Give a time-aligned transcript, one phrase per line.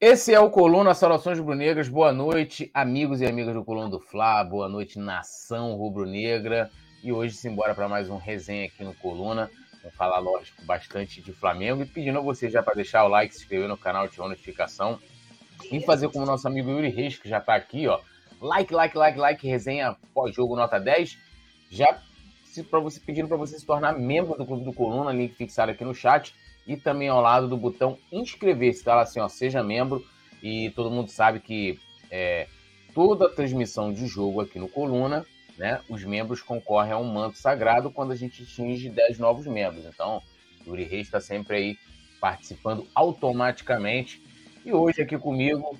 [0.00, 1.88] Esse é o Coluna Saudações Rubro-Negras.
[1.88, 4.44] Boa noite, amigos e amigas do Coluna do Fla.
[4.44, 6.70] Boa noite, nação rubro-negra.
[7.02, 9.50] E hoje, simbora para mais um resenha aqui no Coluna.
[9.82, 11.82] Vamos falar, lógico, bastante de Flamengo.
[11.82, 14.30] E pedindo a você já para deixar o like, se inscrever no canal, ativar a
[14.30, 15.00] notificação.
[15.68, 17.98] E fazer como nosso amigo Yuri Reis, que já está aqui, ó.
[18.40, 21.18] Like, like, like, like, resenha pós-jogo nota 10.
[21.70, 21.98] Já
[22.70, 25.84] para você pedindo para você se tornar membro do Clube do Coluna, link fixado aqui
[25.84, 26.32] no chat
[26.68, 30.04] e também ao lado do botão inscrever-se, tá lá assim, ó, seja membro
[30.42, 31.80] e todo mundo sabe que
[32.10, 32.46] é,
[32.94, 35.24] toda a transmissão de jogo aqui no Coluna,
[35.56, 39.84] né, os membros concorrem a um manto sagrado quando a gente atinge 10 novos membros.
[39.86, 40.22] Então,
[40.66, 41.78] Yuri Reis está sempre aí
[42.20, 44.22] participando automaticamente.
[44.64, 45.78] E hoje aqui comigo,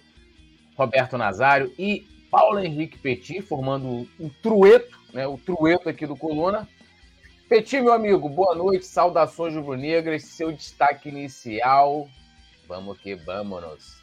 [0.75, 6.67] Roberto Nazário e Paulo Henrique Petit, formando o trueto, né, o trueto aqui do Coluna.
[7.48, 12.06] Petit, meu amigo, boa noite, saudações rubro-negras, seu destaque inicial.
[12.69, 13.97] Vamos que vamos.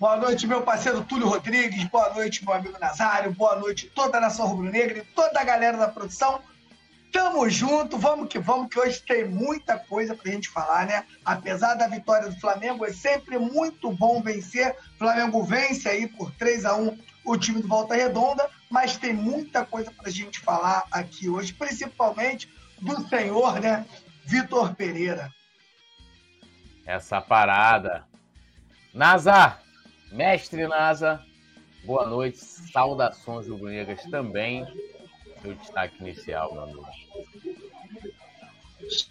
[0.00, 4.20] Boa noite, meu parceiro Túlio Rodrigues, boa noite, meu amigo Nazário, boa noite toda a
[4.20, 6.42] nação rubro-negra e toda a galera da produção.
[7.12, 11.04] Tamo junto, vamos que vamos, que hoje tem muita coisa pra gente falar, né?
[11.24, 14.74] Apesar da vitória do Flamengo, é sempre muito bom vencer.
[14.96, 19.12] O Flamengo vence aí por 3 a 1 o time do Volta Redonda, mas tem
[19.12, 22.50] muita coisa pra gente falar aqui hoje, principalmente
[22.82, 23.86] do senhor, né?
[24.24, 25.32] Vitor Pereira.
[26.84, 28.04] Essa parada.
[28.92, 29.58] NASA,
[30.10, 31.24] mestre NASA,
[31.84, 34.66] boa noite, saudações rubro-negras também.
[35.40, 36.86] Seu destaque inicial, meu amigo.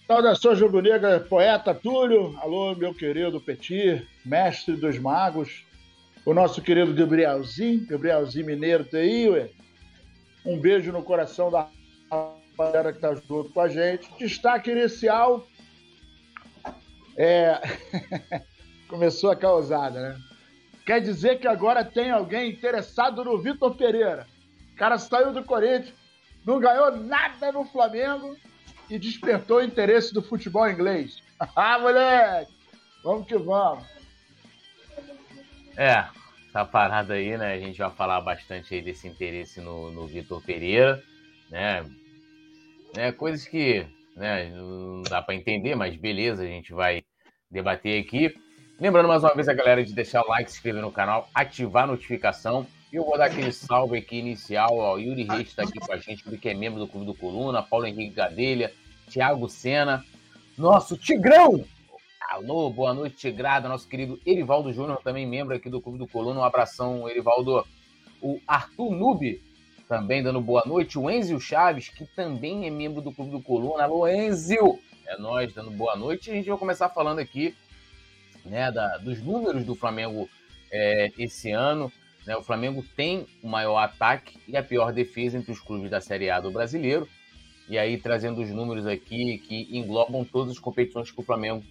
[0.05, 2.37] Saudações rubro-negras, poeta Túlio.
[2.41, 5.65] Alô, meu querido Petit, mestre dos magos.
[6.25, 9.49] O nosso querido Gabrielzinho, Gabrielzinho Mineiro, tá aí, ué.
[10.45, 11.67] Um beijo no coração da
[12.57, 14.09] galera que está junto com a gente.
[14.17, 15.47] Destaque inicial.
[17.17, 17.61] É...
[18.87, 20.21] Começou a causada, né?
[20.85, 24.27] Quer dizer que agora tem alguém interessado no Vitor Pereira.
[24.73, 25.93] O cara saiu do Corinthians,
[26.45, 28.35] não ganhou nada no Flamengo
[28.89, 31.21] e despertou o interesse do futebol inglês.
[31.55, 32.51] ah, moleque!
[33.03, 33.85] Vamos que vamos.
[35.77, 36.05] É,
[36.49, 37.53] essa parada aí, né?
[37.53, 41.01] A gente vai falar bastante aí desse interesse no, no Vitor Pereira,
[41.49, 41.85] né?
[42.95, 43.85] Né, coisas que
[44.15, 47.03] né, não dá para entender, mas beleza, a gente vai
[47.49, 48.33] debater aqui.
[48.79, 51.83] Lembrando mais uma vez a galera de deixar o like, se inscrever no canal, ativar
[51.83, 52.65] a notificação.
[52.91, 54.75] E eu vou dar aquele salve aqui inicial.
[54.75, 57.61] Ó, Yuri Reis está aqui com a gente, porque é membro do Clube do Coluna,
[57.61, 58.73] Paulo Henrique Gadelha,
[59.09, 60.03] Thiago Sena,
[60.57, 61.63] nosso Tigrão!
[62.29, 66.39] Alô, boa noite, Tigrada, nosso querido Erivaldo Júnior, também membro aqui do Clube do Coluna.
[66.39, 67.65] Um abração, Erivaldo.
[68.21, 69.41] O Arthur Nube,
[69.91, 70.97] também dando boa noite.
[70.97, 73.83] O Enzio Chaves, que também é membro do Clube do Coluna.
[73.83, 74.79] Alô, Enzio!
[75.05, 76.31] É nós dando boa noite.
[76.31, 77.53] A gente vai começar falando aqui
[78.45, 80.29] né, da, dos números do Flamengo
[80.71, 81.91] é, esse ano.
[82.25, 82.37] Né?
[82.37, 86.29] O Flamengo tem o maior ataque e a pior defesa entre os clubes da Série
[86.29, 87.05] A do brasileiro.
[87.67, 91.65] E aí trazendo os números aqui que englobam todas as competições que o Flamengo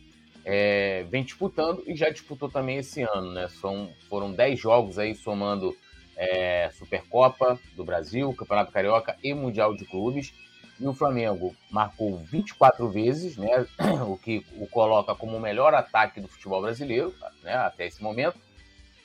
[0.44, 3.32] é, vem disputando e já disputou também esse ano.
[3.32, 3.48] Né?
[3.48, 5.74] São, foram 10 jogos aí somando
[6.20, 10.34] é, Supercopa do Brasil, Campeonato Carioca e Mundial de Clubes.
[10.78, 13.66] E o Flamengo marcou 24 vezes, né,
[14.06, 18.38] o que o coloca como o melhor ataque do futebol brasileiro né, até esse momento.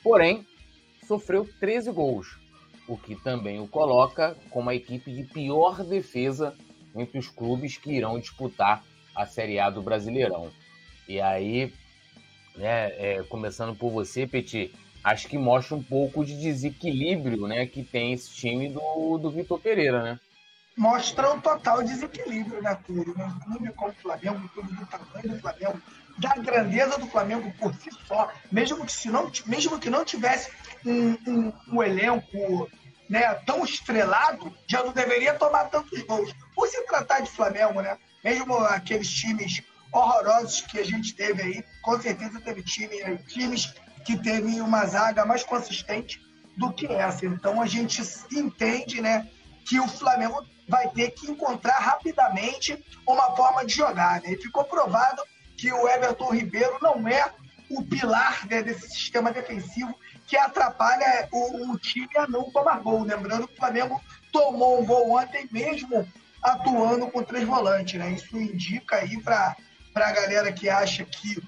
[0.02, 0.46] Porém,
[1.06, 2.38] sofreu 13 gols,
[2.86, 6.54] o que também o coloca como a equipe de pior defesa
[6.94, 8.84] entre os clubes que irão disputar
[9.14, 10.50] a Série A do Brasileirão.
[11.08, 11.72] E aí,
[12.56, 14.74] né, é, começando por você, Petit,
[15.06, 19.60] acho que mostra um pouco de desequilíbrio né, que tem esse time do, do Vitor
[19.60, 20.20] Pereira, né?
[20.76, 23.14] Mostra um total desequilíbrio, né, Túlio?
[23.16, 25.80] Um clube como o Flamengo, um clube do tamanho do Flamengo,
[26.18, 30.50] da grandeza do Flamengo por si só, mesmo que, se não, mesmo que não tivesse
[30.84, 32.68] um, um, um elenco
[33.08, 36.34] né, tão estrelado, já não deveria tomar tantos gols.
[36.52, 37.96] Por se tratar de Flamengo, né?
[38.24, 39.62] Mesmo aqueles times
[39.92, 43.72] horrorosos que a gente teve aí, com certeza teve time, times
[44.06, 46.24] que teve uma zaga mais consistente
[46.56, 47.26] do que essa.
[47.26, 48.00] Então a gente
[48.32, 49.28] entende, né,
[49.66, 54.22] que o Flamengo vai ter que encontrar rapidamente uma forma de jogar.
[54.22, 54.32] Né?
[54.32, 55.20] E ficou provado
[55.56, 57.32] que o Everton Ribeiro não é
[57.68, 59.92] o pilar né, desse sistema defensivo
[60.24, 63.02] que atrapalha o, o, time a não tomar gol.
[63.02, 64.00] Lembrando que o Flamengo
[64.32, 66.06] tomou um gol ontem mesmo
[66.40, 67.98] atuando com três volantes.
[67.98, 68.10] Né?
[68.10, 69.56] Isso indica aí para
[69.96, 71.42] a galera que acha que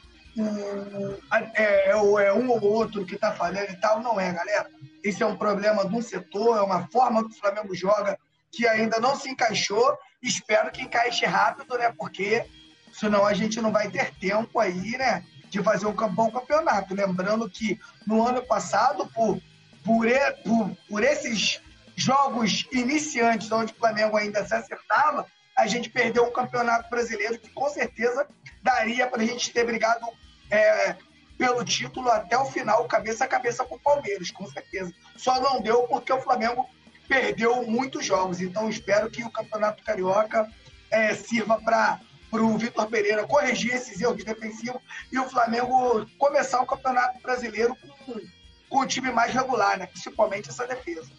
[1.55, 4.01] é, é, é um ou outro que está falhando e tal.
[4.01, 4.71] Não é, galera.
[5.03, 8.19] Esse é um problema um setor, é uma forma que o Flamengo joga
[8.51, 9.97] que ainda não se encaixou.
[10.23, 11.93] Espero que encaixe rápido, né?
[11.97, 12.45] Porque
[12.93, 15.25] senão a gente não vai ter tempo aí, né?
[15.51, 16.95] de fazer um bom campeonato.
[16.95, 19.41] Lembrando que no ano passado, por,
[19.85, 20.07] por,
[20.45, 21.61] por, por esses
[21.97, 25.27] jogos iniciantes, onde o Flamengo ainda se acertava,
[25.57, 28.27] a gente perdeu um campeonato brasileiro que com certeza
[28.63, 30.07] daria para a gente ter brigado
[30.51, 30.97] é,
[31.37, 34.93] pelo título até o final, cabeça a cabeça com o Palmeiras, com certeza.
[35.17, 36.69] Só não deu porque o Flamengo
[37.07, 38.41] perdeu muitos jogos.
[38.41, 40.49] Então espero que o Campeonato Carioca
[40.91, 42.01] é, sirva para
[42.33, 48.21] o Vitor Pereira corrigir esses erros defensivos e o Flamengo começar o Campeonato Brasileiro com,
[48.69, 49.87] com um time mais regular, né?
[49.87, 51.11] principalmente essa defesa.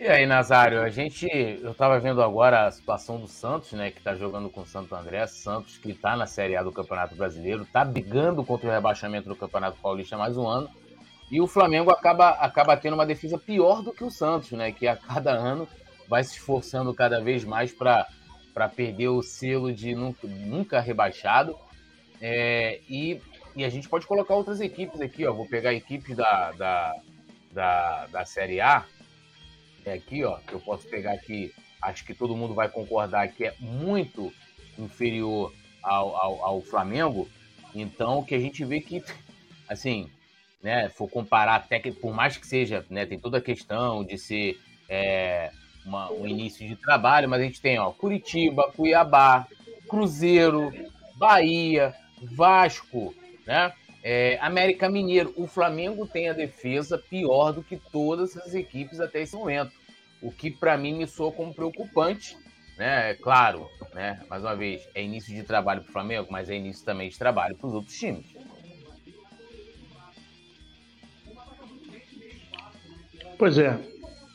[0.00, 1.28] E aí, Nazário, a gente.
[1.62, 3.90] Eu estava vendo agora a situação do Santos, né?
[3.90, 5.26] Que está jogando com o Santo André.
[5.26, 9.36] Santos, que está na Série A do Campeonato Brasileiro, está brigando contra o rebaixamento do
[9.36, 10.70] Campeonato Paulista mais um ano.
[11.30, 14.72] E o Flamengo acaba, acaba tendo uma defesa pior do que o Santos, né?
[14.72, 15.68] Que a cada ano
[16.08, 18.06] vai se esforçando cada vez mais para
[18.74, 21.54] perder o selo de nunca, nunca rebaixado.
[22.22, 23.20] É, e,
[23.54, 25.32] e a gente pode colocar outras equipes aqui, ó.
[25.34, 26.94] Vou pegar equipes da, da,
[27.52, 28.86] da, da Série A
[29.90, 31.52] é aqui, ó, que eu posso pegar aqui,
[31.82, 34.32] acho que todo mundo vai concordar que é muito
[34.78, 35.52] inferior
[35.82, 37.28] ao, ao, ao Flamengo.
[37.74, 39.02] Então, que a gente vê que,
[39.68, 40.10] assim,
[40.62, 44.18] né, for comparar até que, por mais que seja, né, tem toda a questão de
[44.18, 45.50] ser é,
[45.84, 49.46] uma, um início de trabalho, mas a gente tem, ó, Curitiba, Cuiabá,
[49.88, 50.72] Cruzeiro,
[51.16, 53.14] Bahia, Vasco,
[53.46, 53.72] né?
[54.02, 59.20] É, América Mineiro, o Flamengo tem a defesa pior do que todas as equipes até
[59.20, 59.72] esse momento.
[60.22, 62.36] O que para mim me soa como preocupante,
[62.76, 63.14] né?
[63.14, 64.22] Claro, né?
[64.28, 67.18] Mais uma vez, é início de trabalho para o Flamengo, mas é início também de
[67.18, 68.26] trabalho para os outros times.
[73.38, 73.78] Pois é.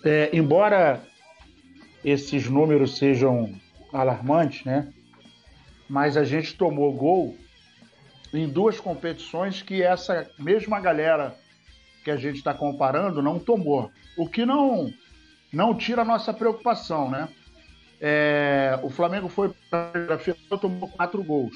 [0.04, 0.30] é.
[0.34, 1.04] Embora
[2.04, 3.54] esses números sejam
[3.94, 4.92] alarmantes, né?
[5.88, 7.38] Mas a gente tomou gol
[8.34, 11.36] em duas competições que essa mesma galera
[12.04, 13.92] que a gente está comparando não tomou.
[14.18, 14.92] O que não
[15.56, 17.30] não tira a nossa preocupação, né?
[18.02, 21.56] É, o Flamengo foi para a tomou quatro gols.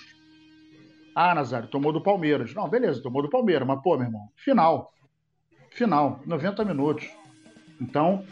[1.14, 2.54] Ah, Nazário, tomou do Palmeiras.
[2.54, 4.94] Não, beleza, tomou do Palmeiras, mas pô, meu irmão, final.
[5.72, 7.10] Final, 90 minutos.
[7.80, 8.26] Então,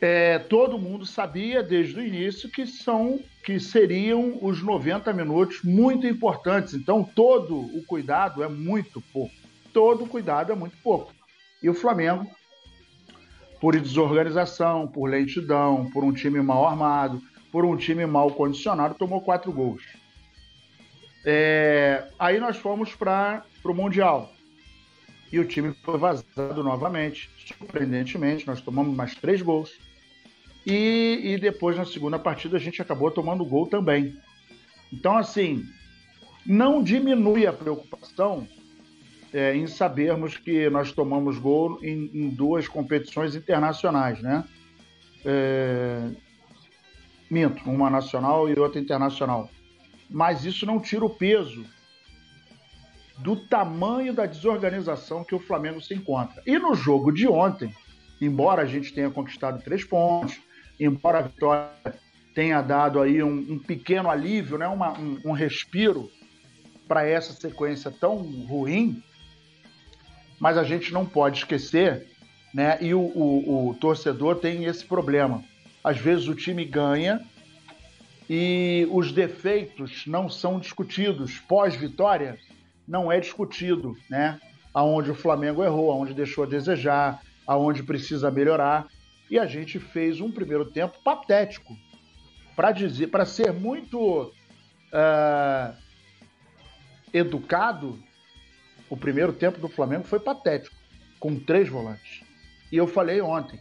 [0.00, 6.06] é, todo mundo sabia desde o início que são que seriam os 90 minutos muito
[6.06, 6.74] importantes.
[6.74, 9.34] Então, todo o cuidado é muito pouco.
[9.72, 11.12] Todo o cuidado é muito pouco.
[11.60, 12.30] E o Flamengo,
[13.62, 17.22] por desorganização, por lentidão, por um time mal armado,
[17.52, 19.84] por um time mal condicionado, tomou quatro gols.
[21.24, 24.32] É, aí nós fomos para o Mundial.
[25.30, 27.30] E o time foi vazado novamente.
[27.46, 29.70] Surpreendentemente, nós tomamos mais três gols
[30.66, 34.16] e, e depois, na segunda partida, a gente acabou tomando gol também.
[34.92, 35.64] Então, assim,
[36.44, 38.48] não diminui a preocupação
[39.32, 44.44] é, em sabermos que nós tomamos gol em, em duas competições internacionais, né?
[45.24, 46.10] É...
[47.30, 49.48] Minto, uma nacional e outra internacional.
[50.10, 51.64] Mas isso não tira o peso
[53.18, 56.42] do tamanho da desorganização que o Flamengo se encontra.
[56.46, 57.74] E no jogo de ontem,
[58.20, 60.38] embora a gente tenha conquistado três pontos,
[60.78, 61.70] embora a vitória
[62.34, 66.10] tenha dado aí um, um pequeno alívio, né, uma, um, um respiro
[66.86, 69.02] para essa sequência tão ruim,
[70.42, 72.08] mas a gente não pode esquecer,
[72.52, 72.76] né?
[72.80, 75.40] E o, o, o torcedor tem esse problema.
[75.84, 77.20] Às vezes o time ganha
[78.28, 81.38] e os defeitos não são discutidos.
[81.38, 82.40] Pós-vitória,
[82.88, 84.40] não é discutido, né?
[84.74, 88.88] Aonde o Flamengo errou, aonde deixou a desejar, aonde precisa melhorar
[89.30, 91.72] e a gente fez um primeiro tempo patético.
[92.56, 95.76] Para dizer, para ser muito uh,
[97.14, 97.96] educado,
[98.92, 100.76] o primeiro tempo do Flamengo foi patético,
[101.18, 102.22] com três volantes.
[102.70, 103.58] E eu falei ontem,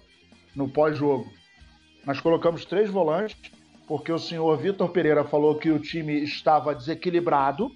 [0.53, 1.31] no pós-jogo,
[2.05, 3.37] nós colocamos três volantes,
[3.87, 7.71] porque o senhor Vitor Pereira falou que o time estava desequilibrado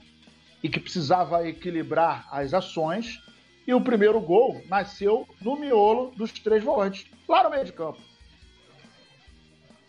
[0.61, 3.21] e que precisava equilibrar as ações.
[3.65, 8.01] E o primeiro gol nasceu no miolo dos três volantes, lá no meio de campo.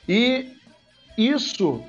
[0.08, 0.52] E
[1.18, 1.84] isso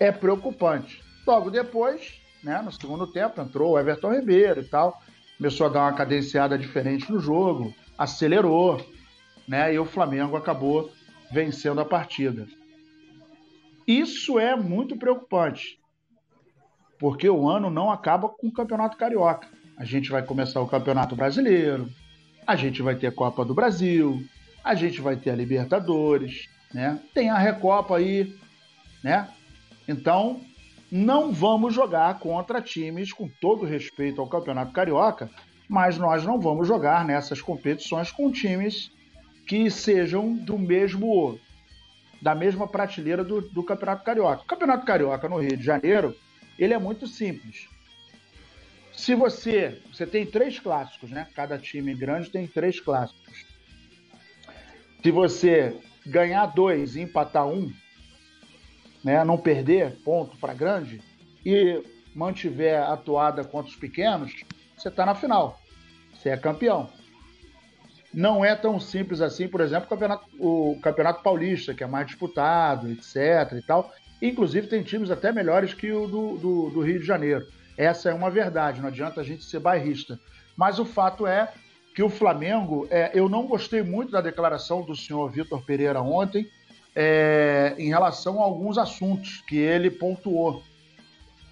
[0.00, 1.00] é preocupante.
[1.24, 5.00] Logo depois, né, no segundo tempo, entrou o Everton Ribeiro e tal,
[5.42, 8.80] começou a dar uma cadenciada diferente no jogo, acelerou,
[9.48, 10.92] né, e o Flamengo acabou
[11.32, 12.46] vencendo a partida.
[13.84, 15.80] Isso é muito preocupante,
[16.96, 19.48] porque o ano não acaba com o Campeonato Carioca.
[19.76, 21.88] A gente vai começar o Campeonato Brasileiro,
[22.46, 24.24] a gente vai ter a Copa do Brasil,
[24.62, 27.00] a gente vai ter a Libertadores, né?
[27.12, 28.32] Tem a Recopa aí,
[29.02, 29.28] né?
[29.88, 30.40] Então,
[30.92, 35.30] não vamos jogar contra times, com todo respeito ao Campeonato Carioca,
[35.66, 38.92] mas nós não vamos jogar nessas competições com times
[39.46, 41.40] que sejam do mesmo
[42.20, 44.42] da mesma prateleira do, do Campeonato Carioca.
[44.42, 46.14] O Campeonato Carioca no Rio de Janeiro,
[46.58, 47.66] ele é muito simples.
[48.92, 51.26] Se você, você tem três clássicos, né?
[51.34, 53.46] Cada time grande tem três clássicos.
[55.02, 55.74] Se você
[56.06, 57.72] ganhar dois e empatar um,
[59.04, 61.00] né, não perder ponto para grande
[61.44, 61.82] e
[62.14, 64.32] mantiver a atuada contra os pequenos,
[64.76, 65.60] você está na final.
[66.14, 66.88] Você é campeão.
[68.12, 72.06] Não é tão simples assim, por exemplo, o campeonato, o campeonato Paulista, que é mais
[72.06, 73.16] disputado, etc.
[73.56, 73.90] e tal.
[74.20, 77.46] Inclusive, tem times até melhores que o do, do, do Rio de Janeiro.
[77.76, 80.20] Essa é uma verdade, não adianta a gente ser bairrista.
[80.56, 81.52] Mas o fato é
[81.94, 86.46] que o Flamengo, é, eu não gostei muito da declaração do senhor Vitor Pereira ontem
[86.94, 90.62] é, em relação a alguns assuntos que ele pontuou.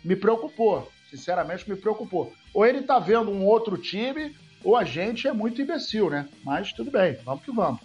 [0.05, 2.33] Me preocupou, sinceramente me preocupou.
[2.53, 6.29] Ou ele está vendo um outro time, ou a gente é muito imbecil, né?
[6.45, 7.81] Mas tudo bem, vamos que vamos.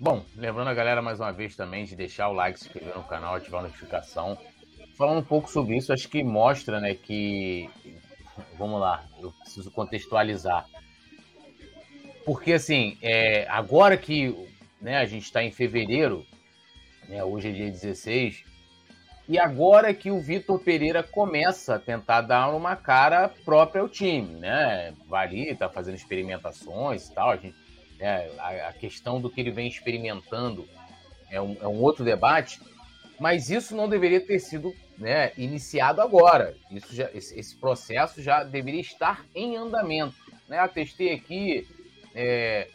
[0.00, 3.02] Bom, lembrando a galera mais uma vez também de deixar o like, se inscrever no
[3.02, 4.38] canal, ativar a notificação.
[4.96, 7.68] Falando um pouco sobre isso, acho que mostra, né, que
[8.56, 10.66] vamos lá, eu preciso contextualizar.
[12.28, 14.36] Porque, assim, é, agora que
[14.82, 16.26] né, a gente está em fevereiro,
[17.08, 18.44] né, hoje é dia 16,
[19.26, 24.34] e agora que o Vitor Pereira começa a tentar dar uma cara própria ao time,
[24.40, 24.92] né?
[25.06, 27.30] Vai ali, tá fazendo experimentações e tal.
[27.30, 27.56] A, gente,
[27.98, 30.68] né, a, a questão do que ele vem experimentando
[31.30, 32.60] é um, é um outro debate,
[33.18, 36.54] mas isso não deveria ter sido né, iniciado agora.
[36.70, 40.14] Isso já, esse, esse, processo já deveria estar em andamento.
[40.46, 40.62] Né?
[40.62, 41.66] Eu testei aqui
[42.14, 42.68] é,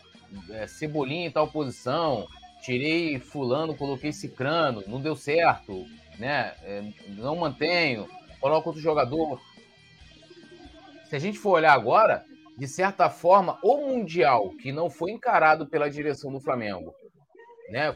[0.50, 2.28] é, Cebolinha em tal posição,
[2.62, 5.86] tirei fulano, coloquei cicrano, não deu certo,
[6.18, 6.54] né?
[6.64, 8.08] É, não mantenho,
[8.40, 9.40] coloco outro jogador.
[11.06, 12.26] Se a gente for olhar agora,
[12.58, 16.94] de certa forma, o Mundial, que não foi encarado pela direção do Flamengo,
[17.70, 17.94] né?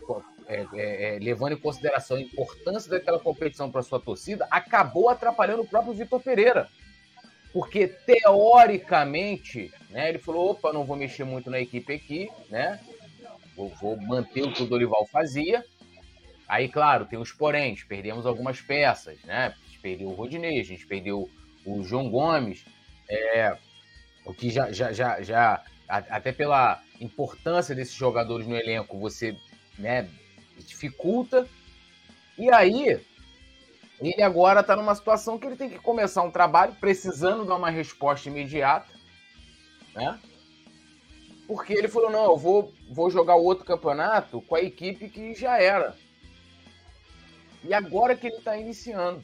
[0.47, 5.61] é, é, é, levando em consideração a importância daquela competição para sua torcida, acabou atrapalhando
[5.61, 6.69] o próprio Vitor Pereira.
[7.57, 12.79] Porque, teoricamente, né, ele falou: opa, não vou mexer muito na equipe aqui, né?
[13.55, 15.65] Vou, vou manter o que o Dorival fazia.
[16.47, 19.47] Aí, claro, tem os poréns, perdemos algumas peças, né?
[19.47, 21.27] A gente perdeu o Rodinei, a gente perdeu
[21.65, 22.63] o João Gomes,
[23.09, 23.57] é,
[24.23, 29.35] o que já, já, já, já, até pela importância desses jogadores no elenco, você
[29.79, 30.07] né,
[30.59, 31.47] dificulta.
[32.37, 33.01] E aí,
[33.99, 37.69] ele agora está numa situação que ele tem que começar um trabalho precisando dar uma
[37.69, 38.91] resposta imediata,
[39.95, 40.19] né?
[41.47, 45.59] Porque ele falou: não, eu vou, vou jogar outro campeonato com a equipe que já
[45.59, 45.95] era.
[47.63, 49.23] E agora que ele está iniciando.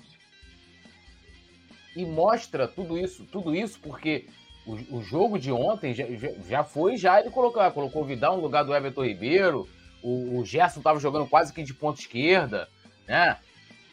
[1.96, 4.28] E mostra tudo isso, tudo isso porque
[4.66, 6.06] o, o jogo de ontem já,
[6.48, 9.70] já foi, já ele colocou, colocou o Vidal no lugar do Everton Ribeiro,
[10.02, 12.68] o, o Gerson estava jogando quase que de ponta esquerda,
[13.08, 13.38] né?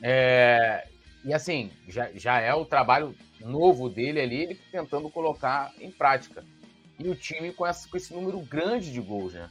[0.03, 0.87] É,
[1.25, 6.45] e assim, já, já é o trabalho novo dele ali, ele tentando colocar em prática.
[6.99, 9.49] E o time com, essa, com esse número grande de gols, né?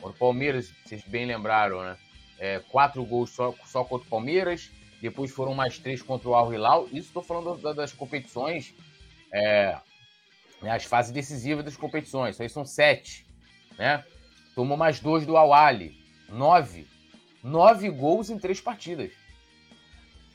[0.00, 1.96] O Palmeiras, vocês bem lembraram, né?
[2.38, 4.70] É, quatro gols só, só contra o Palmeiras,
[5.00, 6.86] depois foram mais três contra o Al Hilal.
[6.86, 8.74] Isso estou falando das, das competições,
[9.32, 9.78] é,
[10.62, 12.34] né, as fases decisivas das competições.
[12.34, 13.26] Isso aí são sete,
[13.78, 14.04] né?
[14.54, 15.96] Tomou mais dois do Awali.
[16.28, 16.86] Nove.
[17.42, 19.10] Nove gols em três partidas.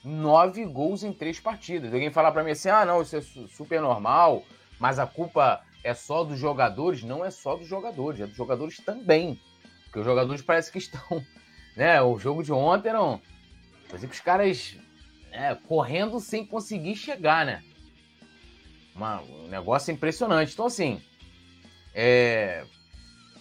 [0.04, 1.94] Nove gols em três partidas.
[1.94, 4.44] Alguém falar para mim assim: ah, não, isso é super normal,
[4.80, 7.04] mas a culpa é só dos jogadores.
[7.04, 9.40] Não é só dos jogadores, é dos jogadores também.
[9.86, 11.02] Porque os jogadores parece que estão.
[11.78, 13.22] Né, o jogo de ontem não.
[13.88, 14.76] Parece que os caras
[15.32, 17.64] né, correndo sem conseguir chegar, né?
[18.94, 20.52] Uma, um negócio impressionante.
[20.52, 21.02] Então, assim,
[21.94, 22.66] é,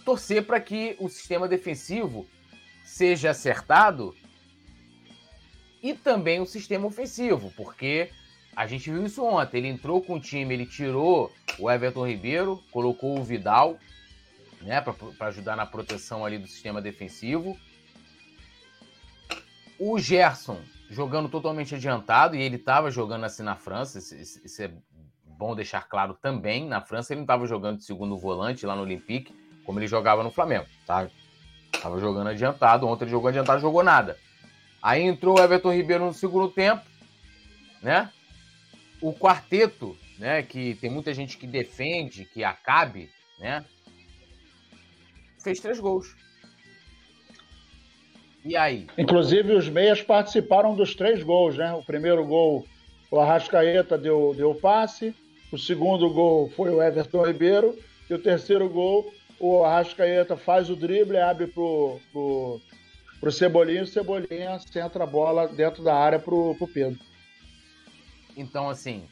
[0.05, 2.27] torcer para que o sistema defensivo
[2.85, 4.15] seja acertado
[5.81, 8.09] e também o sistema ofensivo, porque
[8.55, 9.57] a gente viu isso ontem.
[9.57, 13.77] Ele entrou com o time, ele tirou o Everton Ribeiro, colocou o Vidal,
[14.61, 17.57] né, para ajudar na proteção ali do sistema defensivo.
[19.79, 20.59] O Gerson
[20.89, 24.71] jogando totalmente adiantado, e ele estava jogando assim na França, isso, é
[25.23, 26.67] bom deixar claro também.
[26.67, 29.33] Na França ele não estava jogando de segundo volante lá no Olympique,
[29.63, 31.07] como ele jogava no Flamengo, tá?
[31.81, 34.17] Tava jogando adiantado, ontem ele jogou adiantado, jogou nada.
[34.81, 36.83] Aí entrou o Everton Ribeiro no segundo tempo,
[37.81, 38.09] né?
[39.01, 43.09] O quarteto, né, que tem muita gente que defende que acabe,
[43.39, 43.65] né?
[45.41, 46.15] Fez três gols.
[48.43, 48.87] E aí?
[48.97, 51.73] Inclusive, os meias participaram dos três gols, né?
[51.73, 52.65] O primeiro gol,
[53.11, 55.13] o Arrascaeta deu, deu passe.
[55.51, 57.77] O segundo gol foi o Everton Ribeiro.
[58.09, 62.61] E o terceiro gol, o Arrascaeta faz o drible, abre pro, pro,
[63.19, 63.83] pro Cebolinha.
[63.83, 66.99] O Cebolinha centra a bola dentro da área pro, pro Pedro.
[68.35, 69.07] Então, assim,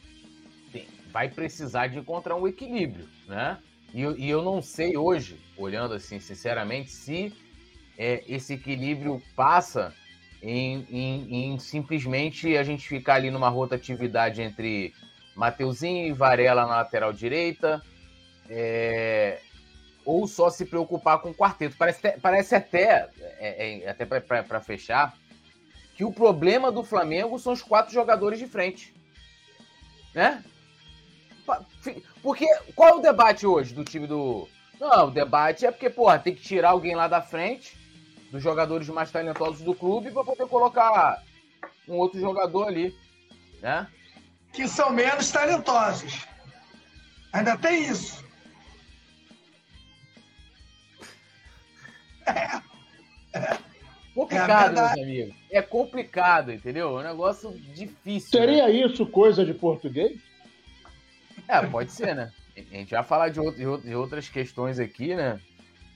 [1.12, 3.58] vai precisar de encontrar um equilíbrio, né?
[3.94, 7.34] E, e eu não sei hoje, olhando assim, sinceramente, se
[7.98, 9.94] é, esse equilíbrio passa
[10.42, 14.94] em, em, em, simplesmente a gente ficar ali numa rotatividade entre
[15.36, 17.82] Mateuzinho e Varela na lateral direita,
[18.50, 19.42] é,
[20.08, 21.76] ou só se preocupar com o quarteto.
[21.78, 25.14] Parece, parece até, é, é até para fechar,
[25.94, 28.96] que o problema do Flamengo são os quatro jogadores de frente.
[30.16, 30.42] Né?
[32.24, 34.48] Porque qual é o debate hoje do time do.
[34.80, 37.78] Não, o debate é porque, porra, tem que tirar alguém lá da frente
[38.32, 41.22] dos jogadores mais talentosos do clube para poder colocar
[41.86, 42.96] um outro jogador ali,
[43.62, 43.88] né?
[44.54, 46.26] Que são menos talentosos.
[47.34, 48.27] Ainda tem isso.
[54.14, 55.36] Complicado, é meus amigos.
[55.52, 57.00] É complicado, entendeu?
[57.00, 58.32] É um negócio difícil.
[58.32, 58.72] Seria né?
[58.72, 60.20] isso coisa de português?
[61.48, 62.32] É, pode ser, né?
[62.58, 63.40] A gente vai falar de,
[63.84, 65.40] de outras questões aqui, né?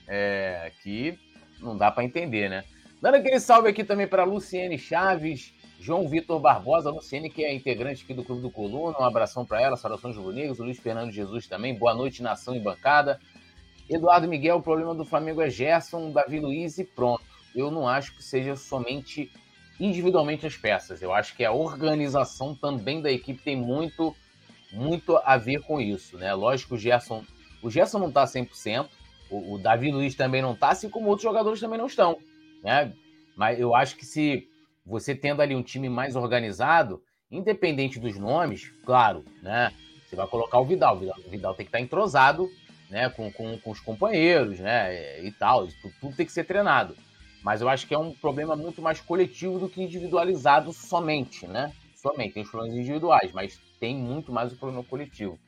[0.06, 1.18] É, que
[1.60, 2.64] não dá para entender, né?
[3.00, 8.04] Dando aquele salve aqui também para Luciene Chaves, João Vitor Barbosa, Luciene, que é integrante
[8.04, 11.48] aqui do Clube do Coluna, um abração para ela, saudações rubro-negros, o Luiz Fernando Jesus
[11.48, 13.18] também, boa noite, nação e bancada.
[13.94, 17.22] Eduardo Miguel, o problema do Flamengo é Gerson, Davi Luiz e pronto.
[17.54, 19.30] Eu não acho que seja somente
[19.78, 24.14] individualmente as peças, eu acho que a organização também da equipe tem muito,
[24.72, 26.32] muito a ver com isso, né?
[26.34, 27.24] Lógico o Gerson,
[27.62, 28.88] o Gerson não tá 100%,
[29.30, 32.18] o, o Davi Luiz também não está, assim como outros jogadores também não estão.
[32.62, 32.92] Né?
[33.34, 34.46] Mas eu acho que se
[34.84, 39.72] você tendo ali um time mais organizado, independente dos nomes, claro, né?
[40.06, 40.96] Você vai colocar o Vidal.
[40.96, 42.50] O Vidal, o Vidal tem que estar tá entrosado
[42.92, 45.24] né, com, com, com, os companheiros, né?
[45.24, 45.66] E tal.
[45.66, 46.94] Tudo, tudo tem que ser treinado.
[47.42, 51.72] Mas eu acho que é um problema muito mais coletivo do que individualizado somente, né?
[51.96, 52.34] Somente.
[52.34, 55.38] Tem os problemas individuais, mas tem muito mais o problema coletivo.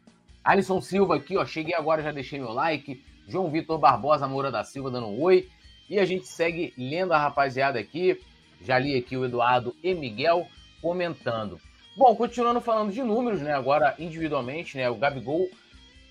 [0.42, 1.44] Alisson Silva aqui, ó.
[1.44, 3.04] Cheguei agora, já deixei meu like.
[3.28, 5.46] João Vitor Barbosa Moura da Silva dando um oi.
[5.90, 8.18] E a gente segue lendo a rapaziada aqui.
[8.62, 10.46] Já li aqui o Eduardo e Miguel
[10.80, 11.60] comentando.
[11.94, 13.52] Bom, continuando falando de números, né?
[13.52, 14.88] Agora individualmente, né?
[14.88, 15.46] O Gabigol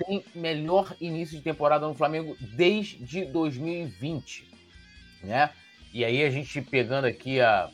[0.05, 4.47] tem melhor início de temporada no Flamengo desde 2020,
[5.23, 5.49] né?
[5.93, 7.69] E aí a gente pegando aqui a,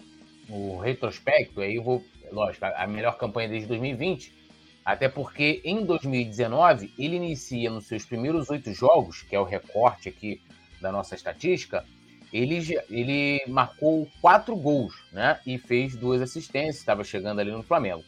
[0.49, 4.33] o retrospecto, aí eu vou, lógico, a melhor campanha desde 2020,
[4.83, 10.09] até porque em 2019 ele inicia nos seus primeiros oito jogos, que é o recorte
[10.09, 10.41] aqui
[10.81, 11.85] da nossa estatística,
[12.31, 15.39] ele, ele marcou quatro gols, né?
[15.45, 18.03] E fez duas assistências, estava chegando ali no Flamengo.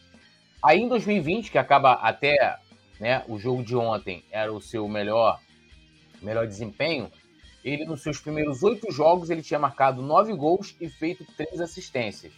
[0.62, 2.56] Aí em 2020, que acaba até
[3.00, 5.40] né, o jogo de ontem, era o seu melhor,
[6.20, 7.10] melhor desempenho,
[7.64, 12.32] ele nos seus primeiros oito jogos ele tinha marcado nove gols e feito três assistências.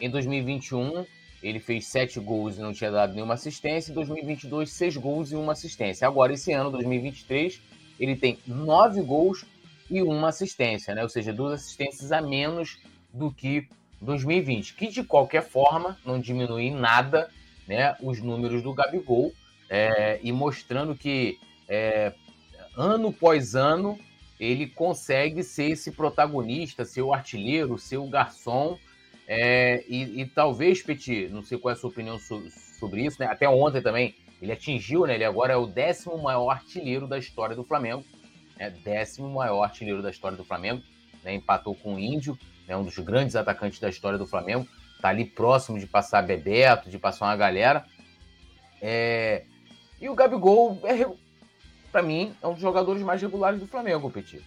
[0.00, 1.04] Em 2021
[1.42, 3.90] ele fez sete gols e não tinha dado nenhuma assistência.
[3.90, 6.06] Em 2022, seis gols e uma assistência.
[6.06, 7.60] Agora, esse ano, 2023,
[7.98, 9.44] ele tem nove gols
[9.90, 11.02] e uma assistência, né?
[11.02, 12.78] Ou seja, duas assistências a menos
[13.12, 13.68] do que
[14.00, 14.74] 2020.
[14.74, 17.28] Que, de qualquer forma, não diminui em nada
[17.66, 19.32] né, os números do Gabigol.
[19.74, 22.12] É, e mostrando que é,
[22.76, 23.98] ano após ano
[24.38, 28.78] ele consegue ser esse protagonista, ser o artilheiro, ser o garçom
[29.26, 32.42] é, e, e, talvez, Petit, não sei qual é a sua opinião so,
[32.78, 33.26] sobre isso, né?
[33.26, 35.14] Até ontem também, ele atingiu, né?
[35.14, 38.04] Ele agora é o décimo maior artilheiro da história do Flamengo.
[38.58, 38.70] Né?
[38.84, 40.82] Décimo maior artilheiro da história do Flamengo.
[41.24, 41.34] Né?
[41.34, 42.76] Empatou com o Índio, né?
[42.76, 44.66] um dos grandes atacantes da história do Flamengo.
[45.00, 47.86] Tá ali próximo de passar Bebeto, de passar uma galera.
[48.80, 49.44] É...
[50.02, 51.06] E o Gabigol, é,
[51.92, 54.44] para mim, é um dos jogadores mais regulares do Flamengo, Petit.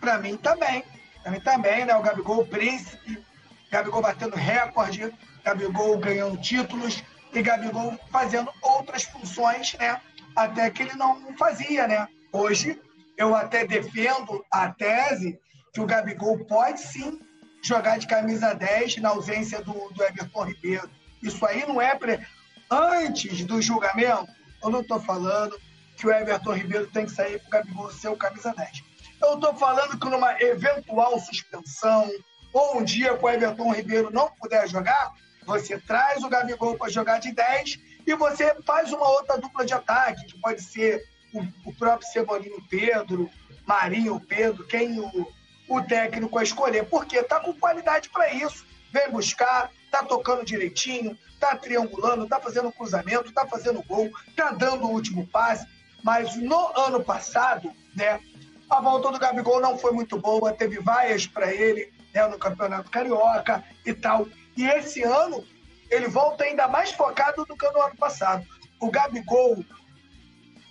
[0.00, 0.82] Para mim também.
[1.22, 1.94] Para mim também, né?
[1.94, 3.22] O Gabigol, o príncipe,
[3.70, 5.12] Gabigol batendo recorde,
[5.44, 10.00] Gabigol ganhando títulos e Gabigol fazendo outras funções, né?
[10.34, 12.08] Até que ele não fazia, né?
[12.32, 12.80] Hoje
[13.18, 15.38] eu até defendo a tese
[15.74, 17.20] que o Gabigol pode sim
[17.62, 20.88] jogar de camisa 10 na ausência do, do Everton Ribeiro.
[21.22, 22.26] Isso aí não é pre...
[22.70, 24.28] antes do julgamento.
[24.62, 25.58] Eu não estou falando
[25.96, 28.82] que o Everton Ribeiro tem que sair para o Gabigol ser o camisa 10.
[29.22, 32.10] Eu estou falando que numa eventual suspensão,
[32.52, 35.12] ou um dia que o Everton Ribeiro não puder jogar,
[35.44, 39.74] você traz o Gabigol para jogar de 10 e você faz uma outra dupla de
[39.74, 41.02] ataque, que pode ser
[41.34, 43.30] o, o próprio Cebolinho Pedro,
[43.66, 45.28] Marinho Pedro, quem o,
[45.68, 48.64] o técnico a escolher, porque está com qualidade para isso.
[48.92, 54.84] Vem buscar, tá tocando direitinho, tá triangulando, tá fazendo cruzamento, tá fazendo gol, tá dando
[54.84, 55.66] o último passe.
[56.04, 58.20] Mas no ano passado, né,
[58.68, 62.90] a volta do Gabigol não foi muito boa, teve vaias para ele né, no Campeonato
[62.90, 64.28] Carioca e tal.
[64.56, 65.44] E esse ano
[65.90, 68.46] ele volta ainda mais focado do que no ano passado.
[68.78, 69.64] O Gabigol,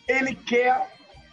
[0.07, 0.87] ele quer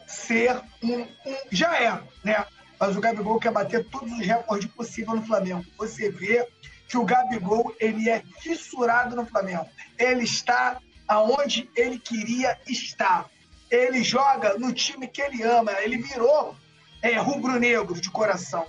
[0.07, 2.45] ser um, um já é, né?
[2.79, 5.65] Mas o Gabigol quer bater todos os recordes possíveis no Flamengo.
[5.79, 6.47] Você vê
[6.89, 9.69] que o Gabigol ele é fissurado no Flamengo.
[9.99, 13.29] Ele está aonde ele queria estar.
[13.71, 15.73] Ele joga no time que ele ama.
[15.81, 16.57] Ele virou
[17.03, 18.67] é, rubro-negro de coração.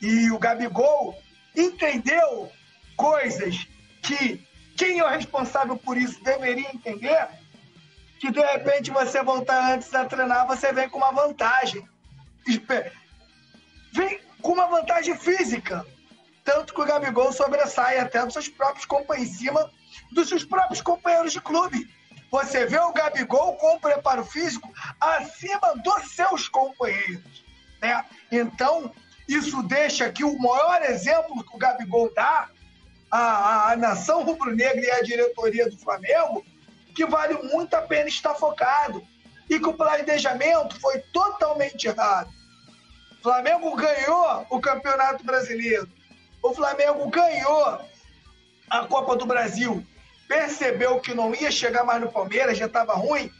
[0.00, 1.20] E o Gabigol
[1.54, 2.50] entendeu
[2.96, 3.66] coisas
[4.02, 4.46] que
[4.76, 7.28] quem é o responsável por isso deveria entender.
[8.18, 11.86] Que de repente você voltar antes a treinar, você vem com uma vantagem.
[13.92, 15.86] Vem com uma vantagem física
[16.50, 19.70] tanto que o Gabigol sobressai até dos seus próprios companheiros, em cima
[20.10, 21.88] dos seus próprios companheiros de clube.
[22.28, 24.68] Você vê o Gabigol com o preparo físico
[25.00, 27.44] acima dos seus companheiros.
[27.80, 28.04] Né?
[28.32, 28.92] Então,
[29.28, 32.48] isso deixa aqui o maior exemplo que o Gabigol dá
[33.08, 36.44] à, à nação rubro-negra e à diretoria do Flamengo,
[36.96, 39.06] que vale muito a pena estar focado.
[39.48, 42.30] E que o planejamento foi totalmente errado.
[43.18, 45.88] O Flamengo ganhou o Campeonato Brasileiro
[46.42, 47.80] o Flamengo ganhou
[48.68, 49.84] a Copa do Brasil,
[50.28, 53.30] percebeu que não ia chegar mais no Palmeiras, já estava ruim.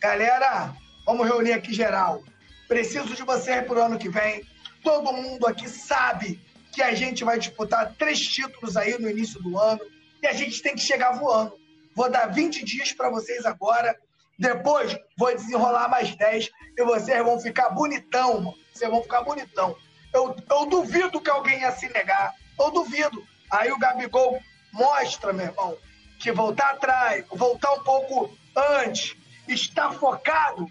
[0.00, 0.74] Galera,
[1.06, 2.22] vamos reunir aqui geral.
[2.66, 4.44] Preciso de vocês para o ano que vem.
[4.82, 6.40] Todo mundo aqui sabe
[6.72, 9.80] que a gente vai disputar três títulos aí no início do ano
[10.22, 11.54] e a gente tem que chegar voando.
[11.94, 13.96] Vou dar 20 dias para vocês agora.
[14.38, 18.54] Depois vou desenrolar mais 10 e vocês vão ficar bonitão, mano.
[18.72, 19.76] Vocês vão ficar bonitão.
[20.18, 22.34] Eu, eu duvido que alguém ia se negar.
[22.58, 23.24] Eu duvido.
[23.52, 25.78] Aí o Gabigol mostra, meu irmão,
[26.18, 28.36] que voltar atrás, voltar um pouco
[28.84, 30.66] antes, estar focado,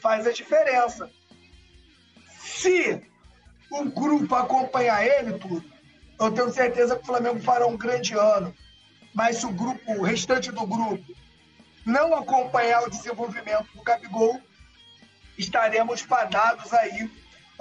[0.00, 1.10] faz a diferença.
[2.38, 3.02] Se
[3.72, 5.64] o grupo acompanhar ele tudo,
[6.20, 8.54] eu tenho certeza que o Flamengo fará um grande ano.
[9.12, 11.04] Mas se o grupo, o restante do grupo,
[11.84, 14.40] não acompanhar o desenvolvimento do Gabigol,
[15.36, 17.10] estaremos fadados aí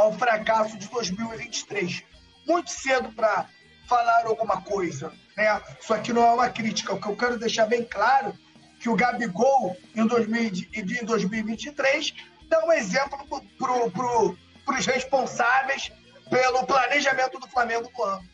[0.02, 2.04] ao fracasso de 2023.
[2.48, 3.48] Muito cedo para
[3.88, 5.62] falar alguma coisa, né?
[5.80, 6.94] Isso aqui não é uma crítica.
[6.94, 8.34] O que eu quero deixar bem claro
[8.80, 12.16] que o Gabigol em, 2023
[12.50, 13.20] dá um exemplo
[13.60, 14.36] para pro,
[14.68, 15.92] os responsáveis
[16.30, 18.32] pelo planejamento do Flamengo do ano.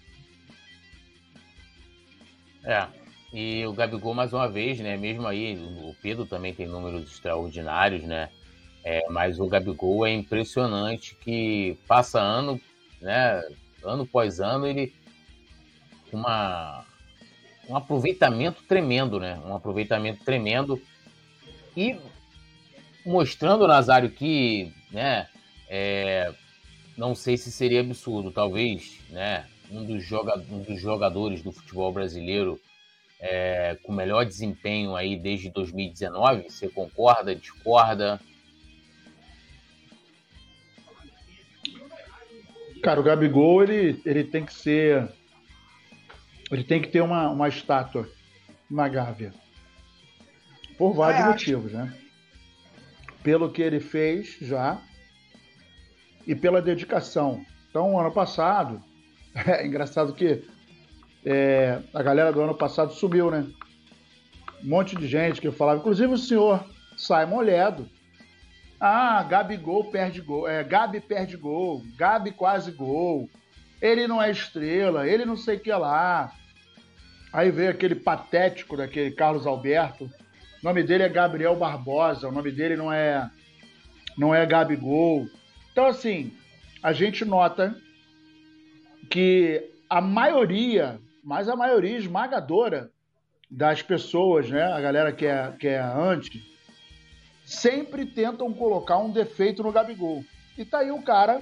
[2.63, 2.88] É,
[3.34, 4.95] e o Gabigol, mais uma vez, né?
[4.95, 8.30] Mesmo aí, o Pedro também tem números extraordinários, né?
[8.89, 12.58] É, mas o Gabigol é impressionante que passa ano,
[13.02, 13.43] né,
[13.84, 14.93] ano após ano, ele
[16.10, 16.86] uma
[17.67, 19.41] um aproveitamento tremendo, né?
[19.45, 20.82] Um aproveitamento tremendo
[21.76, 22.00] e
[23.06, 25.28] mostrando Nazário que, né,
[25.67, 26.34] é,
[26.97, 31.91] não sei se seria absurdo, talvez, né, um dos, joga um dos jogadores do futebol
[31.91, 32.58] brasileiro
[33.19, 36.43] é, com melhor desempenho aí desde 2019.
[36.50, 38.17] Você concorda, discorda?
[42.84, 45.08] Cara, o Gabigol, ele, ele tem que ser.
[46.52, 48.08] Ele tem que ter uma, uma estátua
[48.70, 49.34] na Gávea.
[50.78, 51.94] Por vários é, motivos, né?
[53.24, 54.80] Pelo que ele fez já
[56.26, 57.44] e pela dedicação.
[57.70, 58.82] Então, ano passado,
[59.36, 60.44] é engraçado que
[61.26, 63.46] é, a galera do ano passado subiu, né?
[64.63, 66.63] Um monte de gente que falava, inclusive o senhor
[66.96, 67.90] Simon Ledo,
[68.80, 70.48] ah, Gabigol perde gol.
[70.48, 71.84] É, Gabi perde gol.
[71.98, 73.30] Gabi quase gol.
[73.82, 75.08] Ele não é estrela.
[75.08, 76.32] Ele não sei o que lá.
[77.34, 80.06] Aí veio aquele patético daquele Carlos Alberto.
[80.06, 80.10] O
[80.63, 82.28] nome dele é Gabriel Barbosa.
[82.28, 83.30] O nome dele não é
[84.18, 85.28] não é Gabigol.
[85.72, 86.34] Então assim,
[86.82, 87.76] a gente nota
[89.10, 92.92] que a maioria, mas a maioria esmagadora
[93.50, 96.57] das pessoas, né, a galera que é que é anti
[97.48, 100.22] sempre tentam colocar um defeito no Gabigol.
[100.58, 101.42] E tá aí o cara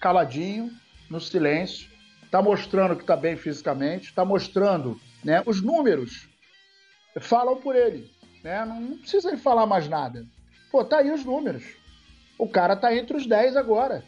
[0.00, 0.72] caladinho,
[1.08, 1.88] no silêncio,
[2.32, 6.28] tá mostrando que tá bem fisicamente, tá mostrando, né, os números
[7.20, 8.10] falam por ele,
[8.42, 8.64] né?
[8.64, 10.26] Não precisa ele falar mais nada.
[10.70, 11.64] Pô, tá aí os números.
[12.36, 14.04] O cara tá entre os 10 agora,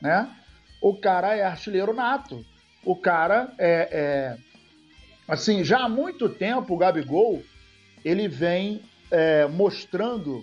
[0.00, 0.30] né?
[0.80, 2.44] O cara é artilheiro nato.
[2.84, 4.38] O cara é, é
[5.26, 7.42] assim, já há muito tempo o Gabigol
[8.04, 10.42] ele vem é, mostrando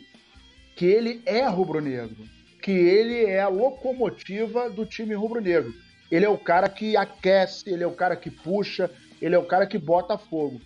[0.75, 2.25] que ele é rubro-negro,
[2.61, 5.73] que ele é a locomotiva do time rubro-negro.
[6.11, 8.89] Ele é o cara que aquece, ele é o cara que puxa,
[9.21, 10.61] ele é o cara que bota fogo.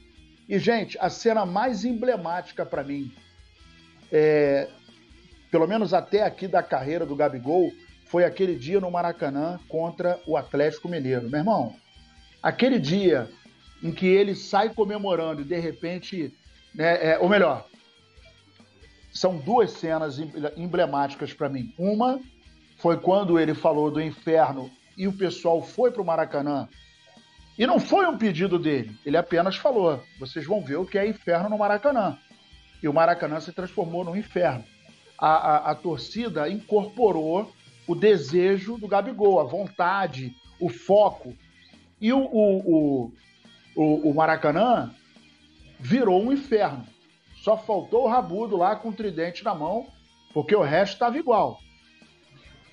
[0.48, 3.14] E, gente, a cena mais emblemática para mim,
[4.12, 4.68] é,
[5.52, 7.72] pelo menos até aqui da carreira do Gabigol,
[8.06, 11.30] foi aquele dia no Maracanã contra o Atlético Mineiro.
[11.30, 11.76] Meu irmão,
[12.42, 13.30] aquele dia
[13.84, 16.34] em que ele sai comemorando e de repente,
[16.74, 17.68] né, é, ou melhor,
[19.12, 20.20] são duas cenas
[20.56, 21.74] emblemáticas para mim.
[21.78, 22.20] Uma
[22.78, 26.68] foi quando ele falou do inferno e o pessoal foi para o Maracanã.
[27.58, 31.08] E não foi um pedido dele, ele apenas falou: vocês vão ver o que é
[31.08, 32.18] inferno no Maracanã.
[32.82, 34.64] E o Maracanã se transformou num inferno.
[35.18, 37.52] A, a, a torcida incorporou
[37.86, 41.36] o desejo do Gabigol, a vontade, o foco.
[42.00, 43.12] E o, o,
[43.76, 44.94] o, o Maracanã
[45.78, 46.86] virou um inferno.
[47.44, 49.88] Só faltou o Rabudo lá com o tridente na mão,
[50.34, 51.60] porque o resto estava igual.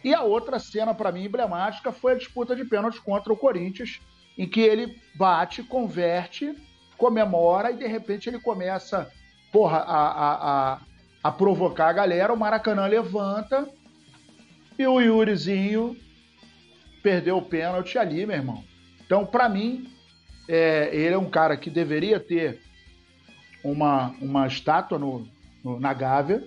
[0.03, 4.01] E a outra cena, para mim, emblemática foi a disputa de pênalti contra o Corinthians,
[4.37, 6.55] em que ele bate, converte,
[6.97, 9.11] comemora e de repente ele começa
[9.53, 10.81] porra, a, a, a,
[11.25, 12.33] a provocar a galera.
[12.33, 13.69] O Maracanã levanta
[14.79, 15.97] e o Yurizinho
[17.03, 18.65] perdeu o pênalti ali, meu irmão.
[19.05, 19.89] Então, para mim,
[20.49, 22.61] é, ele é um cara que deveria ter
[23.71, 25.27] uma, uma estátua no,
[25.63, 26.43] no, na Gávea.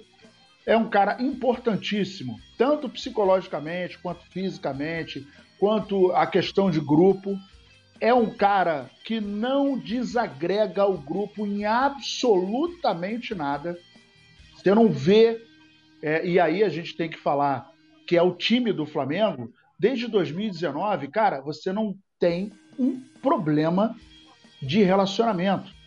[0.66, 5.26] É um cara importantíssimo, tanto psicologicamente, quanto fisicamente,
[5.60, 7.38] quanto a questão de grupo.
[8.02, 13.78] É um cara que não desagrega o grupo em absolutamente nada.
[14.56, 15.46] Você não vê.
[16.02, 17.70] É, e aí a gente tem que falar
[18.08, 23.96] que é o time do Flamengo, desde 2019, cara, você não tem um problema
[24.62, 25.79] de relacionamento.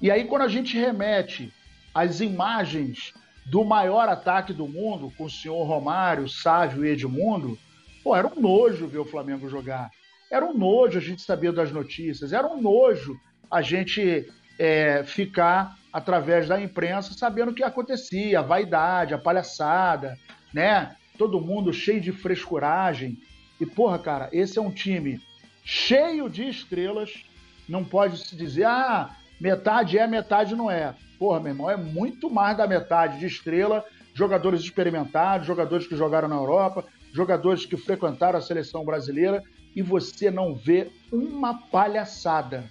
[0.00, 1.52] E aí, quando a gente remete
[1.94, 3.14] às imagens
[3.46, 7.58] do maior ataque do mundo, com o senhor Romário, Sávio e Edmundo,
[8.02, 9.90] pô, era um nojo ver o Flamengo jogar.
[10.30, 13.16] Era um nojo a gente saber das notícias, era um nojo
[13.50, 14.28] a gente
[14.58, 20.18] é, ficar através da imprensa sabendo o que acontecia, a vaidade, a palhaçada,
[20.52, 20.94] né?
[21.16, 23.18] todo mundo cheio de frescuragem.
[23.60, 25.20] E, porra, cara, esse é um time
[25.64, 27.24] cheio de estrelas.
[27.68, 30.94] Não pode se dizer, ah, metade é, metade não é.
[31.18, 33.84] Porra, meu irmão, é muito mais da metade de estrela.
[34.14, 39.42] Jogadores experimentados, jogadores que jogaram na Europa, jogadores que frequentaram a seleção brasileira.
[39.74, 42.64] E você não vê uma palhaçada.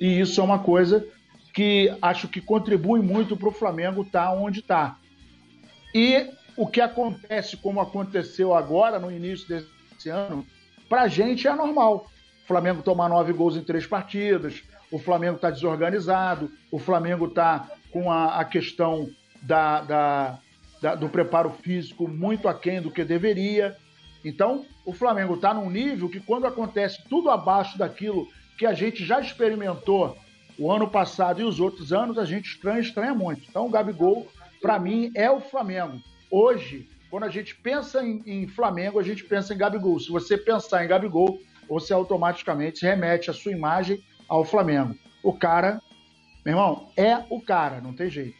[0.00, 1.06] E isso é uma coisa
[1.54, 4.98] que acho que contribui muito para o Flamengo estar tá onde está.
[5.94, 10.46] E o que acontece, como aconteceu agora, no início desse ano,
[10.88, 12.06] para a gente é normal.
[12.44, 17.68] O Flamengo tomar nove gols em três partidas, o Flamengo está desorganizado, o Flamengo está
[17.90, 19.08] com a, a questão
[19.42, 20.38] da, da,
[20.80, 23.76] da, do preparo físico muito aquém do que deveria.
[24.24, 29.04] Então, o Flamengo está num nível que, quando acontece tudo abaixo daquilo que a gente
[29.04, 30.16] já experimentou
[30.58, 33.42] o ano passado e os outros anos, a gente estranha, estranha muito.
[33.48, 34.26] Então, o Gabigol,
[34.60, 36.00] para mim, é o Flamengo.
[36.30, 40.00] Hoje, quando a gente pensa em, em, Flamengo, a gente pensa em Gabigol.
[40.00, 44.96] Se você pensar em Gabigol, você automaticamente remete a sua imagem ao Flamengo.
[45.22, 45.80] O cara,
[46.44, 48.36] meu irmão, é o cara, não tem jeito.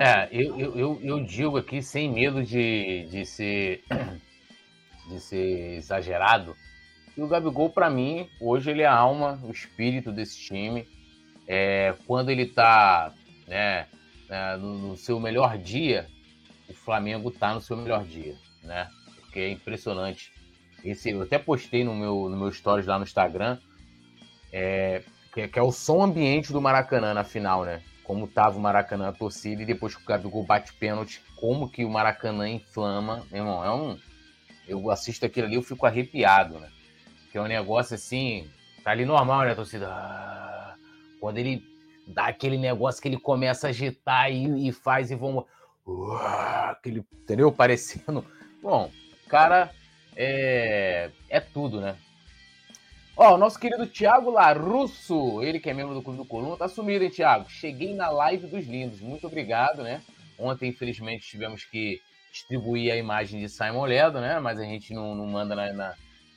[0.00, 3.84] É, eu, eu, eu, digo aqui sem medo de, de, ser,
[5.08, 6.56] de ser exagerado,
[7.14, 10.86] que o Gabigol, para mim, hoje ele é a alma, o espírito desse time.
[11.46, 13.12] É, quando ele tá
[13.46, 13.86] né,
[14.28, 16.06] é, no, no seu melhor dia,
[16.68, 18.88] o Flamengo tá no seu melhor dia, né?
[19.16, 20.32] Porque é impressionante.
[20.84, 23.58] Esse, eu até postei no meu, no meu stories lá no Instagram,
[24.52, 27.82] é, que, que, é o som ambiente do Maracanã na final, né?
[28.04, 31.84] Como tava o Maracanã a torcida e depois que o Gabigol bate pênalti, como que
[31.84, 33.26] o Maracanã inflama.
[33.30, 33.98] Meu irmão, é um.
[34.66, 36.70] Eu assisto aquilo ali, eu fico arrepiado, né?
[37.30, 38.48] Que é um negócio assim.
[38.82, 39.88] Tá ali normal, né, torcida?
[39.88, 40.74] Ah,
[41.20, 41.62] quando ele
[42.06, 45.46] dá aquele negócio que ele começa a agitar e, e faz e vão
[46.70, 47.52] aquele, entendeu?
[47.52, 48.24] Parecendo.
[48.62, 48.90] Bom,
[49.28, 49.70] cara
[50.16, 51.96] é, é tudo, né?
[53.18, 56.68] Ó, o nosso querido Thiago Larusso, ele que é membro do Clube do Coluna, tá
[56.68, 57.50] sumido, hein, Thiago?
[57.50, 60.00] Cheguei na live dos lindos, muito obrigado, né?
[60.38, 62.00] Ontem, infelizmente, tivemos que
[62.32, 64.38] distribuir a imagem de Simon Ledo, né?
[64.38, 65.94] Mas a gente não, não manda na,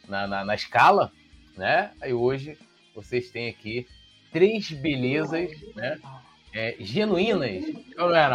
[0.07, 1.11] na, na, na escala,
[1.55, 1.91] né?
[2.01, 2.57] Aí hoje
[2.95, 3.85] vocês têm aqui
[4.31, 5.99] três belezas, né?
[6.51, 7.63] É, genuínas.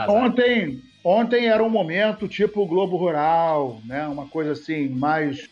[0.08, 4.08] Ontem, Ontem era um momento tipo Globo Rural, né?
[4.08, 5.48] Uma coisa assim, mais.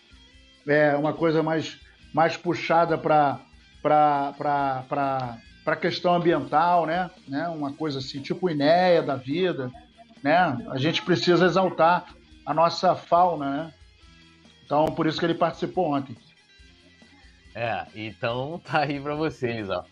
[0.67, 1.79] É, uma coisa mais,
[2.15, 3.41] mais puxada para
[3.83, 7.11] para questão ambiental, né?
[7.29, 7.49] né?
[7.49, 9.71] Uma coisa assim, tipo Inéia da vida,
[10.23, 10.57] né?
[10.71, 12.07] A gente precisa exaltar
[12.47, 13.75] a nossa fauna, né?
[14.65, 16.17] Então, por isso que ele participou ontem.
[17.55, 19.85] É, então tá aí para vocês, ó.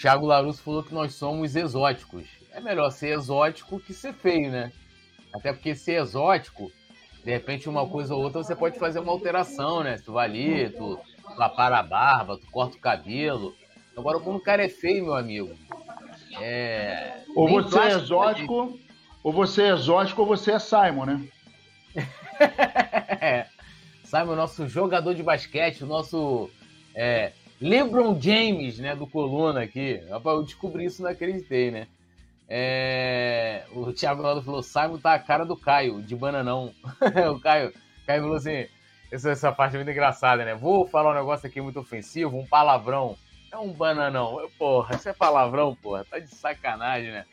[0.00, 2.24] Thiago Larusso falou que nós somos exóticos.
[2.52, 4.72] É melhor ser exótico que ser feio, né?
[5.34, 6.70] Até porque ser exótico,
[7.24, 9.98] de repente uma coisa ou outra você pode fazer uma alteração, né?
[9.98, 10.98] Tu vai ali, tu,
[11.34, 13.54] tu apara a barba, tu corta o cabelo.
[13.96, 15.54] Agora, quando o cara é feio, meu amigo,
[16.40, 17.20] é...
[17.34, 18.78] Ou você é exótico,
[19.22, 21.28] ou você é exótico, ou você é Simon, né?
[23.20, 23.46] é.
[24.04, 26.50] Simon, nosso jogador de basquete, o nosso
[26.94, 30.02] é, LeBron James, né, do Coluna aqui.
[30.10, 31.86] Rapaz, eu descobri isso, não acreditei, né?
[32.48, 36.72] É, o Thiago Naldo falou: Simon tá a cara do Caio, de bananão.
[37.34, 37.72] o Caio,
[38.06, 38.66] Caio falou assim:
[39.14, 40.54] essa, essa parte é muito engraçada, né?
[40.54, 43.16] Vou falar um negócio aqui muito ofensivo, um palavrão.
[43.52, 44.40] É um bananão.
[44.40, 46.04] Eu, porra, isso é palavrão, porra.
[46.04, 47.24] Tá de sacanagem, né?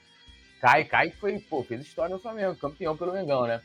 [0.60, 3.62] Caio, Caio foi, pô, fez história no Flamengo, campeão pelo Mengão, né?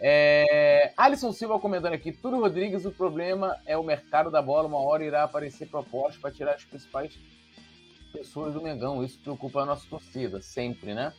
[0.00, 0.92] É...
[0.96, 5.04] Alisson Silva comentando aqui, Túlio Rodrigues, o problema é o mercado da bola, uma hora
[5.04, 7.16] irá aparecer proposta para tirar as principais
[8.12, 11.12] pessoas do Mengão, isso preocupa a nossa torcida, sempre, né?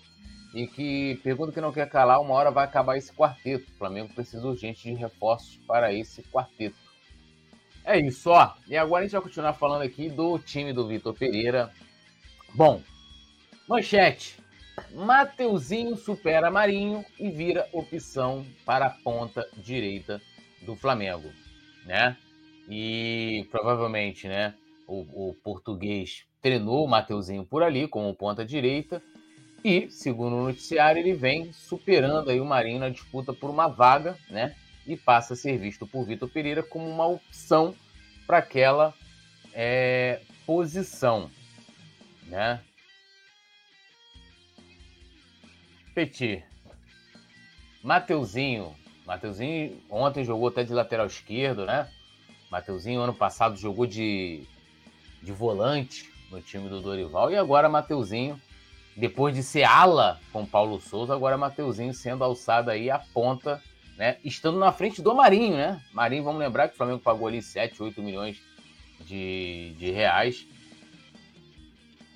[0.55, 4.13] E que, pergunta que não quer calar, uma hora vai acabar esse quarteto, o Flamengo
[4.13, 6.77] precisa urgente de reforços para esse quarteto.
[7.83, 8.53] É isso, ó.
[8.65, 11.73] E agora a gente vai continuar falando aqui do time do Vitor Pereira.
[12.53, 12.81] Bom,
[13.67, 14.39] manchete.
[14.93, 20.21] Mateuzinho supera Marinho e vira opção para a ponta direita
[20.61, 21.29] do Flamengo,
[21.85, 22.15] né?
[22.69, 24.53] E provavelmente, né,
[24.87, 29.03] o, o português treinou o Mateuzinho por ali como ponta direita
[29.65, 34.15] e, segundo o noticiário, ele vem superando aí o Marinho na disputa por uma vaga,
[34.29, 34.55] né?
[34.85, 37.73] E passa a ser visto por Vitor Pereira como uma opção
[38.27, 38.93] para aquela
[39.51, 41.31] é, posição,
[42.27, 42.61] né?
[45.95, 46.43] Petit.
[47.81, 48.75] Mateuzinho.
[49.03, 51.89] Mateuzinho ontem jogou até de lateral esquerdo, né?
[52.51, 54.43] Mateuzinho ano passado jogou de,
[55.23, 57.31] de volante no time do Dorival.
[57.31, 58.39] E agora Mateuzinho,
[58.95, 63.61] depois de ser ala com Paulo Souza, agora Mateuzinho sendo alçado aí a ponta,
[63.97, 64.17] né?
[64.23, 65.81] Estando na frente do Marinho, né?
[65.91, 68.41] Marinho, vamos lembrar que o Flamengo pagou ali 7, 8 milhões
[69.01, 70.47] de, de reais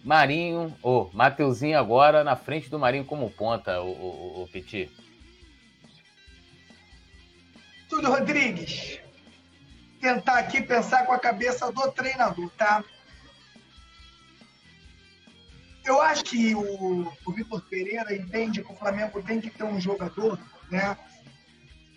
[0.03, 4.89] Marinho, ou oh, Mateuzinho agora na frente do Marinho como ponta, o, o, o Petit.
[7.89, 8.99] Túlio Rodrigues.
[9.99, 12.83] Tentar aqui pensar com a cabeça do treinador, tá?
[15.89, 19.81] Eu acho que o, o Vitor Pereira entende que o Flamengo tem que ter um
[19.81, 20.95] jogador, né?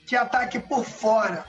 [0.07, 1.45] Que ataque por fora.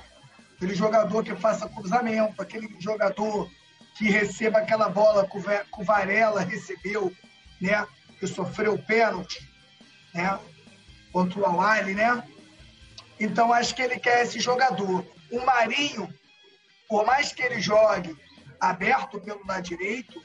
[0.53, 3.49] Aquele jogador que faça cruzamento, aquele jogador
[3.97, 7.15] que receba aquela bola que o Varela recebeu,
[7.61, 7.87] né?
[8.19, 9.49] Que sofreu pênalti,
[10.13, 10.37] né?
[11.13, 12.27] Contra o Awali, né?
[13.17, 15.05] Então acho que ele quer esse jogador.
[15.31, 16.13] O Marinho,
[16.89, 18.13] por mais que ele jogue
[18.59, 20.21] aberto pelo lado direito,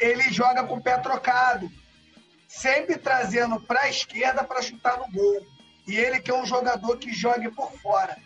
[0.00, 1.70] ele joga com o pé trocado,
[2.46, 5.46] sempre trazendo para a esquerda para chutar no gol.
[5.86, 8.16] E ele que é um jogador que jogue por fora.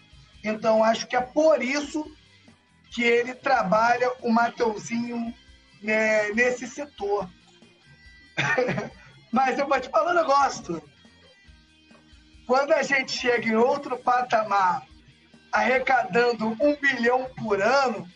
[0.45, 2.05] Então acho que é por isso
[2.93, 5.35] que ele trabalha o Mateuzinho
[5.83, 7.29] né, nesse setor.
[9.33, 10.83] Mas eu vou te falar um negócio.
[12.47, 14.87] Quando a gente chega em outro patamar,
[15.51, 18.07] arrecadando um bilhão por ano,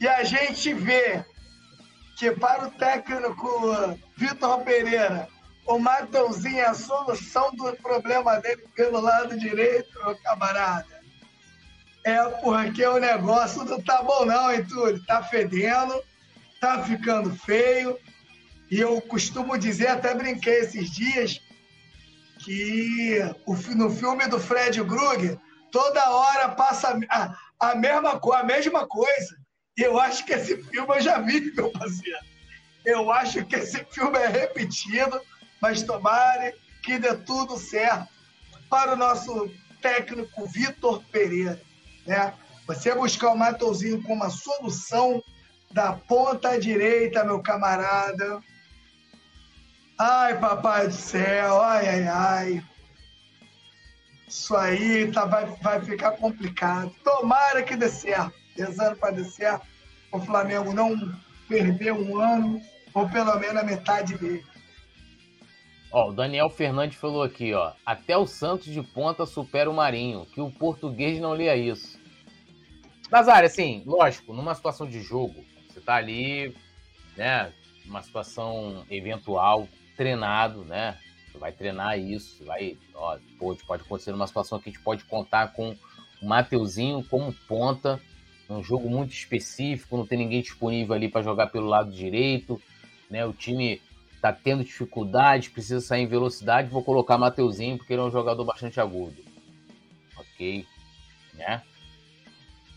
[0.00, 1.24] e a gente vê
[2.16, 5.28] que para o técnico Vitor Pereira,
[5.66, 10.86] o Mateuzinho é a solução do problema dele pelo lado direito, meu camarada.
[12.04, 15.02] É porque o negócio não tá bom não, hein, Túlio?
[15.06, 16.02] Tá fedendo,
[16.60, 17.98] tá ficando feio.
[18.70, 21.40] E eu costumo dizer, até brinquei esses dias,
[22.40, 23.18] que
[23.74, 25.38] no filme do Fred Krueger,
[25.72, 26.98] toda hora passa
[27.58, 29.43] a, mesma, a mesma coisa.
[29.76, 32.24] Eu acho que esse filme eu já vi, meu parceiro.
[32.84, 35.20] Eu acho que esse filme é repetido,
[35.60, 38.08] mas tomare que dê tudo certo
[38.68, 41.60] para o nosso técnico Vitor Pereira.
[42.06, 42.32] Né?
[42.66, 45.22] Você buscar o Mateuzinho como uma solução
[45.72, 48.40] da ponta direita, meu camarada.
[49.98, 52.64] Ai, papai do céu, ai, ai, ai.
[54.28, 56.94] Isso aí tá, vai, vai ficar complicado.
[57.02, 58.43] Tomara que dê certo.
[58.56, 59.66] Rezando para dar certo.
[60.12, 60.96] O Flamengo não
[61.48, 62.60] perder um ano,
[62.92, 64.44] ou pelo menos a metade dele.
[65.90, 67.72] Ó, o Daniel Fernandes falou aqui, ó.
[67.86, 71.98] Até o Santos de ponta supera o Marinho, que o português não lia isso.
[73.10, 76.56] Nazário, assim, lógico, numa situação de jogo, você tá ali,
[77.16, 77.52] né,
[77.84, 80.98] uma situação eventual, treinado, né,
[81.38, 85.76] vai treinar isso, vai, ó, pode, acontecer uma situação que a gente pode contar com
[86.20, 88.00] o Mateuzinho como ponta,
[88.52, 92.60] um jogo muito específico, não tem ninguém disponível ali para jogar pelo lado direito,
[93.10, 93.24] né?
[93.24, 93.80] O time
[94.20, 98.44] tá tendo dificuldade, precisa sair em velocidade, vou colocar Mateuzinho porque ele é um jogador
[98.44, 99.16] bastante agudo.
[100.16, 100.66] OK,
[101.34, 101.62] né?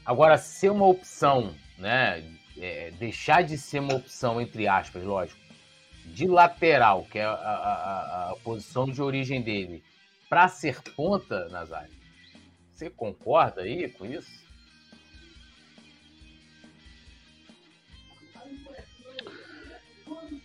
[0.05, 2.23] Agora, ser uma opção, né?
[2.57, 5.39] É, deixar de ser uma opção, entre aspas, lógico,
[6.05, 9.83] de lateral, que é a, a, a posição de origem dele,
[10.29, 11.93] para ser ponta, Nazário.
[12.71, 14.46] Você concorda aí com isso?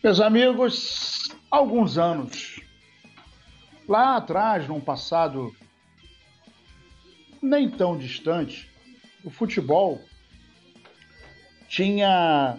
[0.03, 2.61] Meus amigos, alguns anos,
[3.89, 5.55] lá atrás, num passado
[7.41, 8.69] nem tão distante,
[9.23, 10.01] o futebol
[11.69, 12.59] tinha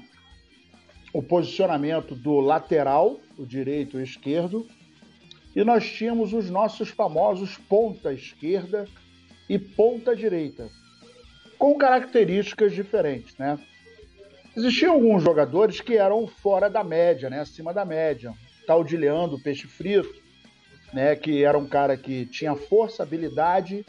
[1.12, 4.66] o posicionamento do lateral, o direito e o esquerdo,
[5.54, 8.88] e nós tínhamos os nossos famosos ponta esquerda
[9.50, 10.70] e ponta direita,
[11.58, 13.60] com características diferentes, né?
[14.56, 17.39] Existiam alguns jogadores que eram fora da média, né?
[17.39, 18.34] acima da média.
[18.68, 20.14] Tal de Leandro Peixe Frito,
[20.93, 21.16] né?
[21.16, 23.86] que era um cara que tinha força, habilidade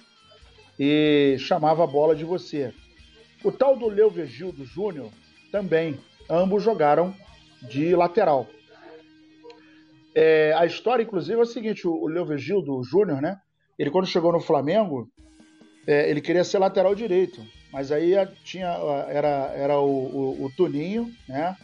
[0.78, 2.72] e chamava a bola de você.
[3.44, 5.10] O tal do Leo Júnior
[5.52, 6.00] também.
[6.28, 7.14] Ambos jogaram
[7.62, 8.46] de lateral.
[10.14, 13.38] É, a história, inclusive, é o seguinte: o Leo Júnior, né?
[13.78, 15.08] Ele, quando chegou no Flamengo,
[15.86, 17.44] é, ele queria ser lateral direito.
[17.72, 18.14] Mas aí
[18.44, 18.68] tinha,
[19.08, 21.56] era, era o, o, o Tuninho, né?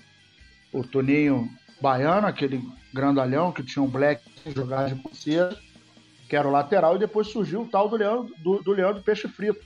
[0.72, 1.48] O Tuninho
[1.80, 2.62] baiano, aquele
[2.92, 4.22] grandalhão que tinha um black
[4.54, 5.56] jogado de pulseira,
[6.28, 9.28] que era o lateral, e depois surgiu o tal do Leandro, do, do Leandro Peixe
[9.28, 9.64] Frito.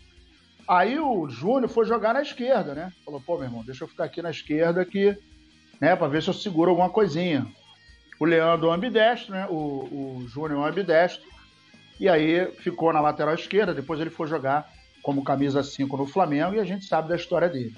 [0.66, 2.92] Aí o Júnior foi jogar na esquerda, né?
[3.04, 5.16] Falou, pô, meu irmão, deixa eu ficar aqui na esquerda aqui,
[5.80, 5.94] né?
[5.94, 7.46] Pra ver se eu seguro alguma coisinha.
[8.18, 9.46] O Leandro ambidestro, né?
[9.50, 11.33] O, o Júnior ambidestro.
[11.98, 14.70] E aí ficou na lateral esquerda, depois ele foi jogar
[15.02, 17.76] como camisa 5 no Flamengo e a gente sabe da história dele.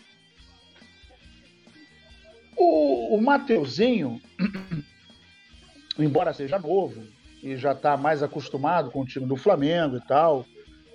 [2.56, 4.20] O, o Mateuzinho,
[5.98, 7.02] embora seja novo
[7.42, 10.46] e já está mais acostumado com o time do Flamengo e tal,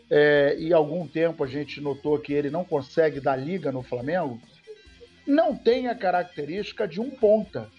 [0.10, 4.42] é, e algum tempo a gente notou que ele não consegue dar liga no Flamengo,
[5.26, 7.70] não tem a característica de um ponta.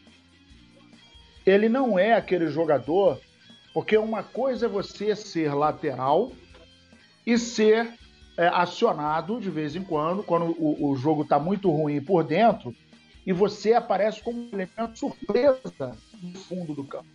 [1.44, 3.20] Ele não é aquele jogador,
[3.72, 6.32] porque uma coisa é você ser lateral
[7.26, 7.94] e ser
[8.36, 12.74] é, acionado de vez em quando, quando o, o jogo está muito ruim por dentro,
[13.26, 17.06] e você aparece como um elemento surpresa no fundo do campo.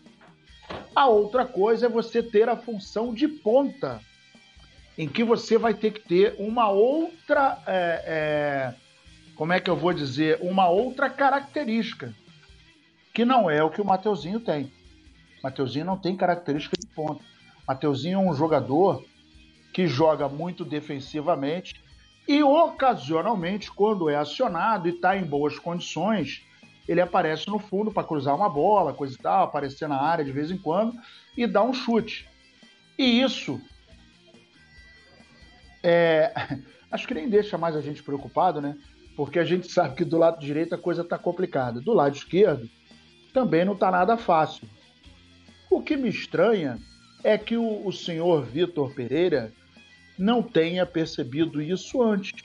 [0.95, 4.01] A outra coisa é você ter a função de ponta,
[4.97, 7.61] em que você vai ter que ter uma outra.
[7.67, 8.73] É, é,
[9.35, 10.39] como é que eu vou dizer?
[10.41, 12.13] Uma outra característica,
[13.13, 14.71] que não é o que o Mateuzinho tem.
[15.47, 17.23] Mateuzinho não tem característica de ponta.
[17.65, 19.01] Mateuzinho é um jogador
[19.71, 21.81] que joga muito defensivamente
[22.27, 26.43] e ocasionalmente, quando é acionado e está em boas condições,
[26.85, 30.33] ele aparece no fundo para cruzar uma bola, coisa e tal, aparecer na área de
[30.33, 30.93] vez em quando
[31.37, 32.27] e dar um chute.
[32.97, 33.61] E isso
[35.81, 36.33] é,
[36.91, 38.77] acho que nem deixa mais a gente preocupado, né?
[39.15, 41.79] Porque a gente sabe que do lado direito a coisa está complicada.
[41.79, 42.69] Do lado esquerdo
[43.33, 44.67] também não está nada fácil.
[45.69, 46.79] O que me estranha
[47.23, 49.51] é que o, o senhor Vitor Pereira
[50.17, 52.43] não tenha percebido isso antes,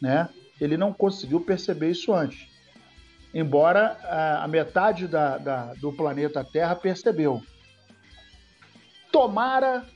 [0.00, 0.28] né?
[0.60, 2.48] Ele não conseguiu perceber isso antes.
[3.32, 7.42] Embora a, a metade da, da, do planeta Terra percebeu.
[9.12, 9.86] Tomara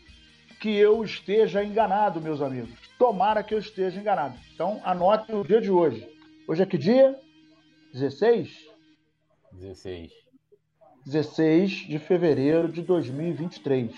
[0.60, 2.70] que eu esteja enganado, meus amigos.
[2.98, 4.36] Tomara que eu esteja enganado.
[4.54, 6.06] Então, anote o dia de hoje.
[6.46, 7.18] Hoje é que dia?
[7.94, 8.68] 16?
[9.52, 10.19] 16.
[11.07, 13.92] 16 de fevereiro de 2023.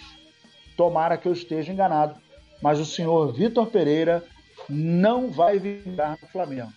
[0.77, 2.17] Tomara que eu esteja enganado
[2.63, 4.25] mas o senhor Vitor Pereira
[4.69, 6.73] não vai vingar no Flamengo.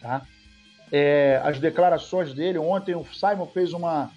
[0.00, 0.22] Tá?
[0.92, 4.10] É, as declarações dele, ontem o Simon fez uma,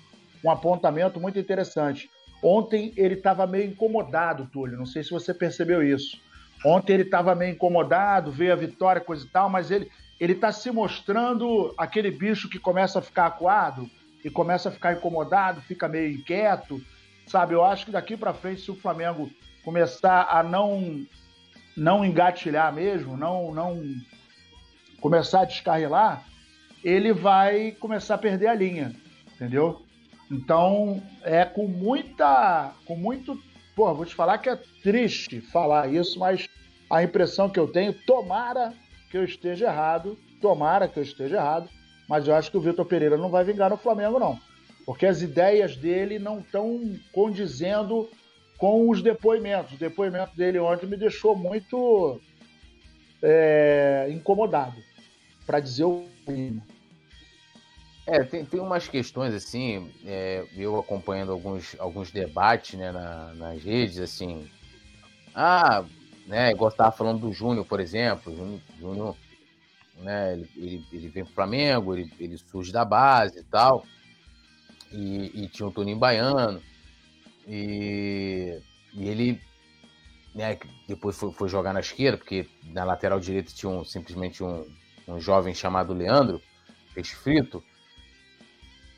[0.43, 2.07] um apontamento muito interessante.
[2.41, 6.21] Ontem ele estava meio incomodado, Túlio, não sei se você percebeu isso.
[6.63, 9.89] Ontem ele estava meio incomodado, veio a vitória, coisa e tal, mas ele
[10.19, 13.87] ele está se mostrando aquele bicho que começa a ficar acuado
[14.27, 16.81] e começa a ficar incomodado, fica meio inquieto,
[17.25, 17.53] sabe?
[17.53, 19.31] Eu acho que daqui para frente, se o Flamengo
[19.63, 21.05] começar a não
[21.77, 23.81] não engatilhar mesmo, não não
[24.99, 26.25] começar a descarrilar,
[26.83, 28.93] ele vai começar a perder a linha,
[29.33, 29.81] entendeu?
[30.29, 33.41] Então, é com muita com muito,
[33.77, 36.49] pô, vou te falar que é triste falar isso, mas
[36.89, 38.73] a impressão que eu tenho, tomara
[39.09, 41.69] que eu esteja errado, tomara que eu esteja errado,
[42.07, 44.39] mas eu acho que o Vitor Pereira não vai vingar no Flamengo não.
[44.85, 48.09] porque as ideias dele não estão condizendo
[48.57, 49.73] com os depoimentos.
[49.73, 52.19] O depoimento dele ontem me deixou muito
[53.21, 54.81] é, incomodado,
[55.45, 56.63] para dizer o mínimo.
[58.05, 63.61] É, tem, tem umas questões assim, é, eu acompanhando alguns, alguns debates né, na, nas
[63.61, 64.49] redes, assim.
[65.35, 65.83] Ah,
[66.25, 68.33] né, igual estava falando do Júnior, por exemplo.
[68.33, 69.15] Júnior, Júnior
[69.97, 73.85] né, ele, ele, ele vem pro Flamengo, ele, ele surge da base e tal.
[74.91, 76.61] E, e tinha o Toninho Baiano.
[77.47, 78.61] E,
[78.93, 79.41] e ele
[80.35, 84.65] né, depois foi, foi, jogar na esquerda, porque na lateral direita tinha um, simplesmente um,
[85.07, 86.41] um jovem chamado Leandro,
[86.93, 87.63] peixe frito.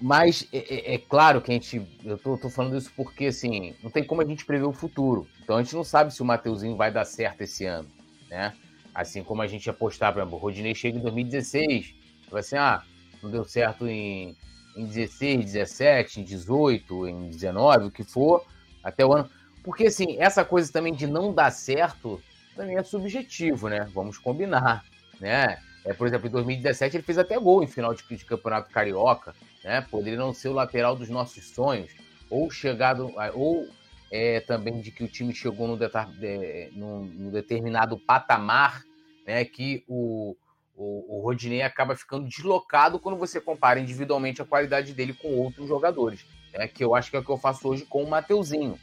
[0.01, 1.85] Mas é, é, é, claro que a gente.
[2.03, 5.27] Eu tô, tô, falando isso porque, assim, não tem como a gente prever o futuro.
[5.43, 7.89] Então a gente não sabe se o Mateuzinho vai dar certo esse ano,
[8.29, 8.55] né?
[8.99, 11.95] Assim como a gente apostar, por exemplo, o Rodinei chega em 2016,
[12.29, 12.83] vai assim, ah,
[13.23, 14.35] não deu certo em,
[14.75, 18.45] em 16, 17, em 18, em 19, o que for,
[18.83, 19.29] até o ano.
[19.63, 22.21] Porque, assim, essa coisa também de não dar certo
[22.57, 23.89] também é subjetivo, né?
[23.93, 24.83] Vamos combinar,
[25.17, 25.59] né?
[25.85, 29.33] É, por exemplo, em 2017 ele fez até gol em final de, de campeonato carioca,
[29.63, 29.79] né?
[29.89, 31.89] Poderia não ser o lateral dos nossos sonhos,
[32.29, 33.65] ou chegado, ou
[34.11, 38.83] é, também de que o time chegou no, de, no, no determinado patamar,
[39.29, 39.45] né?
[39.45, 40.35] Que o,
[40.75, 45.67] o, o Rodinei acaba ficando deslocado quando você compara individualmente a qualidade dele com outros
[45.67, 46.67] jogadores, né?
[46.67, 48.79] Que eu acho que é o que eu faço hoje com o Mateuzinho.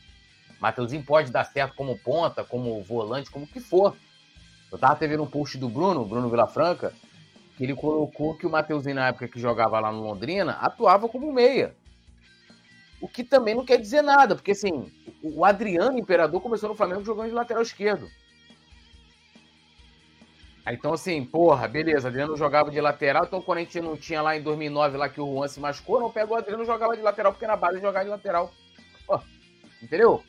[0.60, 3.96] Mateuzinho pode dar certo como ponta, como volante, como que for.
[4.70, 6.94] Eu tava vendo um post do Bruno, Bruno Vilafranca,
[7.56, 11.32] que ele colocou que o Mateuzinho, na época que jogava lá no Londrina, atuava como
[11.32, 11.74] meia.
[13.00, 14.92] O que também não quer dizer nada, porque assim,
[15.22, 18.08] o Adriano Imperador começou no Flamengo jogando de lateral esquerdo.
[20.68, 24.36] Então, assim, porra, beleza, Adriano jogava de lateral, então quando a gente não tinha lá
[24.36, 27.32] em 2009, lá que o Juan se machucou, não pegou o Adriano jogava de lateral,
[27.32, 28.52] porque na base jogava de lateral.
[29.06, 29.20] Pô,
[29.80, 30.24] entendeu?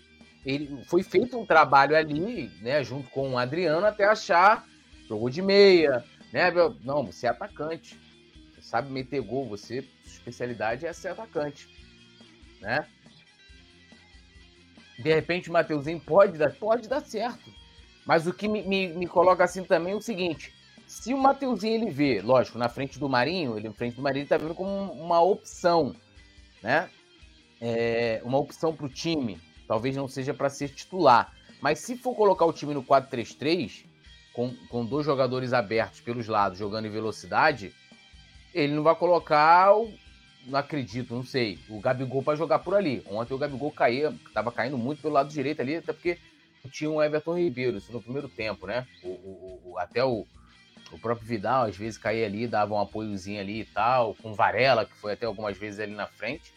[0.48, 4.66] ele foi feito um trabalho ali, né, junto com o Adriano, até achar,
[5.08, 6.50] jogou de meia, né,
[6.84, 8.00] não, você é atacante,
[8.54, 11.68] você sabe meter gol, você, especialidade é ser atacante,
[12.62, 12.88] né?
[14.98, 17.54] De repente o Mateuzinho pode dar, pode dar certo,
[18.08, 20.54] mas o que me, me, me coloca assim também é o seguinte,
[20.88, 24.22] se o Mateuzinho ele vê, lógico, na frente do Marinho, ele na frente do Marinho
[24.22, 25.94] ele tá vendo como uma opção,
[26.64, 26.90] né?
[27.60, 29.38] É, uma opção para o time,
[29.68, 31.34] talvez não seja para ser titular.
[31.62, 33.86] Mas se for colocar o time no 4-3-3,
[34.32, 37.74] com, com dois jogadores abertos pelos lados, jogando em velocidade,
[38.54, 39.92] ele não vai colocar o.
[40.46, 41.60] Não acredito, não sei.
[41.68, 43.04] O Gabigol para jogar por ali.
[43.10, 46.18] Ontem o Gabigol caía, estava caindo muito pelo lado direito ali, até porque
[46.68, 48.86] tinha o Everton Ribeiro, isso no primeiro tempo, né?
[49.04, 50.26] O, o, o, até o,
[50.92, 54.86] o próprio Vidal às vezes caía ali, dava um apoiozinho ali e tal, com Varela,
[54.86, 56.54] que foi até algumas vezes ali na frente.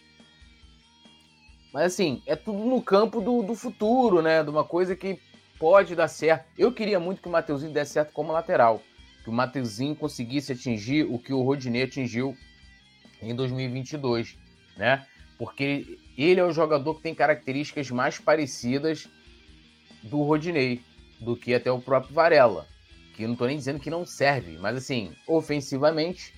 [1.72, 4.42] Mas assim, é tudo no campo do, do futuro, né?
[4.42, 5.18] De uma coisa que
[5.58, 6.46] pode dar certo.
[6.58, 8.82] Eu queria muito que o Mateuzinho desse certo como lateral.
[9.22, 12.36] Que o Mateuzinho conseguisse atingir o que o Rodinei atingiu
[13.22, 14.36] em 2022,
[14.76, 15.06] né?
[15.38, 19.08] Porque ele é o jogador que tem características mais parecidas
[20.03, 20.80] do Rodinei
[21.20, 22.66] do que até o próprio Varela.
[23.14, 26.34] Que não estou nem dizendo que não serve, mas assim, ofensivamente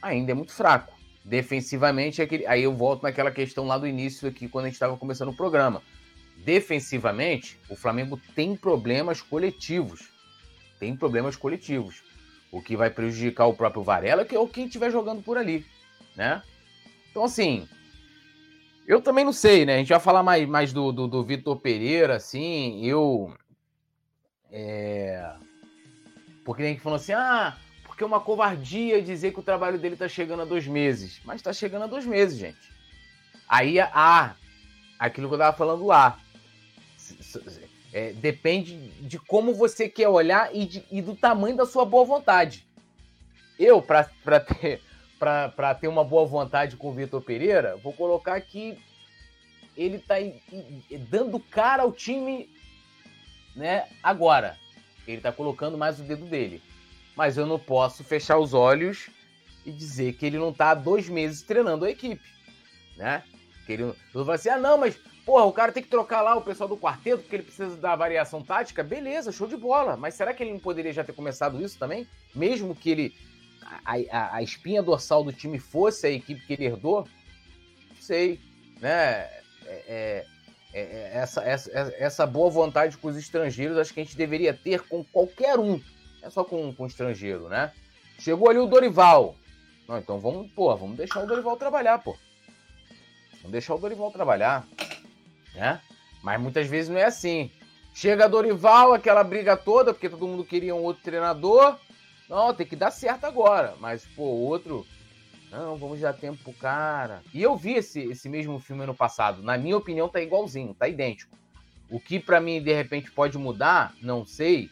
[0.00, 0.94] ainda é muito fraco.
[1.24, 4.96] Defensivamente, é aí eu volto naquela questão lá do início aqui, quando a gente estava
[4.96, 5.82] começando o programa.
[6.44, 10.08] Defensivamente, o Flamengo tem problemas coletivos.
[10.78, 12.02] Tem problemas coletivos.
[12.52, 15.66] O que vai prejudicar o próprio Varela, que é o quem estiver jogando por ali,
[16.14, 16.42] né?
[17.10, 17.66] Então, assim,
[18.86, 19.74] eu também não sei, né?
[19.74, 23.34] A gente vai falar mais, mais do, do, do Vitor Pereira, assim, eu...
[24.50, 25.34] É...
[26.44, 29.94] Porque a gente falou assim, ah, porque é uma covardia dizer que o trabalho dele
[29.94, 31.20] está chegando a dois meses.
[31.24, 32.70] Mas está chegando a dois meses, gente.
[33.48, 34.36] Aí, ah,
[34.98, 36.20] aquilo que eu estava falando lá.
[37.92, 42.04] É, depende de como você quer olhar e, de, e, do tamanho da sua boa
[42.04, 42.66] vontade.
[43.58, 44.04] Eu, para
[44.40, 44.82] ter,
[45.80, 48.78] ter uma boa vontade com o Vitor Pereira, vou colocar que
[49.76, 50.14] ele está
[51.10, 52.48] dando cara ao time
[53.54, 54.58] né, agora.
[55.06, 56.62] Ele está colocando mais o dedo dele
[57.16, 59.08] mas eu não posso fechar os olhos
[59.64, 62.22] e dizer que ele não está há dois meses treinando a equipe,
[62.96, 63.24] né?
[63.64, 66.36] Que ele, eu vou assim, ah, não, mas, porra, o cara tem que trocar lá
[66.36, 68.84] o pessoal do quarteto porque ele precisa da variação tática.
[68.84, 69.96] Beleza, show de bola.
[69.96, 72.06] Mas será que ele não poderia já ter começado isso também?
[72.32, 73.16] Mesmo que ele,
[73.84, 77.06] a, a, a espinha dorsal do time fosse a equipe que ele herdou?
[77.90, 78.40] Não sei,
[78.80, 79.28] né?
[79.64, 80.26] É, é,
[80.72, 84.54] é, é essa, essa, essa boa vontade com os estrangeiros acho que a gente deveria
[84.54, 85.80] ter com qualquer um
[86.26, 87.72] é só com, com estrangeiro, né?
[88.18, 89.36] Chegou ali o Dorival.
[89.86, 92.16] Não, então vamos, pô, vamos deixar o Dorival trabalhar, pô.
[93.36, 94.66] Vamos deixar o Dorival trabalhar,
[95.54, 95.80] né?
[96.22, 97.50] Mas muitas vezes não é assim.
[97.94, 101.78] Chega Dorival, aquela briga toda, porque todo mundo queria um outro treinador.
[102.28, 103.74] Não, tem que dar certo agora.
[103.80, 104.86] Mas, pô, outro.
[105.50, 107.22] Não, vamos dar tempo pro cara.
[107.32, 109.42] E eu vi esse, esse mesmo filme ano passado.
[109.42, 111.36] Na minha opinião, tá igualzinho, tá idêntico.
[111.88, 114.68] O que para mim, de repente, pode mudar, não sei,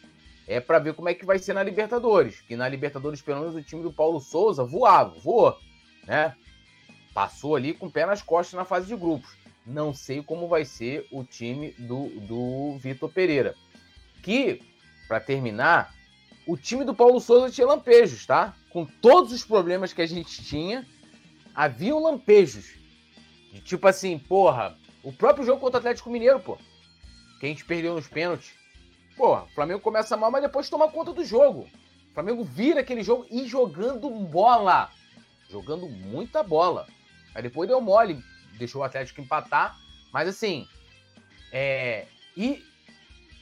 [0.46, 2.40] é para ver como é que vai ser na Libertadores.
[2.40, 5.56] Que na Libertadores, pelo menos, o time do Paulo Souza voava, voou,
[6.06, 6.34] né?
[7.14, 9.36] Passou ali com o pé nas costas na fase de grupos.
[9.64, 13.54] Não sei como vai ser o time do, do Vitor Pereira.
[14.22, 14.60] Que,
[15.06, 15.93] para terminar,
[16.46, 18.54] o time do Paulo Souza tinha lampejos, tá?
[18.70, 20.86] Com todos os problemas que a gente tinha,
[21.54, 22.74] haviam lampejos.
[23.52, 26.58] De tipo assim, porra, o próprio jogo contra o Atlético Mineiro, pô.
[27.38, 28.52] Que a gente perdeu nos pênaltis.
[29.16, 31.68] Porra, o Flamengo começa mal, mas depois toma conta do jogo.
[32.10, 34.90] O Flamengo vira aquele jogo e jogando bola.
[35.48, 36.86] Jogando muita bola.
[37.34, 38.22] Aí depois deu mole,
[38.58, 39.76] deixou o Atlético empatar.
[40.12, 40.66] Mas assim,
[41.52, 42.62] é, e,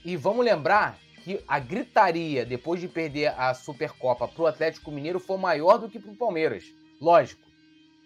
[0.05, 5.20] e vamos lembrar que a gritaria depois de perder a Supercopa para o Atlético Mineiro
[5.20, 6.64] foi maior do que para o Palmeiras.
[7.01, 7.43] Lógico,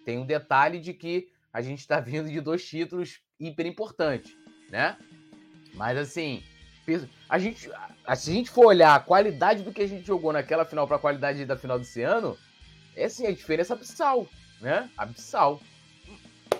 [0.05, 4.35] tem um detalhe de que a gente está vindo de dois títulos hiper importantes,
[4.69, 4.97] né?
[5.73, 6.43] Mas assim,
[7.29, 7.71] a gente, se
[8.05, 10.99] a gente for olhar a qualidade do que a gente jogou naquela final para a
[10.99, 12.37] qualidade da final desse ano,
[12.95, 14.27] é assim, a diferença abissal,
[14.61, 14.89] né?
[14.97, 15.59] Abissal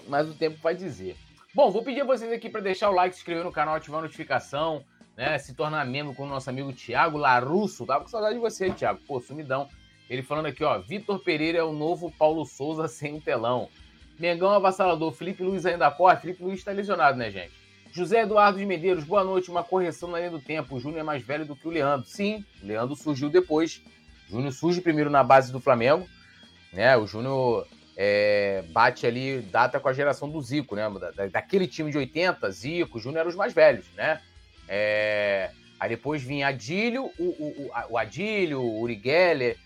[0.08, 1.16] mas o tempo vai dizer.
[1.53, 3.99] Bom, vou pedir a vocês aqui para deixar o like, se inscrever no canal, ativar
[3.99, 4.86] a notificação,
[5.18, 5.38] né?
[5.39, 7.86] Se tornar membro com o nosso amigo Thiago Larusso.
[7.86, 9.01] Tava com saudade de você, Thiago.
[9.07, 9.68] Pô, sumidão.
[10.07, 10.78] Ele falando aqui, ó.
[10.78, 13.68] Vitor Pereira é o novo Paulo Souza sem o telão.
[14.20, 15.11] Mengão avassalador.
[15.11, 16.18] Felipe Luiz ainda corre.
[16.18, 17.51] Felipe Luiz está lesionado, né, gente?
[17.91, 19.49] José Eduardo de Medeiros, boa noite.
[19.49, 20.76] Uma correção na linha do tempo.
[20.76, 22.07] O Júnior é mais velho do que o Leandro.
[22.07, 23.82] Sim, o Leandro surgiu depois.
[24.28, 26.07] O Júnior surge primeiro na base do Flamengo.
[26.72, 26.95] Né?
[26.95, 30.88] O Júnior é, bate ali data com a geração do Zico, né?
[31.15, 34.22] Da, daquele time de 80, Zico, Júnior eram os mais velhos, né?
[34.68, 39.57] É, aí depois vinha Adílio, o, o, o Adílio, o Uri Geller,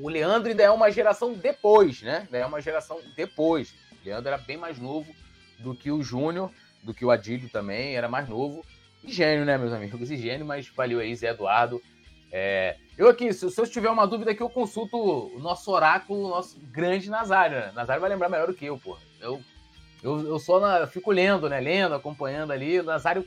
[0.00, 2.18] o Leandro ainda é uma geração depois, né?
[2.20, 3.70] Ainda é uma geração depois.
[4.02, 5.12] O Leandro era bem mais novo
[5.58, 6.50] do que o Júnior,
[6.82, 8.64] do que o Adílio também, era mais novo.
[9.02, 10.10] E gênio, né, meus amigos?
[10.10, 11.82] E gênio, mas valeu aí, Zé Eduardo.
[12.30, 16.26] É, eu aqui, se, se, eu tiver uma dúvida aqui, eu consulto o nosso oráculo,
[16.26, 17.56] o nosso grande Nazário.
[17.56, 17.72] Né?
[17.74, 18.96] Nazário vai lembrar melhor do que eu, pô.
[19.20, 19.40] Eu,
[20.02, 21.60] eu, eu só na, fico lendo, né?
[21.60, 22.80] Lendo, acompanhando ali.
[22.80, 23.22] O Nazário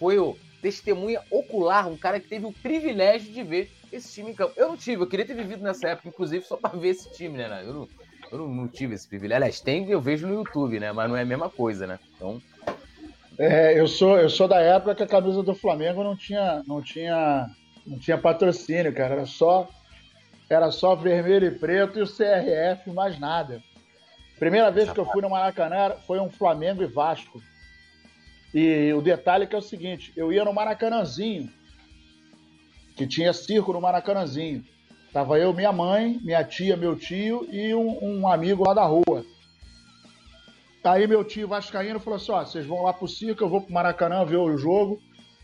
[0.00, 4.34] foi o testemunha ocular, um cara que teve o privilégio de ver esse time em
[4.34, 4.54] campo.
[4.56, 7.36] Eu não tive, eu queria ter vivido nessa época, inclusive, só para ver esse time,
[7.36, 7.62] né?
[7.64, 7.88] Eu não,
[8.32, 9.36] eu não, não tive esse privilégio.
[9.36, 10.90] Aliás, tem, eu vejo no YouTube, né?
[10.90, 11.98] Mas não é a mesma coisa, né?
[12.16, 12.40] Então.
[13.38, 16.82] É, eu sou, eu sou da época que a camisa do Flamengo não tinha, não
[16.82, 17.48] tinha
[17.86, 19.14] não tinha patrocínio, cara.
[19.14, 19.68] Era só,
[20.48, 23.62] era só vermelho e preto e o CRF, mais nada.
[24.38, 27.42] Primeira vez que eu fui no Maracanã foi um Flamengo e Vasco.
[28.54, 31.50] E o detalhe é que é o seguinte: eu ia no Maracanãzinho,
[32.96, 34.64] que tinha circo no Maracanãzinho.
[35.12, 39.24] Tava eu, minha mãe, minha tia, meu tio e um, um amigo lá da rua.
[40.84, 43.72] Aí meu tio Vascaíno falou assim: ó, vocês vão lá pro circo, eu vou pro
[43.72, 45.00] Maracanã ver o jogo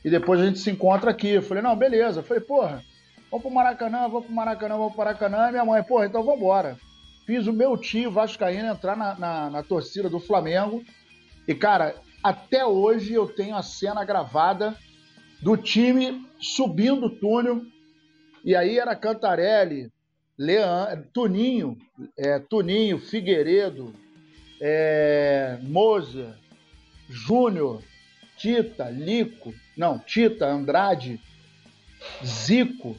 [0.07, 1.31] e depois a gente se encontra aqui.
[1.31, 2.21] Eu falei, não, beleza.
[2.21, 2.81] Eu falei, porra,
[3.29, 5.49] vamos pro Maracanã, vamos pro Maracanã, vamos pro Maracanã.
[5.49, 6.79] E minha mãe, porra, então vambora.
[7.27, 10.81] Fiz o meu tio Vascaíno entrar na, na, na torcida do Flamengo.
[11.49, 11.97] E, cara,
[12.27, 14.77] até hoje eu tenho a cena gravada
[15.41, 17.65] do time subindo o túnel.
[18.45, 19.93] E aí era Cantarelli,
[20.37, 21.79] Leandro, Tuninho,
[22.19, 23.95] é, Tuninho, Figueiredo,
[24.61, 26.37] é, Moza,
[27.09, 27.81] Júnior,
[28.37, 31.21] Tita, Lico, não, Tita, Andrade,
[32.25, 32.97] Zico.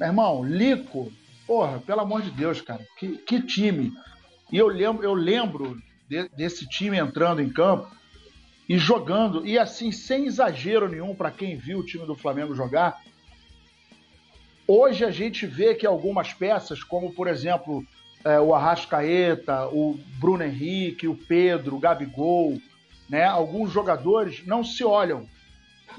[0.00, 1.12] Meu irmão, Lico,
[1.46, 3.92] porra, pelo amor de Deus, cara, que, que time.
[4.50, 7.94] E eu lembro, eu lembro de, desse time entrando em campo
[8.68, 13.02] e jogando, e assim, sem exagero nenhum para quem viu o time do Flamengo jogar.
[14.66, 17.84] Hoje a gente vê que algumas peças, como por exemplo
[18.24, 22.58] é, o Arrascaeta, o Bruno Henrique, o Pedro, o Gabigol,
[23.08, 23.24] né?
[23.24, 25.28] Alguns jogadores não se olham,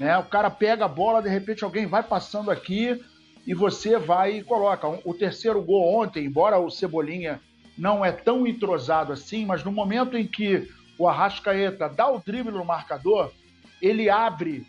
[0.00, 0.18] né?
[0.18, 3.00] O cara pega a bola, de repente alguém vai passando aqui
[3.46, 4.88] e você vai e coloca.
[5.04, 7.40] O terceiro gol ontem, embora o Cebolinha
[7.78, 12.52] não é tão entrosado assim, mas no momento em que o Arrascaeta dá o drible
[12.52, 13.32] no marcador,
[13.80, 14.66] ele abre,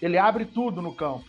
[0.00, 1.24] ele abre tudo no campo.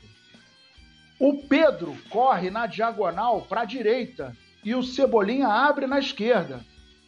[1.20, 6.62] O Pedro corre na diagonal para a direita e o Cebolinha abre na esquerda.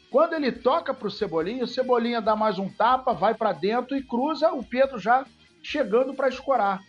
[0.10, 3.98] Quando ele toca para o Cebolinha, o Cebolinha dá mais um tapa, vai para dentro
[3.98, 5.26] e cruza o Pedro já
[5.62, 6.82] chegando para escorar.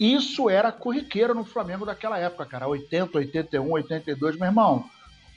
[0.00, 2.66] Isso era corriqueiro no Flamengo daquela época, cara.
[2.66, 4.84] 80, 81, 82, meu irmão.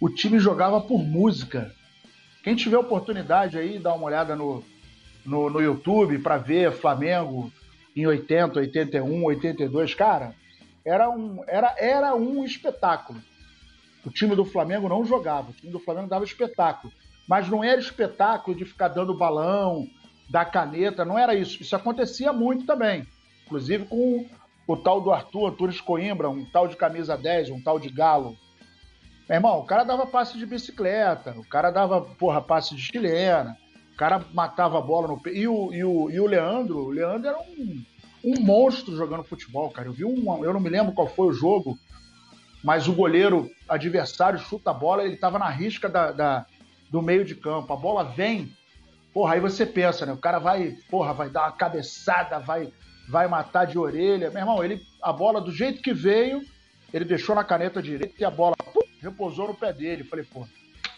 [0.02, 1.72] O time jogava por música.
[2.46, 4.64] Quem tiver oportunidade aí, dá uma olhada no,
[5.26, 7.52] no, no YouTube para ver Flamengo
[7.96, 9.96] em 80, 81, 82.
[9.96, 10.36] Cara,
[10.86, 13.20] era um, era, era um espetáculo.
[14.06, 16.94] O time do Flamengo não jogava, o time do Flamengo dava espetáculo.
[17.28, 19.88] Mas não era espetáculo de ficar dando balão,
[20.30, 21.64] dar caneta, não era isso.
[21.64, 23.08] Isso acontecia muito também.
[23.48, 24.24] Inclusive com
[24.68, 28.38] o tal do Arthur, Antunes Coimbra, um tal de camisa 10, um tal de galo.
[29.28, 33.58] Meu irmão, o cara dava passe de bicicleta, o cara dava, porra, passe de chilena,
[33.94, 35.32] o cara matava a bola no pé.
[35.32, 37.84] E o, e o, e o Leandro, o Leandro era um,
[38.24, 39.88] um monstro jogando futebol, cara.
[39.88, 41.78] Eu vi um, eu não me lembro qual foi o jogo,
[42.64, 46.46] mas o goleiro adversário chuta a bola, ele tava na risca da, da
[46.92, 47.74] do meio de campo.
[47.74, 48.52] A bola vem,
[49.14, 50.14] porra, aí você pensa, né?
[50.14, 52.72] O cara vai, porra, vai dar uma cabeçada, vai
[53.08, 54.30] vai matar de orelha.
[54.30, 56.42] Meu irmão, ele, a bola do jeito que veio,
[56.94, 60.04] ele deixou na caneta direita e a bola pum, repousou no pé dele.
[60.04, 60.46] Falei, pô,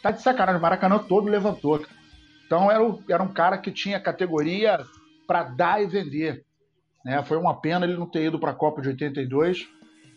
[0.02, 1.86] tá de sacanagem, o Maracanã todo levantou.
[2.46, 4.80] Então era, o, era um cara que tinha categoria
[5.28, 6.46] para dar e vender.
[7.04, 7.22] Né?
[7.24, 9.68] Foi uma pena ele não ter ido para a Copa de 82,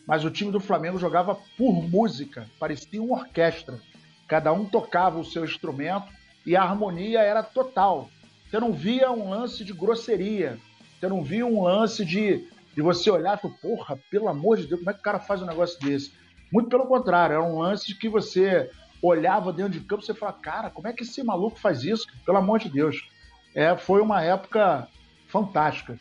[0.07, 3.79] mas o time do Flamengo jogava por música, parecia uma orquestra.
[4.27, 6.07] Cada um tocava o seu instrumento
[6.45, 8.09] e a harmonia era total.
[8.49, 10.57] Você não via um lance de grosseria,
[10.99, 14.67] você não viu um lance de, de você olhar e falar, porra, pelo amor de
[14.67, 16.11] Deus, como é que o cara faz um negócio desse?
[16.51, 18.69] Muito pelo contrário, era um lance que você
[19.01, 22.07] olhava dentro de campo e você falava, cara, como é que esse maluco faz isso?
[22.25, 23.09] Pelo amor de Deus.
[23.55, 24.87] É, foi uma época
[25.27, 25.97] fantástica.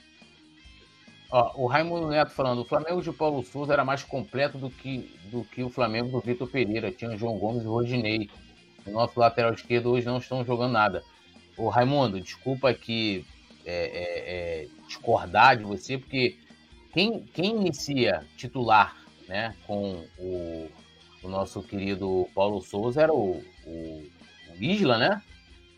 [1.30, 5.16] Ó, o Raimundo Neto falando, o Flamengo de Paulo Souza era mais completo do que,
[5.30, 6.90] do que o Flamengo do Vitor Pereira.
[6.90, 8.28] Tinha João Gomes e Rodinei.
[8.84, 11.04] O nosso lateral esquerdo hoje não estão jogando nada.
[11.56, 13.24] O Raimundo, desculpa que
[13.64, 16.36] é, é, é, discordar de você, porque
[16.92, 18.96] quem, quem inicia titular
[19.30, 20.68] né, com o,
[21.22, 24.04] o nosso querido Paulo Souza era o, o,
[24.50, 25.22] o Isla, né?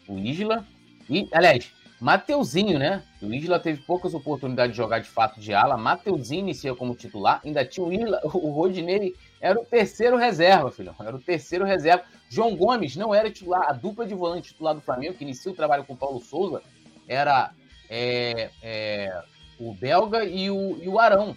[0.09, 0.67] O Isla.
[1.11, 3.03] E, aliás, Mateuzinho, né?
[3.21, 5.77] O Isla teve poucas oportunidades de jogar de fato de ala.
[5.77, 7.43] Mateuzinho inicia como titular.
[7.45, 10.97] Ainda tinha o Isla, o Rodinei era o terceiro reserva, filhão.
[10.99, 12.05] Era o terceiro reserva.
[12.31, 13.69] João Gomes não era titular.
[13.69, 16.63] A dupla de volante titular do Flamengo, que inicia o trabalho com o Paulo Souza,
[17.07, 17.53] era
[17.91, 19.23] é, é,
[19.59, 21.37] o Belga e o, e o Arão.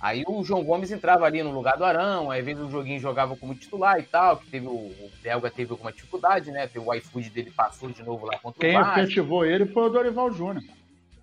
[0.00, 2.98] Aí o João Gomes entrava ali no lugar do Arão, aí às vezes o joguinho
[2.98, 6.68] jogava como titular e tal, que teve o, o Belga teve alguma dificuldade, né?
[6.74, 9.90] O iFood dele passou de novo lá contra Quem o Quem efetivou ele foi o
[9.90, 10.64] Dorival Júnior.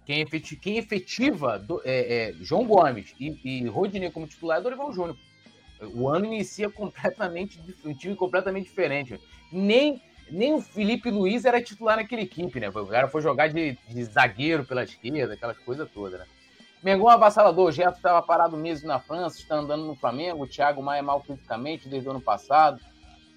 [0.05, 4.61] Quem, efetiva, quem efetiva do, é, é, João Gomes e, e Rodinei como titular é
[4.61, 5.17] Dorival Júnior.
[5.93, 9.19] O ano inicia completamente um time completamente diferente.
[9.51, 12.69] Nem nem o Felipe Luiz era titular naquela equipe, né?
[12.69, 16.25] O cara foi jogar de, de zagueiro pela esquerda, aquelas coisas todas, né?
[16.83, 20.81] Mengão avassalador, o Gerson estava parado mesmo na França, está andando no Flamengo, o Thiago
[20.81, 22.79] Maia mal fisicamente desde o ano passado.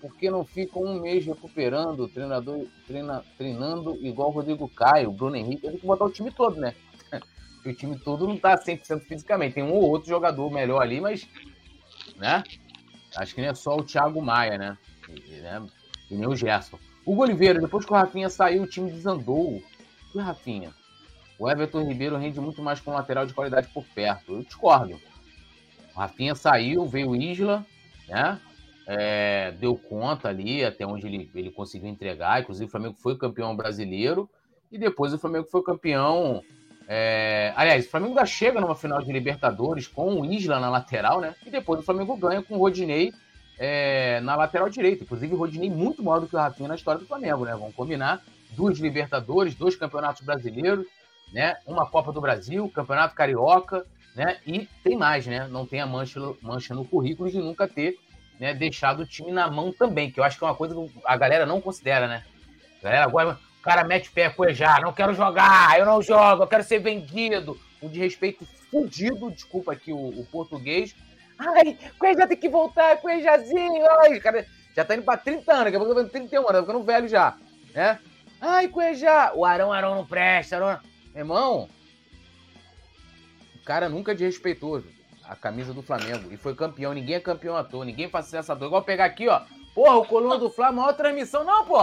[0.01, 5.11] Por que não fica um mês recuperando, o treinador treina, treinando igual o Rodrigo Caio,
[5.11, 5.69] o Bruno Henrique?
[5.69, 6.75] Tem que botar o time todo, né?
[7.63, 9.57] O time todo não está 100% fisicamente.
[9.57, 11.29] Tem um ou outro jogador melhor ali, mas,
[12.17, 12.43] né?
[13.15, 14.79] Acho que não é só o Thiago Maia, né?
[15.43, 15.67] né?
[16.11, 16.79] E nem o Gerson.
[17.05, 19.63] Hugo Oliveira, depois que o Rafinha saiu, o time desandou.
[20.15, 20.73] E o Rafinha?
[21.41, 24.35] O Everton Ribeiro rende muito mais com lateral de qualidade por perto.
[24.35, 25.01] Eu discordo.
[25.97, 27.65] O Rafinha saiu, veio o Isla,
[28.07, 28.39] né?
[28.87, 32.43] É, deu conta ali até onde ele, ele conseguiu entregar.
[32.43, 34.29] Inclusive, o Flamengo foi campeão brasileiro.
[34.71, 36.43] E depois o Flamengo foi campeão.
[36.87, 37.55] É...
[37.57, 41.35] Aliás, o Flamengo ainda chega numa final de Libertadores com o Isla na lateral, né?
[41.47, 43.15] E depois o Flamengo ganha com o Rodinei
[43.59, 45.05] é, na lateral direita.
[45.05, 47.53] Inclusive, Rodinei muito maior do que o Rafinha na história do Flamengo, né?
[47.53, 48.23] Vamos combinar.
[48.51, 50.87] Duas Libertadores, dois Campeonatos Brasileiros,
[51.33, 51.57] né?
[51.67, 54.39] Uma Copa do Brasil, Campeonato Carioca, né?
[54.47, 55.47] E tem mais, né?
[55.49, 57.99] Não tem a mancha, mancha no currículo de nunca ter
[58.39, 60.91] né, deixado o time na mão também, que eu acho que é uma coisa que
[61.05, 62.25] a galera não considera, né?
[62.81, 66.47] A galera agora, o cara mete pé coejar, não quero jogar, eu não jogo, eu
[66.47, 67.59] quero ser vendido.
[67.83, 70.95] De respeito fudido, desculpa aqui o, o português,
[71.41, 73.87] Ai, Cuejá tem que voltar, Cuejazinho.
[74.03, 76.61] Ai, cara, já tá indo pra 30 anos, daqui a pouco tá 31 anos, tá
[76.61, 77.35] ficando velho já,
[77.75, 77.99] né?
[78.39, 80.79] Ai, Cuejá, o Arão, Arão não presta, Arão...
[81.21, 81.69] Irmão,
[83.55, 84.83] o cara nunca desrespeitou
[85.23, 86.95] a camisa do Flamengo e foi campeão.
[86.95, 88.67] Ninguém é campeão à toa, ninguém faz essa dor.
[88.67, 89.43] Igual pegar aqui, ó.
[89.75, 91.45] Porra, o Coluna do Flamengo, maior transmissão.
[91.45, 91.79] Não, pô.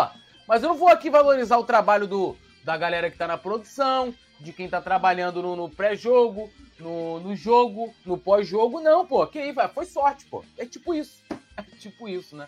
[0.47, 4.11] Mas eu não vou aqui valorizar o trabalho do, da galera que tá na produção,
[4.39, 9.25] de quem tá trabalhando no, no pré-jogo, no, no jogo, no pós-jogo, não, pô.
[9.27, 10.43] Que aí, foi sorte, pô.
[10.57, 11.23] É tipo isso.
[11.57, 12.45] É tipo isso, né?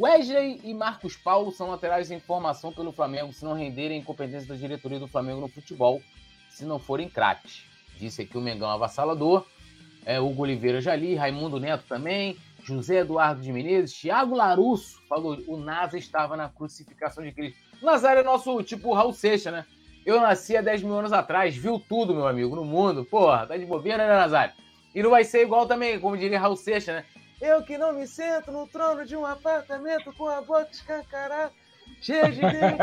[0.00, 4.54] Wesley e Marcos Paulo são laterais em formação pelo Flamengo se não renderem incompetência da
[4.54, 6.00] diretoria do Flamengo no futebol,
[6.48, 7.66] se não forem craques.
[7.98, 9.44] Disse aqui o Mengão avassalador.
[10.06, 15.38] É, Hugo Oliveira já li, Raimundo Neto também, José Eduardo de Menezes, Thiago Larusso falou:
[15.46, 17.58] o NASA estava na crucificação de Cristo.
[17.82, 19.66] Nazário é nosso tipo Raul Seixas, né?
[20.06, 23.04] Eu nasci há 10 mil anos atrás, viu tudo, meu amigo, no mundo.
[23.04, 24.54] Porra, tá de bobeira, né, Nazário?
[24.94, 27.04] E não vai ser igual também, como diria Raul Seixas, né?
[27.40, 31.50] Eu que não me sento no trono de um apartamento com a boca escancarada,
[32.02, 32.82] cheia de dente,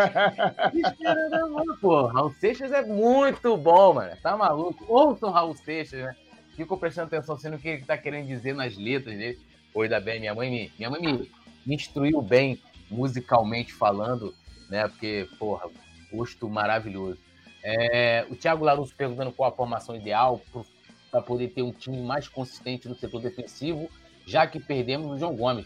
[0.74, 1.78] esperando amor.
[1.80, 4.18] Pô, Raul Seixas é muito bom, mano.
[4.22, 4.84] Tá maluco?
[4.88, 6.16] Ouçam Raul Seixas, né?
[6.56, 9.40] Fico prestando atenção sendo o que ele tá querendo dizer nas letras dele.
[9.76, 11.32] Oi, da bem, minha mãe me, minha mãe me,
[11.64, 14.34] me instruiu bem musicalmente falando,
[14.72, 14.88] né?
[14.88, 15.70] Porque, porra,
[16.12, 17.20] gosto maravilhoso.
[17.64, 20.42] É, o Thiago Larusso perguntando qual a formação ideal
[21.12, 23.88] para poder ter um time mais consistente no setor defensivo
[24.28, 25.66] já que perdemos o João Gomes.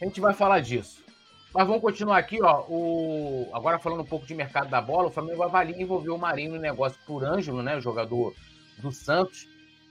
[0.00, 1.04] A gente vai falar disso.
[1.52, 2.64] Mas vamos continuar aqui, ó.
[2.68, 3.50] O...
[3.52, 6.60] Agora falando um pouco de mercado da bola, o Flamengo avalia envolver o Marinho no
[6.60, 7.76] negócio por Ângelo, né?
[7.76, 8.34] O jogador
[8.78, 9.46] do Santos.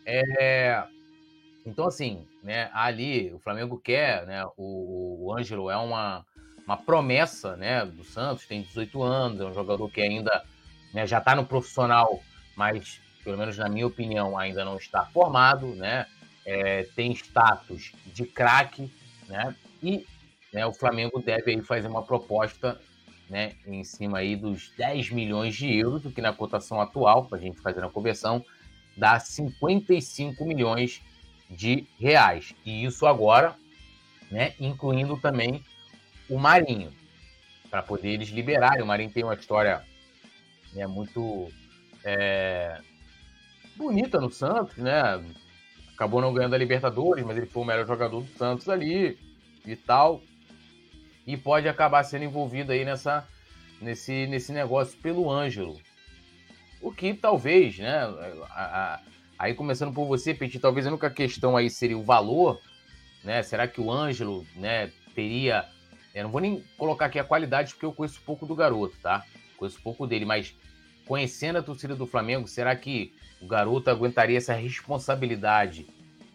[0.06, 0.84] É...
[1.66, 4.44] Então, assim, né, ali o Flamengo quer, né?
[4.58, 6.26] O, o Ângelo é uma,
[6.66, 10.44] uma promessa né, do Santos, tem 18 anos, é um jogador que ainda
[10.94, 12.22] né, já está no profissional,
[12.56, 16.08] mas, pelo menos na minha opinião, ainda não está formado, né?
[16.46, 18.92] É, tem status de craque,
[19.28, 19.56] né?
[19.82, 20.06] E
[20.54, 22.80] né, o Flamengo deve aí fazer uma proposta
[23.30, 27.38] né, em cima aí dos 10 milhões de euros, o que na cotação atual, para
[27.38, 28.44] a gente fazer a conversão,
[28.98, 31.02] dá 55 milhões
[31.50, 32.54] de reais.
[32.66, 33.56] E isso agora,
[34.32, 35.64] né, incluindo também
[36.28, 36.92] o Marinho,
[37.70, 38.82] para poder eles liberarem.
[38.82, 39.86] O Marinho tem uma história
[40.74, 41.52] né, muito
[42.04, 42.82] é,
[43.76, 45.24] bonita no Santos, né?
[46.00, 49.20] Acabou não ganhando a Libertadores, mas ele foi o melhor jogador do Santos ali
[49.66, 50.22] e tal.
[51.28, 53.28] E pode acabar sendo envolvido aí nessa,
[53.82, 55.78] nesse, nesse negócio pelo Ângelo.
[56.82, 57.98] O que talvez, né?
[58.50, 58.64] A,
[58.96, 59.00] a,
[59.38, 62.62] aí começando por você, Petit, talvez a única questão aí seria o valor,
[63.22, 63.44] né?
[63.44, 65.68] Será que o Ângelo, né, teria.
[66.16, 69.26] Eu não vou nem colocar aqui a qualidade, porque eu conheço pouco do garoto, tá?
[69.58, 70.56] Conheço pouco dele, mas
[71.10, 75.88] conhecendo a torcida do Flamengo, será que o garoto aguentaria essa responsabilidade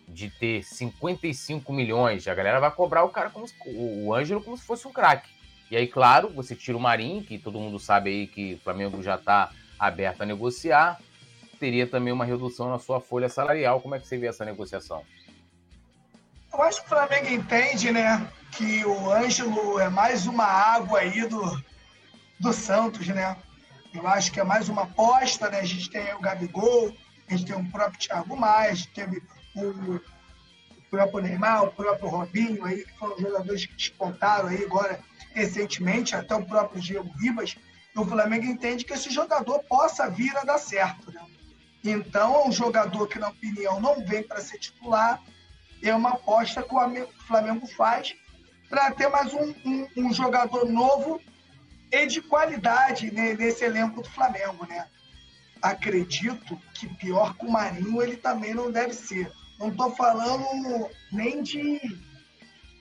[0.08, 2.26] de ter 55 milhões?
[2.26, 5.30] A galera vai cobrar o cara como se, o Ângelo como se fosse um craque.
[5.70, 9.00] E aí, claro, você tira o Marinho, que todo mundo sabe aí que o Flamengo
[9.00, 11.00] já está aberto a negociar.
[11.60, 13.80] Teria também uma redução na sua folha salarial.
[13.80, 15.04] Como é que você vê essa negociação?
[16.52, 21.28] Eu acho que o Flamengo entende, né, que o Ângelo é mais uma água aí
[21.28, 21.62] do,
[22.40, 23.36] do Santos, né?
[23.94, 25.60] Eu acho que é mais uma aposta, né?
[25.60, 26.92] A gente tem o Gabigol,
[27.28, 29.22] a gente tem o próprio Thiago Maia, teve
[29.54, 30.00] o
[30.90, 34.98] próprio Neymar, o próprio Robinho, aí, que foram jogadores que despontaram aí agora
[35.32, 37.56] recentemente, até o próprio Diego Ribas.
[37.96, 41.12] O Flamengo entende que esse jogador possa vir a dar certo.
[41.12, 41.20] Né?
[41.84, 45.22] Então, é um jogador que, na opinião, não vem para ser titular,
[45.80, 48.16] é uma aposta que o Flamengo faz
[48.68, 51.20] para ter mais um, um, um jogador novo
[51.90, 54.86] e de qualidade né, nesse elenco do Flamengo, né?
[55.62, 59.32] Acredito que pior que o Marinho ele também não deve ser.
[59.58, 61.80] Não estou falando nem de,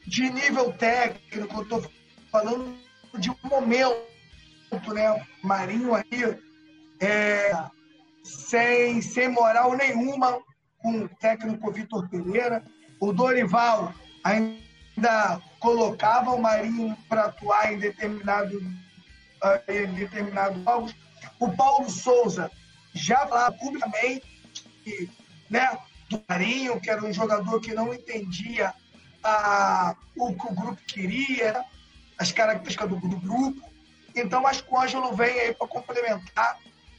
[0.05, 1.89] de nível técnico, estou
[2.31, 2.75] falando
[3.17, 5.25] de um momento, né?
[5.43, 6.37] Marinho aí,
[6.99, 7.51] é,
[8.23, 10.41] sem, sem moral nenhuma,
[10.79, 12.63] com o técnico Vitor Pereira.
[12.99, 13.93] O Dorival
[14.23, 18.59] ainda colocava o Marinho para atuar em determinado
[19.67, 20.95] em determinados jogos.
[21.39, 22.51] O Paulo Souza
[22.93, 24.25] já falava publicamente
[24.83, 25.09] que,
[25.49, 25.77] né,
[26.09, 28.73] do Marinho, que era um jogador que não entendia
[29.23, 31.63] a, o que o grupo queria,
[32.17, 33.69] as características do, do grupo.
[34.15, 36.57] Então, acho que o Ângelo vem aí para complementar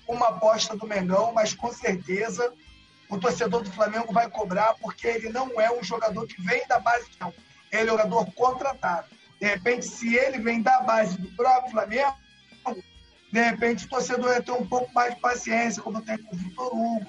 [0.08, 2.52] uma aposta do Mengão, mas com certeza
[3.08, 6.78] o torcedor do Flamengo vai cobrar, porque ele não é um jogador que vem da
[6.78, 7.32] base, não.
[7.70, 9.08] Ele é um jogador contratado.
[9.40, 12.16] De repente, se ele vem da base do próprio Flamengo,
[13.34, 16.38] de repente o torcedor ia ter um pouco mais de paciência, como tem com o
[16.38, 17.06] Vitor Hugo,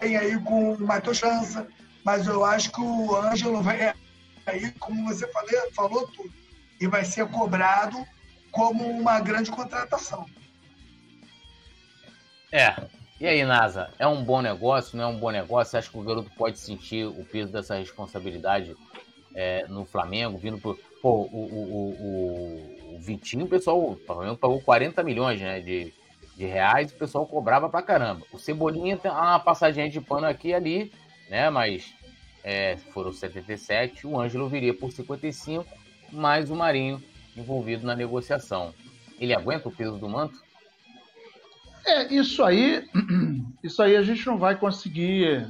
[0.00, 1.68] tem aí com o Matheus Chança,
[2.02, 3.92] mas eu acho que o Ângelo vai
[4.46, 6.32] aí, como você falou, falou tudo,
[6.80, 8.02] e vai ser cobrado
[8.50, 10.24] como uma grande contratação.
[12.50, 12.74] É.
[13.20, 15.72] E aí, Nasa, é um bom negócio, não é um bom negócio?
[15.72, 18.74] Você acha que o garoto pode sentir o peso dessa responsabilidade
[19.34, 20.78] é, no Flamengo, vindo por.
[21.02, 25.92] Pô, o, o, o, o Vitinho, o pessoal, o Flamengo pagou 40 milhões né, de,
[26.36, 28.26] de reais, o pessoal cobrava pra caramba.
[28.32, 30.92] O Cebolinha tem uma passadinha de pano aqui e ali,
[31.30, 31.50] né?
[31.50, 31.94] Mas
[32.42, 35.66] é, foram 77, o Ângelo viria por 55,
[36.12, 37.02] mais o Marinho
[37.36, 38.72] envolvido na negociação.
[39.18, 40.40] Ele aguenta o peso do manto?
[41.84, 42.84] É, isso aí,
[43.62, 45.46] isso aí a gente não vai conseguir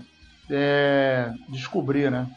[0.51, 2.31] é, descobrir, né?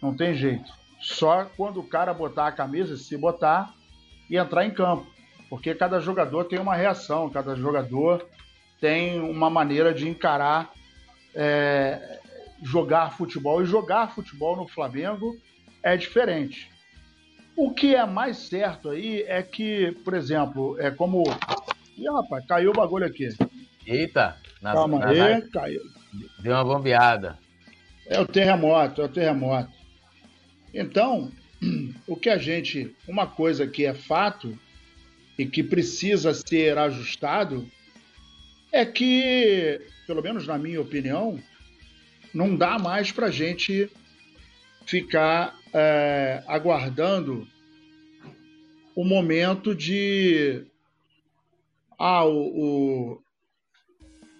[0.00, 0.72] Não tem jeito.
[1.00, 3.74] Só quando o cara botar a camisa, se botar,
[4.28, 5.06] e entrar em campo.
[5.48, 8.26] Porque cada jogador tem uma reação, cada jogador
[8.80, 10.70] tem uma maneira de encarar
[11.34, 12.20] é,
[12.62, 13.62] jogar futebol.
[13.62, 15.36] E jogar futebol no Flamengo
[15.82, 16.70] é diferente.
[17.56, 21.24] O que é mais certo aí é que, por exemplo, é como.
[21.96, 23.28] Ih, rapaz, caiu o bagulho aqui.
[23.86, 24.36] Eita!
[24.60, 25.48] Na, Calma na, aí, na...
[25.48, 25.80] caiu.
[26.40, 27.38] Deu uma bombeada.
[28.06, 29.77] É o terremoto, é o terremoto.
[30.72, 31.32] Então,
[32.06, 32.94] o que a gente.
[33.06, 34.58] Uma coisa que é fato
[35.38, 37.68] e que precisa ser ajustado
[38.72, 41.40] é que, pelo menos na minha opinião,
[42.34, 43.90] não dá mais para a gente
[44.84, 47.46] ficar é, aguardando
[48.94, 50.64] o momento de
[51.98, 53.20] ah, o,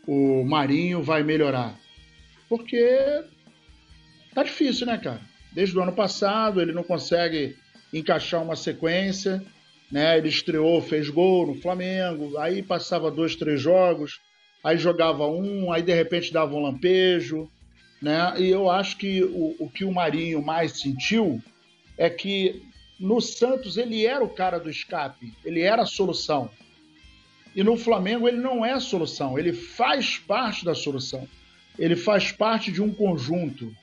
[0.07, 1.79] o, o Marinho vai melhorar.
[2.49, 3.24] Porque
[4.35, 5.28] tá difícil, né, cara?
[5.59, 7.57] Desde o ano passado ele não consegue
[7.93, 9.45] encaixar uma sequência,
[9.91, 10.17] né?
[10.17, 14.21] Ele estreou, fez gol no Flamengo, aí passava dois, três jogos,
[14.63, 17.51] aí jogava um, aí de repente dava um lampejo,
[18.01, 18.35] né?
[18.39, 21.43] E eu acho que o, o que o Marinho mais sentiu
[21.97, 22.63] é que
[23.01, 26.49] no Santos ele era o cara do escape, ele era a solução.
[27.53, 31.29] E no Flamengo ele não é a solução, ele faz parte da solução.
[31.77, 33.75] Ele faz parte de um conjunto.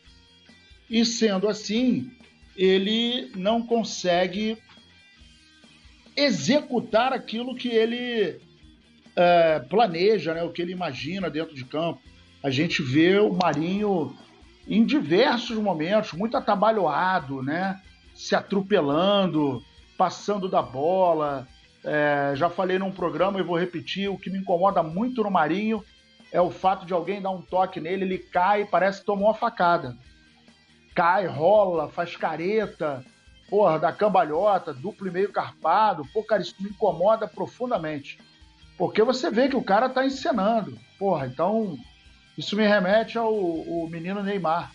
[0.90, 2.12] E sendo assim,
[2.56, 4.58] ele não consegue
[6.16, 8.40] executar aquilo que ele
[9.16, 12.02] é, planeja, né, o que ele imagina dentro de campo.
[12.44, 14.16] A gente vê o Marinho
[14.68, 17.82] em diversos momentos, muito atabalhoado, né?
[18.14, 19.64] Se atropelando,
[19.98, 21.48] passando da bola.
[21.84, 25.84] É, já falei num programa e vou repetir: o que me incomoda muito no Marinho
[26.32, 29.28] é o fato de alguém dar um toque nele, ele cai e parece que tomou
[29.28, 29.96] uma facada.
[30.96, 33.04] Cai, rola, faz careta,
[33.50, 36.08] porra, da cambalhota, duplo e meio carpado.
[36.14, 38.18] Pô, cara, isso me incomoda profundamente.
[38.78, 40.80] Porque você vê que o cara tá encenando.
[40.98, 41.78] Porra, então
[42.38, 44.72] isso me remete ao, ao menino Neymar,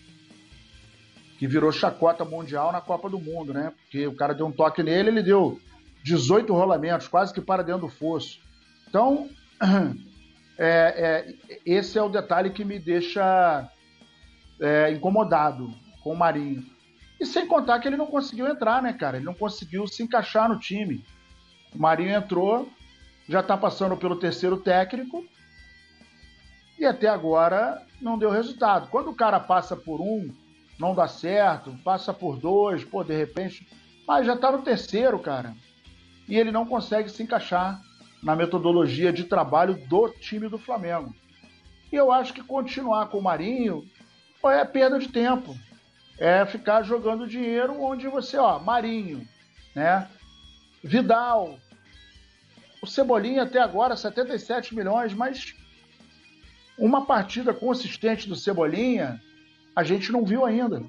[1.39, 3.73] que virou chacota mundial na Copa do Mundo, né?
[3.83, 5.59] Porque o cara deu um toque nele, ele deu
[6.03, 8.39] 18 rolamentos, quase que para dentro do fosso.
[8.87, 9.29] Então,
[10.59, 13.67] é, é, esse é o detalhe que me deixa
[14.61, 16.65] é, incomodado com o Marinho.
[17.21, 19.17] E sem contar que ele não conseguiu entrar, né, cara?
[19.17, 21.05] Ele não conseguiu se encaixar no time.
[21.75, 22.69] O Marinho entrou,
[23.29, 25.25] já está passando pelo terceiro técnico,
[26.79, 28.89] e até agora não deu resultado.
[28.89, 30.35] Quando o cara passa por um,
[30.79, 33.69] não dá certo, passa por dois, pô, de repente.
[34.09, 35.55] Mas já está no terceiro, cara.
[36.27, 37.83] E ele não consegue se encaixar
[38.23, 41.15] na metodologia de trabalho do time do Flamengo.
[41.93, 43.85] E eu acho que continuar com o Marinho
[44.45, 45.55] é perda de tempo.
[46.21, 49.27] É ficar jogando dinheiro onde você, ó, Marinho,
[49.75, 50.07] né?
[50.85, 51.59] Vidal.
[52.83, 55.55] O Cebolinha até agora, 77 milhões, mas
[56.79, 59.21] uma partida consistente do Cebolinha,
[59.75, 60.83] a gente não viu ainda.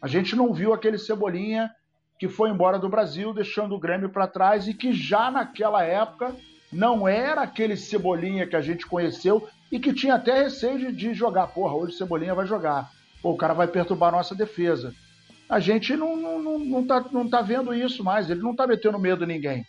[0.00, 1.70] A gente não viu aquele Cebolinha
[2.18, 6.34] que foi embora do Brasil, deixando o Grêmio para trás e que já naquela época
[6.72, 11.14] não era aquele Cebolinha que a gente conheceu e que tinha até receio de, de
[11.14, 11.48] jogar.
[11.48, 12.90] Porra, hoje o Cebolinha vai jogar.
[13.22, 14.94] Pô, o cara vai perturbar a nossa defesa.
[15.48, 18.28] A gente não, não, não, não, tá, não tá vendo isso mais.
[18.28, 19.64] Ele não tá metendo medo em ninguém.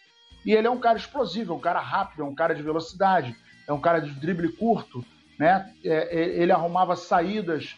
[0.46, 3.36] E ele é um cara explosivo, é um cara rápido, é um cara de velocidade,
[3.68, 5.06] é um cara de drible curto
[5.38, 5.74] né?
[5.84, 7.76] É, é, ele arrumava saídas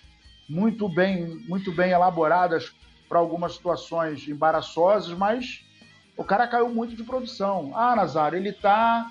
[0.47, 2.73] muito bem, muito bem elaboradas
[3.07, 5.65] para algumas situações embaraçosas, mas
[6.17, 7.71] o cara caiu muito de produção.
[7.75, 9.09] Ah, Nazário, ele está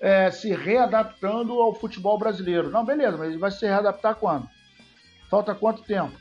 [0.00, 2.70] é, se readaptando ao futebol brasileiro.
[2.70, 4.48] Não, beleza, mas ele vai se readaptar quando?
[5.28, 6.12] Falta quanto tempo?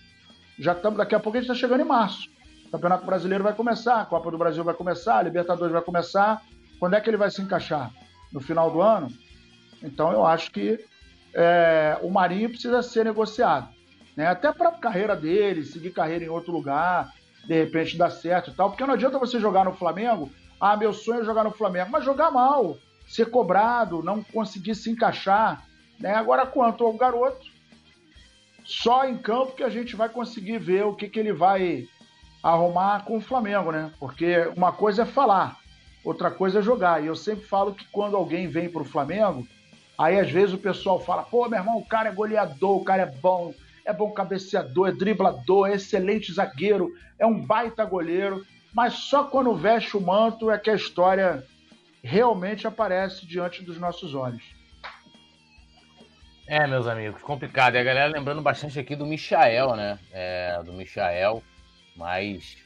[0.57, 2.29] Já estamos, daqui a pouco a gente está chegando em março.
[2.67, 6.41] O Campeonato Brasileiro vai começar, a Copa do Brasil vai começar, a Libertadores vai começar.
[6.79, 7.91] Quando é que ele vai se encaixar?
[8.31, 9.07] No final do ano?
[9.83, 10.83] Então eu acho que
[11.33, 13.69] é, o Marinho precisa ser negociado.
[14.15, 14.27] Né?
[14.27, 17.13] Até para a carreira dele, seguir carreira em outro lugar,
[17.45, 18.69] de repente dar certo e tal.
[18.69, 22.05] Porque não adianta você jogar no Flamengo, ah, meu sonho é jogar no Flamengo, mas
[22.05, 22.77] jogar mal,
[23.07, 25.63] ser cobrado, não conseguir se encaixar.
[25.99, 26.13] Né?
[26.13, 27.54] Agora, quanto ao garoto,
[28.65, 31.87] só em campo que a gente vai conseguir ver o que, que ele vai
[32.43, 33.91] arrumar com o Flamengo, né?
[33.99, 35.57] Porque uma coisa é falar,
[36.03, 37.01] outra coisa é jogar.
[37.01, 39.47] E eu sempre falo que quando alguém vem para o Flamengo,
[39.97, 43.03] Aí às vezes o pessoal fala: pô, meu irmão, o cara é goleador, o cara
[43.03, 43.53] é bom,
[43.85, 48.45] é bom cabeceador, é driblador, é excelente zagueiro, é um baita goleiro.
[48.73, 51.45] Mas só quando veste o manto é que a história
[52.03, 54.43] realmente aparece diante dos nossos olhos.
[56.47, 57.73] É, meus amigos, complicado.
[57.73, 59.97] E a galera lembrando bastante aqui do Michael, né?
[60.11, 61.41] É, do Michael,
[61.95, 62.57] mas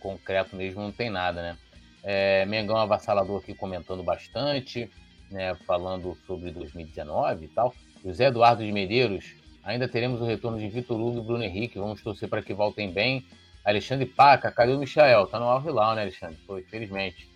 [0.00, 1.58] concreto mesmo não tem nada, né?
[2.02, 4.90] É, Mengão avassalador aqui comentando bastante,
[5.30, 7.74] né, falando sobre 2019 e tal.
[8.02, 12.00] José Eduardo de Medeiros, ainda teremos o retorno de Vitor Hugo e Bruno Henrique, vamos
[12.02, 13.22] torcer para que voltem bem.
[13.62, 15.26] Alexandre Paca, cadê o Michael?
[15.26, 16.38] Tá no Alvilau, né, Alexandre?
[16.46, 17.28] Foi, infelizmente.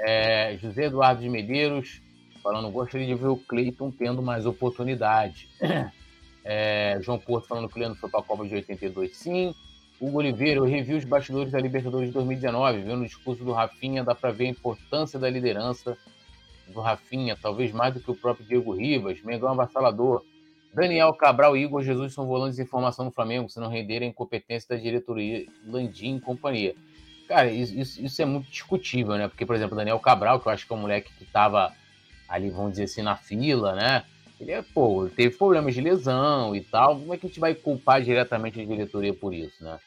[0.00, 2.02] É, José Eduardo de Medeiros,
[2.42, 5.48] falando, gostaria de ver o Cleiton tendo mais oportunidade.
[6.50, 9.54] É, João Porto falando que o Leandro foi para a Copa de 82, sim.
[10.00, 14.02] Hugo Oliveira, eu revi os bastidores da Libertadores de 2019, vendo o discurso do Rafinha,
[14.02, 15.98] dá para ver a importância da liderança
[16.68, 20.24] do Rafinha, talvez mais do que o próprio Diego Ribas, Mengão avassalador.
[20.72, 24.10] Daniel Cabral e Igor Jesus são volantes de formação no Flamengo, se não renderem a
[24.10, 26.74] incompetência da diretoria Landim e companhia.
[27.26, 29.28] Cara, isso, isso, isso, é muito discutível, né?
[29.28, 31.74] Porque, por exemplo, Daniel Cabral, que eu acho que é um moleque que estava
[32.28, 34.04] ali, vamos dizer assim, na fila, né?
[34.40, 36.98] Ele é, pô, ele teve problemas de lesão e tal.
[36.98, 39.78] Como é que a gente vai culpar diretamente a diretoria por isso, né?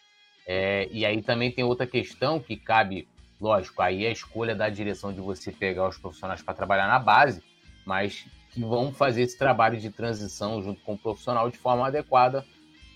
[0.46, 3.08] É, e aí também tem outra questão que cabe,
[3.40, 7.00] lógico, aí é a escolha da direção de você pegar os profissionais para trabalhar na
[7.00, 7.42] base,
[7.86, 12.44] mas que vão fazer esse trabalho de transição junto com o profissional de forma adequada,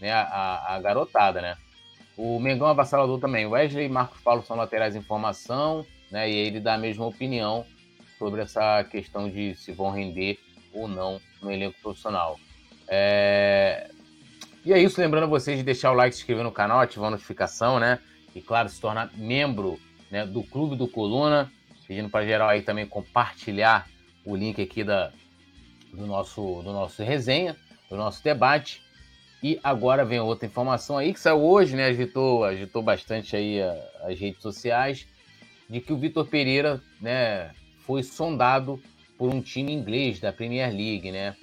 [0.01, 1.55] né, a, a garotada, né?
[2.17, 3.45] O Mengão avassalador também.
[3.45, 6.29] Wesley e Marcos Paulo são laterais em formação, né?
[6.29, 7.65] E ele dá a mesma opinião
[8.17, 10.39] sobre essa questão de se vão render
[10.73, 12.39] ou não no elenco profissional.
[12.87, 13.89] É...
[14.63, 17.11] E é isso, lembrando vocês de deixar o like, se inscrever no canal, ativar a
[17.11, 17.99] notificação, né?
[18.33, 21.51] E claro, se tornar membro né, do Clube do Coluna,
[21.87, 23.87] pedindo para geral aí também compartilhar
[24.25, 25.11] o link aqui da,
[25.93, 27.55] do nosso, do nosso resenha,
[27.89, 28.81] do nosso debate.
[29.43, 31.85] E agora vem outra informação aí que saiu hoje, né?
[31.85, 35.07] Agitou, agitou bastante aí a, as redes sociais,
[35.69, 37.51] de que o Vitor Pereira, né,
[37.85, 38.81] foi sondado
[39.17, 41.35] por um time inglês da Premier League, né?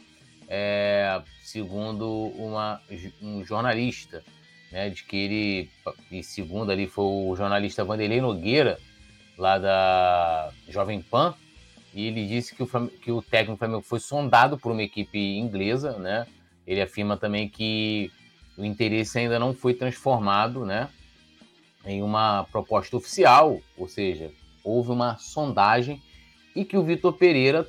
[0.49, 2.81] É, segundo uma,
[3.23, 4.23] um jornalista,
[4.71, 4.91] né?
[4.91, 5.71] De que ele,
[6.11, 8.79] e segundo ali foi o jornalista Vanderlei Nogueira,
[9.39, 11.35] lá da Jovem Pan,
[11.95, 12.69] e ele disse que o,
[13.03, 16.27] que o técnico Flamengo foi sondado por uma equipe inglesa, né?
[16.67, 18.11] Ele afirma também que
[18.57, 20.89] o interesse ainda não foi transformado, né?
[21.85, 24.31] Em uma proposta oficial, ou seja,
[24.63, 26.01] houve uma sondagem
[26.55, 27.67] e que o Vitor Pereira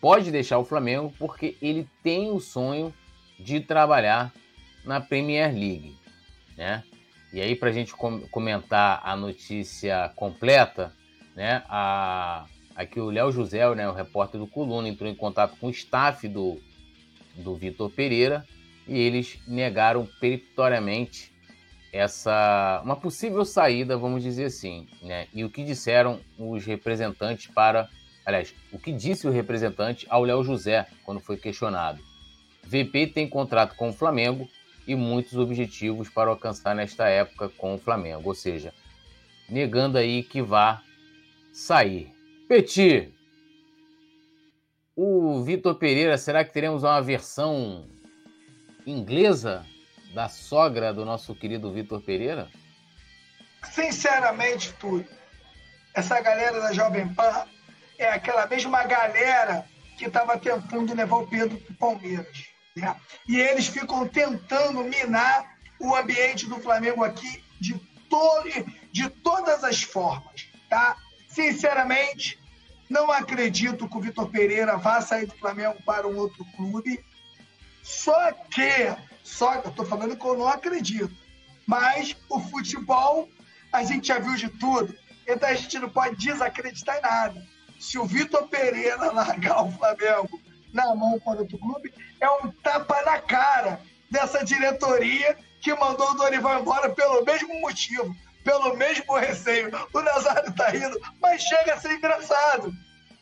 [0.00, 2.92] pode deixar o Flamengo porque ele tem o sonho
[3.38, 4.32] de trabalhar
[4.84, 5.96] na Premier League,
[6.56, 6.82] né?
[7.32, 7.94] E aí, para a gente
[8.30, 10.92] comentar a notícia completa,
[11.34, 11.62] né?
[11.68, 12.44] A,
[12.76, 16.28] aqui o Léo José, né, o repórter do Coluna, entrou em contato com o staff
[16.28, 16.60] do,
[17.36, 18.46] do Vitor Pereira
[18.86, 21.32] e eles negaram peremptoriamente
[21.92, 25.26] essa uma possível saída, vamos dizer assim, né?
[25.32, 27.88] E o que disseram os representantes para
[28.24, 32.02] Aliás, o que disse o representante ao Léo José quando foi questionado?
[32.64, 34.48] VP tem contrato com o Flamengo
[34.86, 38.72] e muitos objetivos para alcançar nesta época com o Flamengo, ou seja,
[39.48, 40.82] negando aí que vá
[41.52, 42.12] sair.
[42.48, 43.12] Petit,
[44.94, 47.88] o Vitor Pereira, será que teremos uma versão
[48.86, 49.66] inglesa
[50.14, 52.48] da sogra do nosso querido Vitor Pereira?
[53.64, 55.06] Sinceramente, Túlio,
[55.94, 57.46] essa galera da Jovem Pan
[58.02, 59.64] é aquela mesma galera
[59.96, 62.46] que estava tentando levar o Pedro para o Palmeiras.
[62.74, 62.94] Né?
[63.28, 67.74] E eles ficam tentando minar o ambiente do Flamengo aqui de,
[68.08, 68.42] to
[68.90, 70.48] de todas as formas.
[70.68, 70.96] Tá?
[71.28, 72.38] Sinceramente,
[72.88, 77.04] não acredito que o Vitor Pereira vá sair do Flamengo para um outro clube.
[77.82, 81.14] Só que, só eu estou falando que eu não acredito.
[81.66, 83.28] Mas o futebol,
[83.72, 84.94] a gente já viu de tudo.
[85.26, 87.52] Então a gente não pode desacreditar em nada
[87.82, 90.40] se o Vitor Pereira largar o Flamengo
[90.72, 96.14] na mão para outro clube, é um tapa na cara dessa diretoria que mandou o
[96.14, 98.14] Dorival embora pelo mesmo motivo,
[98.44, 99.68] pelo mesmo receio.
[99.92, 102.72] O Nazário tá rindo, mas chega a ser engraçado,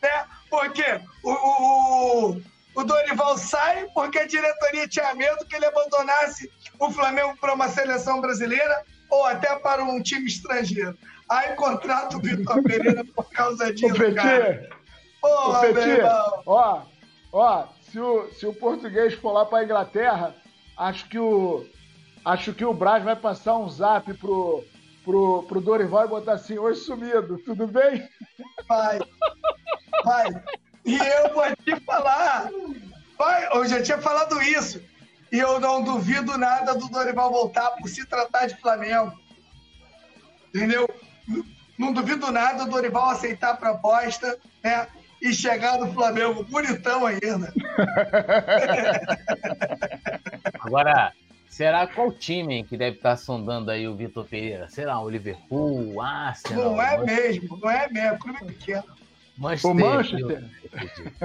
[0.03, 0.27] né?
[0.51, 2.43] Porque o, o,
[2.74, 7.70] o Dorival sai porque a diretoria tinha medo que ele abandonasse o Flamengo para uma
[7.70, 10.99] seleção brasileira ou até para um time estrangeiro.
[11.31, 14.69] Aí contrata o Vitor Pereira por causa disso, Ô, cara.
[15.20, 16.01] Porra, Ô, Petit,
[16.44, 16.82] ó,
[17.32, 20.35] ó, se o, se o português for lá pra Inglaterra,
[20.77, 21.65] acho que o
[22.24, 24.65] acho que o Braz vai passar um zap pro,
[25.05, 28.09] pro, pro Dorival e botar assim, oi sumido, tudo bem?
[28.69, 28.98] Vai,
[30.05, 30.27] vai.
[30.85, 32.51] E eu vou te falar,
[33.16, 34.82] vai, eu já tinha falado isso,
[35.31, 39.12] e eu não duvido nada do Dorival voltar por se tratar de Flamengo.
[40.55, 40.89] Entendeu?
[41.78, 44.86] Não duvido nada do Dorival aceitar a proposta né,
[45.23, 47.52] e chegar no Flamengo bonitão ainda.
[50.61, 51.12] Agora,
[51.51, 54.69] Será qual time que deve estar sondando aí o Vitor Pereira?
[54.69, 56.77] Será o Liverpool, o Arsenal?
[56.77, 58.85] Não é mesmo, não é mesmo, clube pequeno.
[59.36, 59.70] Manchester.
[59.70, 60.44] O Manchester.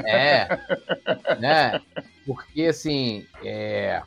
[0.03, 0.47] É,
[1.39, 1.79] né?
[2.25, 4.01] Porque assim, é,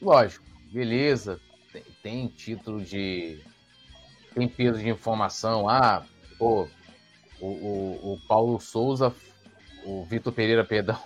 [0.00, 1.40] lógico, beleza,
[1.72, 3.40] tem, tem título de
[4.36, 5.66] tem peso de informação.
[5.66, 6.04] Ah,
[6.38, 6.68] pô,
[7.40, 9.12] o, o, o Paulo Souza,
[9.82, 11.00] o Vitor Pereira, perdão,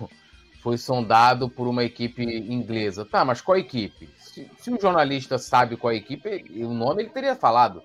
[0.60, 3.04] foi sondado por uma equipe inglesa.
[3.04, 4.08] Tá, mas qual equipe?
[4.18, 7.82] Se, se um jornalista sabe qual equipe, o nome ele teria falado.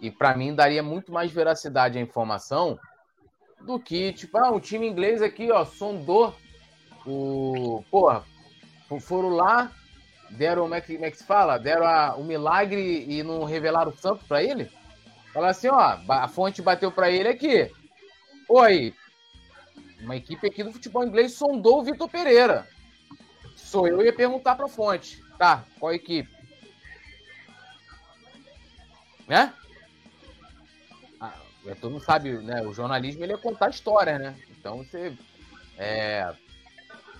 [0.00, 2.78] E para mim daria muito mais veracidade à informação
[3.60, 6.34] do que, tipo, ah, um time inglês aqui, ó, sondou
[7.04, 7.84] o.
[7.90, 8.24] Porra,
[9.00, 9.70] foram lá,
[10.30, 11.58] deram, como é que, como é que se fala?
[11.58, 14.70] Deram a, o milagre e não revelaram o santo para ele?
[15.32, 17.70] Fala assim, ó, a fonte bateu para ele aqui.
[18.48, 18.94] Oi,
[20.00, 22.66] uma equipe aqui do futebol inglês sondou o Vitor Pereira.
[23.56, 25.22] Sou eu ia perguntar para a fonte.
[25.38, 26.28] Tá, qual equipe?
[29.26, 29.52] Né?
[31.20, 31.34] Ah,
[31.80, 32.62] todo mundo sabe, né?
[32.62, 34.34] O jornalismo ele é contar histórias, né?
[34.50, 35.12] Então você
[35.76, 36.34] é,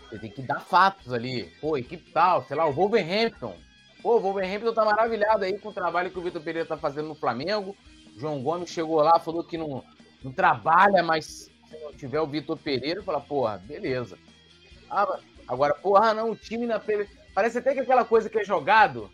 [0.09, 1.45] você tem que dar fatos ali.
[1.61, 3.55] Pô, equipe tal, sei lá, o Wolverhampton.
[4.03, 7.09] Pô, o Wolverhampton tá maravilhado aí com o trabalho que o Vitor Pereira tá fazendo
[7.09, 7.77] no Flamengo.
[8.17, 9.85] João Gomes chegou lá, falou que não,
[10.23, 14.19] não trabalha, mas se não tiver o Vitor Pereira, fala, porra, beleza.
[14.91, 16.81] Ah, agora, porra, não, o time na
[17.35, 19.11] Parece até que aquela coisa que é jogado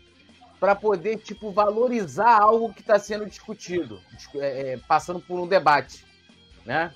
[0.59, 4.01] para poder, tipo, valorizar algo que está sendo discutido,
[4.35, 6.05] é, é, passando por um debate,
[6.65, 6.91] né?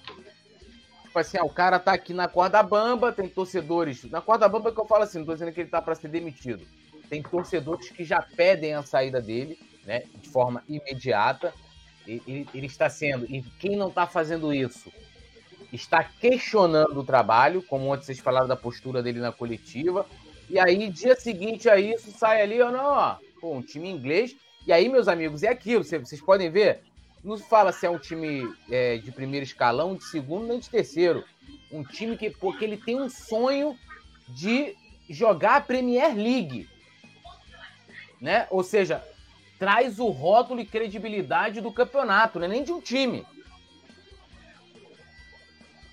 [1.23, 4.03] Tipo assim, ah, o cara tá aqui na corda bamba, tem torcedores.
[4.05, 6.07] Na corda bamba que eu falo assim, não tô dizendo que ele tá para ser
[6.07, 6.65] demitido.
[7.09, 10.03] Tem torcedores que já pedem a saída dele, né?
[10.21, 11.53] De forma imediata.
[12.07, 13.25] Ele, ele está sendo.
[13.25, 14.91] E quem não está fazendo isso
[15.71, 20.05] está questionando o trabalho, como ontem vocês falaram da postura dele na coletiva.
[20.49, 24.35] E aí, dia seguinte a isso, sai ali, ou não, ó, um time inglês.
[24.65, 26.81] E aí, meus amigos, é aquilo, vocês podem ver,
[27.23, 31.23] não fala se é um time é, de primeiro escalão, de segundo, nem de terceiro.
[31.71, 33.77] Um time que, porque ele tem um sonho
[34.27, 34.75] de
[35.09, 36.69] jogar a Premier League.
[38.21, 38.47] Né?
[38.49, 39.03] Ou seja,
[39.57, 43.25] traz o rótulo e credibilidade do campeonato, não é nem de um time.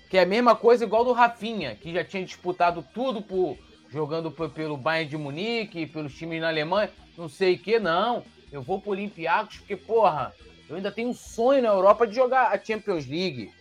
[0.09, 3.57] Que é a mesma coisa igual do Rafinha, que já tinha disputado tudo por
[3.89, 8.23] jogando pelo Bayern de Munique, pelos times na Alemanha, não sei o que, não.
[8.51, 10.33] Eu vou pro Olympiacos porque, porra,
[10.69, 13.53] eu ainda tenho um sonho na Europa de jogar a Champions League.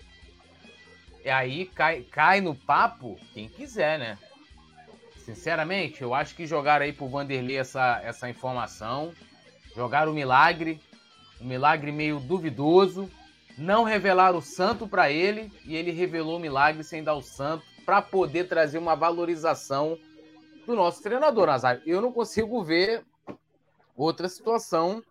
[1.24, 4.19] E aí cai, cai no papo quem quiser, né?
[5.19, 9.12] Sinceramente, eu acho que jogaram aí pro Vanderlei essa, essa informação.
[9.74, 10.81] Jogaram o milagre.
[11.41, 13.11] Um milagre meio duvidoso.
[13.59, 15.53] Não revelaram o santo para ele.
[15.65, 17.65] E ele revelou o milagre sem dar o santo.
[17.85, 19.99] para poder trazer uma valorização
[20.65, 21.83] do nosso treinador, Nazário.
[21.87, 23.05] Eu não consigo ver
[23.97, 25.03] outra situação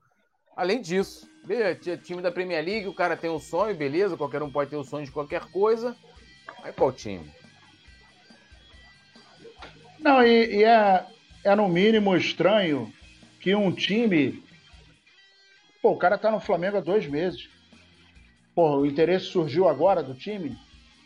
[0.55, 1.30] além disso.
[1.45, 4.77] Beleza, time da Premier League, o cara tem um sonho, beleza, qualquer um pode ter
[4.77, 5.95] o um sonho de qualquer coisa.
[6.63, 7.30] Mas qual time?
[9.99, 11.05] Não, e, e é,
[11.43, 12.91] é no mínimo estranho
[13.39, 14.43] que um time.
[15.84, 17.47] Pô, o cara tá no Flamengo há dois meses.
[18.55, 20.57] Pô, o interesse surgiu agora do time.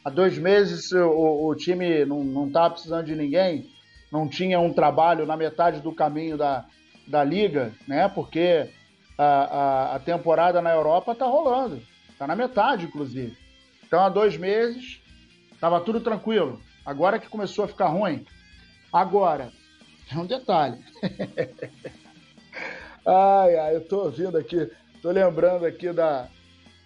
[0.05, 3.69] Há dois meses o, o time não, não tava precisando de ninguém,
[4.09, 6.65] não tinha um trabalho na metade do caminho da,
[7.05, 8.07] da liga, né?
[8.07, 8.69] Porque
[9.19, 11.81] a, a, a temporada na Europa está rolando.
[12.09, 13.37] Está na metade, inclusive.
[13.85, 15.01] Então, há dois meses,
[15.51, 16.61] estava tudo tranquilo.
[16.85, 18.25] Agora que começou a ficar ruim.
[18.93, 19.51] Agora,
[20.09, 20.79] é um detalhe.
[23.05, 26.29] ai, ai, eu estou ouvindo aqui, estou lembrando aqui da,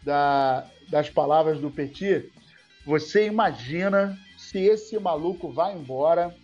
[0.02, 2.32] da, das palavras do Petit.
[2.84, 6.36] Você imagina se esse maluco vai embora,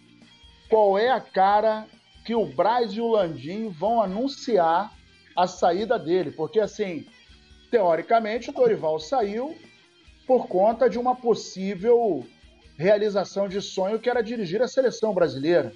[0.70, 1.88] qual é a cara
[2.24, 4.99] que o Braz e o Landim vão anunciar
[5.36, 7.06] a saída dele, porque assim,
[7.72, 9.58] teoricamente o Dorival saiu
[10.28, 12.26] por conta de uma possível
[12.78, 15.74] realização de sonho que era dirigir a seleção brasileira.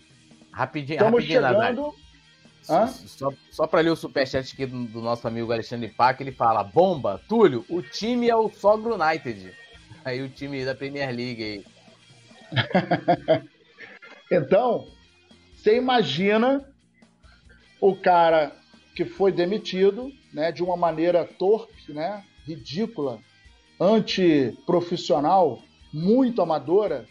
[0.51, 2.03] Rapidinho, Estamos rapidinho, chegando...
[2.63, 6.31] Só, só, só para ler o superchat aqui do, do, nosso amigo Alexandre Pac, ele
[6.31, 9.53] fala: Bomba, Túlio, o time é o Sogro United.
[10.05, 11.65] Aí o time da Premier League aí.
[14.31, 14.87] então,
[15.55, 16.65] você imagina
[17.79, 18.53] o cara
[18.95, 23.19] que foi demitido né, de uma maneira torpe, né, ridícula,
[23.79, 25.59] antiprofissional,
[25.91, 27.07] muito amadora.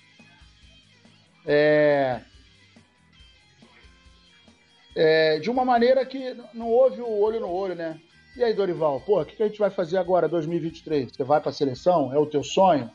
[1.45, 2.21] É,
[4.95, 8.01] é, de uma maneira que não houve o olho no olho, né?
[8.37, 11.11] E aí, Dorival, porra, o que, que a gente vai fazer agora, 2023?
[11.13, 12.13] Você vai para a seleção?
[12.13, 12.91] É o teu sonho?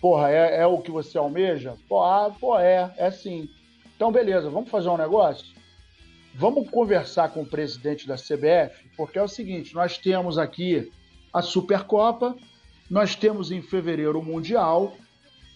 [0.00, 1.76] Porra, é, é o que você almeja?
[1.88, 3.48] Pô, ah, pô, é, é sim.
[3.96, 5.46] Então, beleza, vamos fazer um negócio?
[6.34, 10.92] Vamos conversar com o presidente da CBF, porque é o seguinte: nós temos aqui
[11.32, 12.36] a Supercopa,
[12.90, 14.96] nós temos em fevereiro o Mundial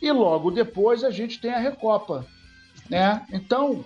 [0.01, 2.27] e logo depois a gente tem a Recopa,
[2.89, 3.27] né?
[3.33, 3.85] Então,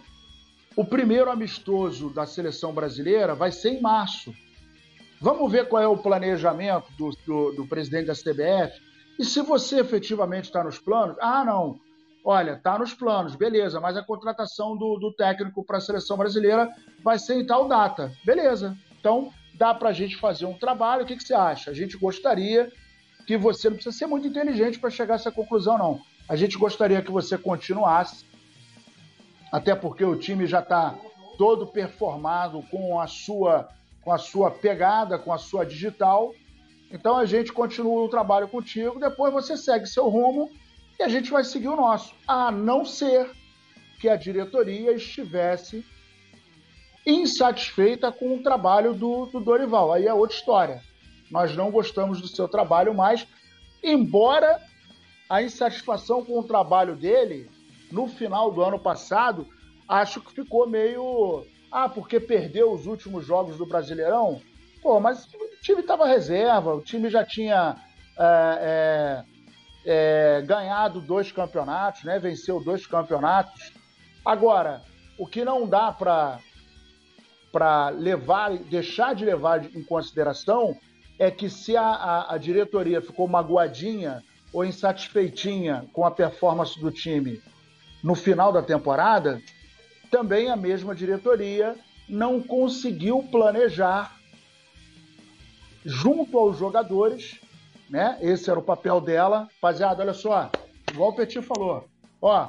[0.76, 4.34] o primeiro amistoso da seleção brasileira vai ser em março.
[5.20, 8.80] Vamos ver qual é o planejamento do, do, do presidente da CBF.
[9.18, 11.78] E se você efetivamente está nos planos, ah, não,
[12.24, 16.70] olha, está nos planos, beleza, mas a contratação do, do técnico para a seleção brasileira
[17.02, 18.12] vai ser em tal data.
[18.24, 18.76] Beleza.
[18.98, 21.02] Então, dá para a gente fazer um trabalho.
[21.02, 21.70] O que, que você acha?
[21.70, 22.70] A gente gostaria
[23.26, 26.00] que você não precisa ser muito inteligente para chegar a essa conclusão, não.
[26.28, 28.24] A gente gostaria que você continuasse,
[29.50, 30.94] até porque o time já está
[31.36, 33.68] todo performado com a sua
[34.02, 36.34] com a sua pegada, com a sua digital.
[36.90, 40.50] Então a gente continua o trabalho contigo, depois você segue seu rumo
[40.98, 43.30] e a gente vai seguir o nosso, a não ser
[44.00, 45.84] que a diretoria estivesse
[47.06, 49.92] insatisfeita com o trabalho do, do Dorival.
[49.92, 50.82] Aí é outra história.
[51.30, 53.26] Nós não gostamos do seu trabalho mais,
[53.82, 54.60] embora
[55.28, 57.50] a insatisfação com o trabalho dele
[57.90, 59.46] no final do ano passado,
[59.88, 61.46] acho que ficou meio.
[61.70, 64.42] Ah, porque perdeu os últimos jogos do Brasileirão?
[64.82, 67.76] Pô, mas o time estava reserva, o time já tinha
[68.18, 69.24] é, é,
[69.84, 72.18] é, ganhado dois campeonatos, né?
[72.18, 73.72] Venceu dois campeonatos.
[74.24, 74.82] Agora,
[75.18, 76.38] o que não dá para
[77.52, 80.74] para levar, deixar de levar em consideração
[81.18, 86.90] é que se a, a, a, diretoria ficou magoadinha ou insatisfeitinha com a performance do
[86.90, 87.42] time
[88.02, 89.38] no final da temporada,
[90.10, 91.76] também a mesma diretoria
[92.08, 94.16] não conseguiu planejar
[95.84, 97.38] junto aos jogadores
[97.92, 98.16] né?
[98.22, 99.48] Esse era o papel dela.
[99.56, 100.50] Rapaziada, olha só,
[100.90, 101.86] igual o Petit falou,
[102.22, 102.48] ó,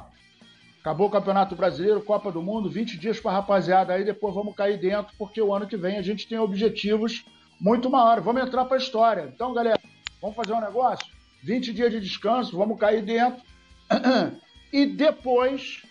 [0.80, 4.78] acabou o Campeonato Brasileiro, Copa do Mundo, 20 dias para rapaziada aí, depois vamos cair
[4.78, 7.26] dentro, porque o ano que vem a gente tem objetivos
[7.60, 8.24] muito maiores.
[8.24, 9.30] Vamos entrar para a história.
[9.32, 9.78] Então, galera,
[10.20, 11.06] vamos fazer um negócio?
[11.42, 13.42] 20 dias de descanso, vamos cair dentro.
[14.72, 15.84] E depois,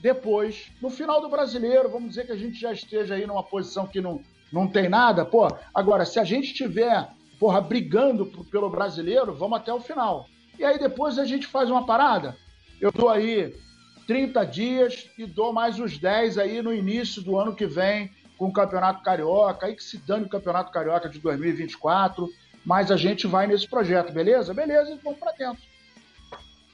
[0.00, 3.88] depois, no final do brasileiro, vamos dizer que a gente já esteja aí numa posição
[3.88, 4.22] que não,
[4.52, 5.24] não tem nada.
[5.24, 7.08] Pô, agora, se a gente tiver
[7.40, 10.28] porra, brigando pelo brasileiro, vamos até o final.
[10.58, 12.36] E aí depois a gente faz uma parada.
[12.78, 13.54] Eu dou aí
[14.06, 18.48] 30 dias e dou mais os 10 aí no início do ano que vem com
[18.48, 22.28] o Campeonato Carioca, aí que se dane o Campeonato Carioca de 2024,
[22.64, 24.52] mas a gente vai nesse projeto, beleza?
[24.52, 25.62] Beleza, vamos para dentro.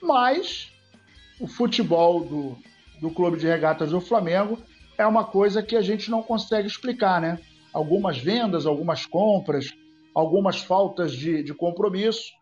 [0.03, 0.73] Mas
[1.41, 2.59] o futebol do,
[3.01, 4.59] do Clube de Regatas do Flamengo
[4.99, 7.39] é uma coisa que a gente não consegue explicar, né?
[7.73, 9.73] Algumas vendas, algumas compras,
[10.17, 12.33] algumas faltas de, de compromisso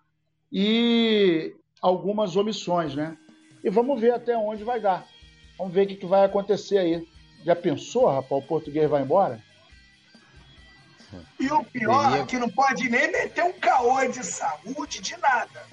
[0.52, 1.52] e
[1.82, 3.18] algumas omissões, né?
[3.64, 5.04] E vamos ver até onde vai dar.
[5.58, 7.08] Vamos ver o que, que vai acontecer aí.
[7.44, 9.42] Já pensou, rapaz, o português vai embora?
[11.40, 15.66] E o pior é que não pode nem meter um caô de saúde, de nada.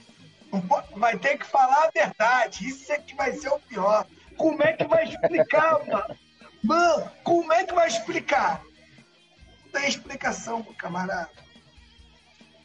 [0.67, 2.67] Pode, vai ter que falar a verdade.
[2.67, 4.07] Isso é que vai ser o pior.
[4.37, 6.17] Como é que vai explicar, mano?
[6.63, 8.63] Mano, como é que vai explicar?
[9.65, 11.29] Não tem explicação, camarada.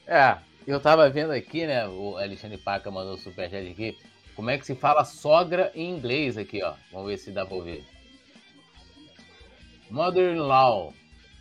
[0.07, 1.87] É, eu tava vendo aqui, né?
[1.89, 3.99] O Alexandre Paca mandou o superchat aqui.
[4.37, 6.75] Como é que se fala sogra em inglês aqui, ó?
[6.93, 7.85] Vamos ver se dá pra ouvir.
[9.91, 10.93] Mother-in-law,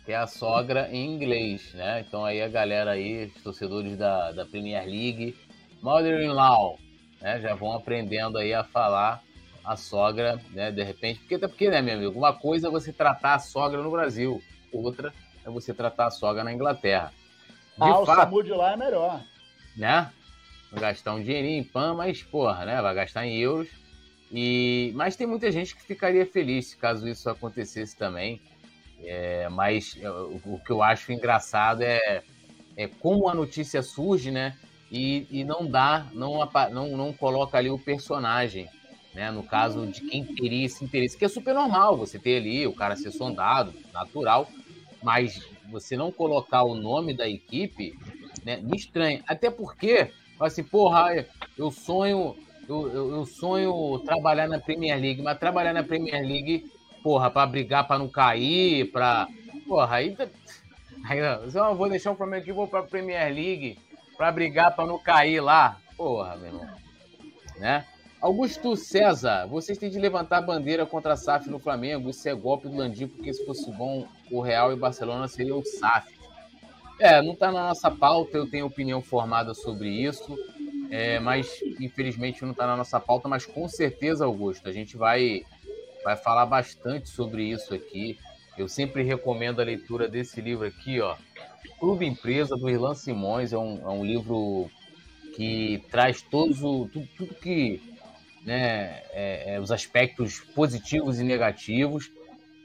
[0.04, 2.00] que é a sogra em inglês, né?
[2.00, 5.36] Então aí a galera aí, os torcedores da, da Premier League,
[5.80, 6.78] mother-in-law,
[7.20, 7.40] né?
[7.40, 9.22] Já vão aprendendo aí a falar
[9.64, 10.72] a sogra, né?
[10.72, 12.18] De repente, porque até porque, né, meu amigo?
[12.18, 15.12] Uma coisa é você tratar a sogra no Brasil, outra
[15.44, 17.12] é você tratar a sogra na Inglaterra.
[17.76, 19.22] De ah, fato, o SAMU de lá é melhor.
[19.76, 20.10] Né?
[20.70, 22.80] Vai gastar um dinheirinho em PAN, mas, porra, né?
[22.80, 23.68] Vai gastar em euros.
[24.32, 24.92] E...
[24.94, 28.40] Mas tem muita gente que ficaria feliz caso isso acontecesse também.
[29.04, 32.22] É, mas é, o que eu acho engraçado é,
[32.76, 34.56] é como a notícia surge, né?
[34.90, 38.68] E, e não dá, não, não, não coloca ali o personagem,
[39.14, 39.30] né?
[39.30, 42.72] No caso de quem teria esse interesse, que é super normal você ter ali o
[42.72, 44.48] cara ser sondado, natural,
[45.02, 45.40] mas
[45.70, 47.98] você não colocar o nome da equipe,
[48.44, 49.22] né, me estranha.
[49.26, 50.10] Até porque,
[50.40, 51.26] assim, porra,
[51.56, 52.36] eu sonho,
[52.68, 56.70] eu, eu, eu sonho trabalhar na Premier League, mas trabalhar na Premier League,
[57.02, 59.28] porra, para brigar para não cair, para
[59.66, 60.16] porra, aí,
[61.08, 63.78] aí eu vou deixar o Flamengo aqui, vou para Premier League
[64.16, 66.68] para brigar para não cair lá, porra, meu irmão,
[67.58, 67.84] né?
[68.26, 72.10] Augusto César, vocês têm de levantar a bandeira contra a SAF no Flamengo.
[72.10, 75.64] Isso é golpe do Landim, porque se fosse bom, o Real e Barcelona seria o
[75.64, 76.12] SAF.
[76.98, 80.36] É, não está na nossa pauta, eu tenho opinião formada sobre isso,
[80.90, 85.44] é, mas infelizmente não está na nossa pauta, mas com certeza, Augusto, a gente vai,
[86.02, 88.18] vai falar bastante sobre isso aqui.
[88.58, 91.14] Eu sempre recomendo a leitura desse livro aqui, ó.
[91.78, 93.52] Clube Empresa, do Irlan Simões.
[93.52, 94.68] É um, é um livro
[95.36, 97.94] que traz todos o, tudo, tudo que.
[98.46, 102.10] Né, é, é, os aspectos positivos e negativos.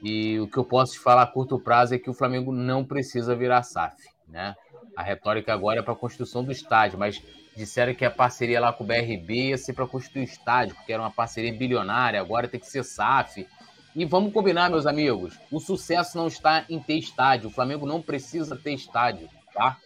[0.02, 2.84] E o que eu posso te falar a curto prazo é que o Flamengo não
[2.84, 3.96] precisa virar SAF.
[4.28, 4.54] Né?
[4.96, 7.22] A retórica agora é para a construção do estádio, mas
[7.56, 11.02] disseram que a parceria lá com o BRB ia ser para construir estádio, porque era
[11.02, 13.46] uma parceria bilionária, agora tem que ser SAF.
[13.94, 17.48] E vamos combinar, meus amigos, o sucesso não está em ter estádio.
[17.48, 19.76] O Flamengo não precisa ter estádio, tá?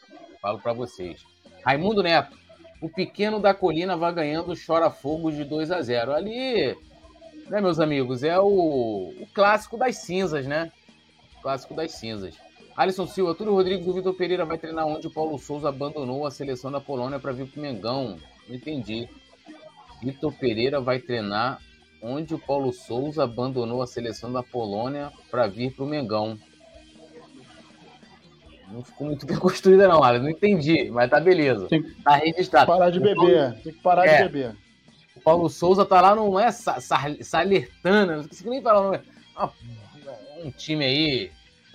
[0.40, 1.24] Falo para vocês.
[1.64, 2.38] Raimundo Neto,
[2.86, 6.12] o pequeno da colina vai ganhando chora fogo de 2 a 0.
[6.12, 6.76] Ali,
[7.48, 10.70] né, meus amigos, é o, o clássico das cinzas, né?
[11.38, 12.36] O clássico das cinzas.
[12.76, 16.30] Alisson Silva, Túlio Rodrigues, o Vitor Pereira vai treinar onde o Paulo Souza abandonou a
[16.30, 18.18] seleção da Polônia para vir pro Mengão.
[18.48, 19.08] Não entendi.
[20.00, 21.60] Vitor Pereira vai treinar
[22.00, 26.38] onde o Paulo Souza abandonou a seleção da Polônia para vir para o Mengão.
[28.68, 30.24] Não ficou muito bem construída, não, Alex.
[30.24, 31.66] Não entendi, mas tá beleza.
[31.68, 32.66] Tem que tá registrado.
[32.66, 33.54] Parar de beber.
[33.62, 34.56] Tem que parar é, de beber.
[35.14, 39.00] O Paulo Souza tá lá, não é Salertana, não sei nem falar o nome.
[39.34, 39.50] Ah,
[40.44, 41.30] um time aí,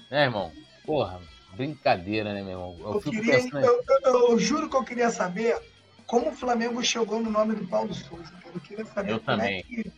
[0.09, 0.51] né, irmão?
[0.85, 1.19] Porra,
[1.55, 2.75] brincadeira, né, meu irmão?
[2.79, 3.65] Eu, eu queria, pensando...
[3.65, 5.57] eu, eu, eu, juro que eu queria saber
[6.05, 8.31] como o Flamengo chegou no nome do Paulo Souza.
[8.53, 9.59] Eu queria saber eu como também.
[9.59, 9.91] é que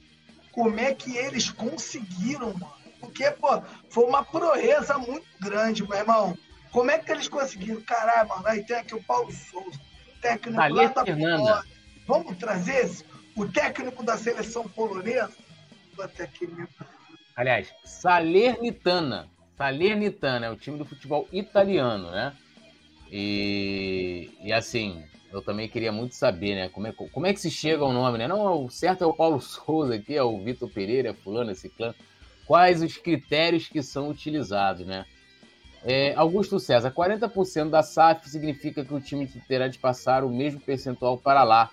[0.53, 2.71] como é que eles conseguiram, mano.
[2.99, 6.37] Porque, pô, foi uma proeza muito grande, meu irmão.
[6.73, 7.79] Como é que eles conseguiram?
[7.81, 9.79] Caralho, mano, aí tem aqui o Paulo Souza,
[10.19, 11.63] técnico lá da Fernanda.
[12.07, 13.05] Vamos trazer esse,
[13.35, 15.31] o técnico da seleção polonesa?
[15.99, 16.67] Até aqui mesmo.
[17.35, 19.29] Aliás, Salernitana.
[19.55, 22.35] Salernitana é o time do futebol italiano, né?
[23.11, 26.69] E, e assim, eu também queria muito saber, né?
[26.69, 28.27] Como é, como é que se chega ao nome, né?
[28.27, 31.69] Não, o certo é o Paulo Souza aqui, é o Vitor Pereira, é fulano, esse
[31.69, 31.93] clã.
[32.47, 35.05] Quais os critérios que são utilizados, né?
[35.85, 40.61] É, Augusto César, 40% da SAF significa que o time terá de passar o mesmo
[40.61, 41.69] percentual para lá.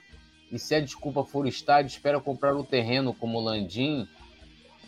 [0.50, 4.08] E se a desculpa for o estádio, espera comprar o terreno como o Landim,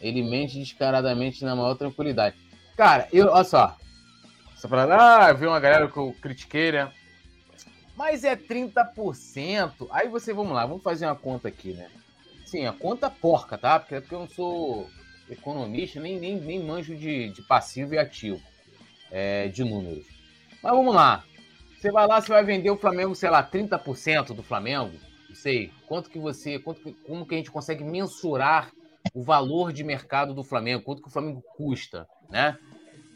[0.01, 2.37] ele mente descaradamente na maior tranquilidade.
[2.77, 3.77] Cara, eu, olha só.
[4.57, 6.91] Você fala, ah, viu uma galera que eu critiquei, né?
[7.97, 9.87] Mas é 30%.
[9.91, 11.89] Aí você, vamos lá, vamos fazer uma conta aqui, né?
[12.45, 13.79] Sim, a conta porca, tá?
[13.79, 14.91] Porque, porque eu não sou
[15.31, 18.41] economista, nem, nem, nem manjo de, de passivo e ativo,
[19.13, 20.05] é, de números.
[20.61, 21.23] Mas vamos lá.
[21.79, 24.93] Você vai lá, você vai vender o Flamengo, sei lá, 30% do Flamengo.
[25.29, 25.71] Não sei.
[25.87, 26.59] Quanto que você.
[26.59, 28.73] Quanto que, como que a gente consegue mensurar
[29.15, 30.83] o valor de mercado do Flamengo?
[30.83, 32.57] Quanto que o Flamengo custa, né?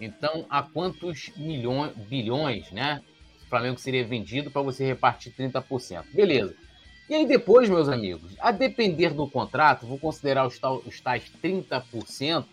[0.00, 3.02] Então, a quantos milhões, bilhões, né?
[3.46, 6.04] o Flamengo seria vendido para você repartir 30%.
[6.12, 6.54] Beleza.
[7.08, 10.58] E aí depois, meus amigos, a depender do contrato, vou considerar os,
[11.00, 12.44] tais 30%,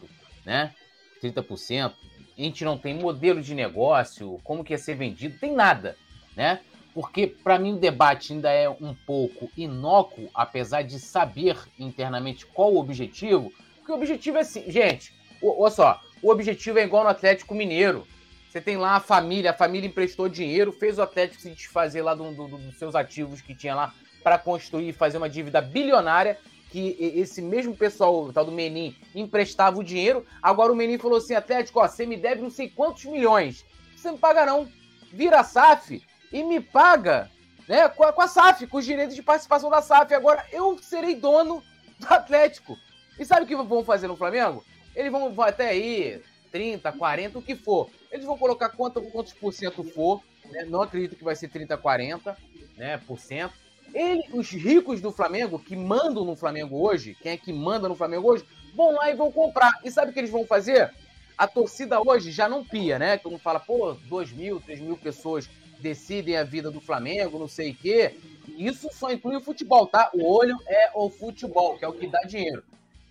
[0.46, 0.74] né?
[1.22, 1.94] 30%.
[2.38, 5.96] A gente não tem modelo de negócio, como que ia ser vendido, tem nada,
[6.36, 6.62] né?
[6.94, 12.74] Porque para mim o debate ainda é um pouco inócuo, apesar de saber internamente qual
[12.74, 13.52] o objetivo.
[13.78, 18.08] Porque o objetivo é assim, gente, olha só, o objetivo é igual no Atlético Mineiro.
[18.50, 22.14] Você tem lá a família, a família emprestou dinheiro, fez o Atlético se desfazer lá
[22.14, 23.94] do, do, do, dos seus ativos que tinha lá
[24.24, 26.38] para construir e fazer uma dívida bilionária.
[26.74, 30.26] Que esse mesmo pessoal, o tal do Menin, emprestava o dinheiro.
[30.42, 33.64] Agora o Menin falou assim: Atlético, ó, você me deve não sei quantos milhões.
[33.96, 34.68] Você não paga, não.
[35.12, 36.02] Vira a SAF
[36.32, 37.30] e me paga
[37.68, 40.16] né, com a, com a SAF, com os direitos de participação da SAF.
[40.16, 41.62] Agora eu serei dono
[42.00, 42.76] do Atlético.
[43.20, 44.66] E sabe o que vão fazer no Flamengo?
[44.96, 47.88] Eles vão até aí 30, 40, o que for.
[48.12, 50.66] Eles vão colocar quanto, quantos por cento for, né?
[50.66, 52.36] não acredito que vai ser 30, 40
[52.76, 53.54] né, por cento.
[53.94, 57.96] Ele, os ricos do Flamengo, que mandam no Flamengo hoje, quem é que manda no
[57.96, 58.44] Flamengo hoje,
[58.76, 59.80] vão lá e vão comprar.
[59.84, 60.92] E sabe o que eles vão fazer?
[61.38, 63.18] A torcida hoje já não pia, né?
[63.18, 65.50] Todo mundo fala, pô, 2 mil, 3 mil pessoas
[65.80, 68.16] decidem a vida do Flamengo, não sei o quê.
[68.58, 70.10] Isso só inclui o futebol, tá?
[70.14, 72.64] O olho é o futebol, que é o que dá dinheiro.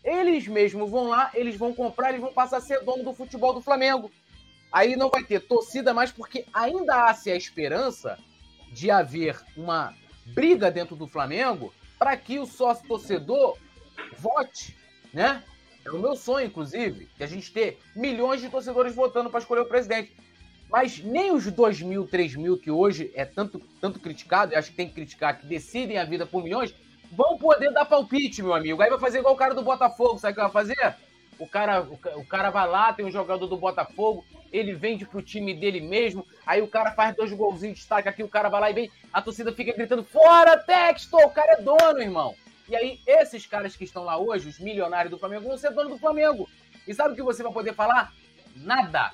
[0.02, 3.52] Eles mesmos vão lá, eles vão comprar, eles vão passar a ser dono do futebol
[3.52, 4.10] do Flamengo.
[4.72, 8.18] Aí não vai ter torcida mais, porque ainda há-se a esperança
[8.72, 9.94] de haver uma
[10.26, 13.56] briga dentro do Flamengo para que o sócio torcedor
[14.18, 14.76] vote,
[15.12, 15.42] né?
[15.84, 19.62] É o meu sonho, inclusive, que a gente ter milhões de torcedores votando para escolher
[19.62, 20.14] o presidente.
[20.70, 24.70] Mas nem os 2 mil, 3 mil que hoje é tanto, tanto criticado, e acho
[24.70, 26.74] que tem que criticar, que decidem a vida por milhões,
[27.10, 28.80] vão poder dar palpite, meu amigo.
[28.80, 30.96] Aí vai fazer igual o cara do Botafogo, sabe o que vai fazer?
[31.38, 35.22] O cara, o, o cara vai lá, tem um jogador do Botafogo, ele vende pro
[35.22, 38.60] time dele mesmo, aí o cara faz dois golzinhos de destaque aqui, o cara vai
[38.60, 42.34] lá e vem, a torcida fica gritando, fora Texto, o cara é dono, irmão.
[42.68, 45.90] E aí, esses caras que estão lá hoje, os milionários do Flamengo, vão ser dono
[45.90, 46.48] do Flamengo.
[46.86, 48.12] E sabe o que você vai poder falar?
[48.56, 49.10] Nada.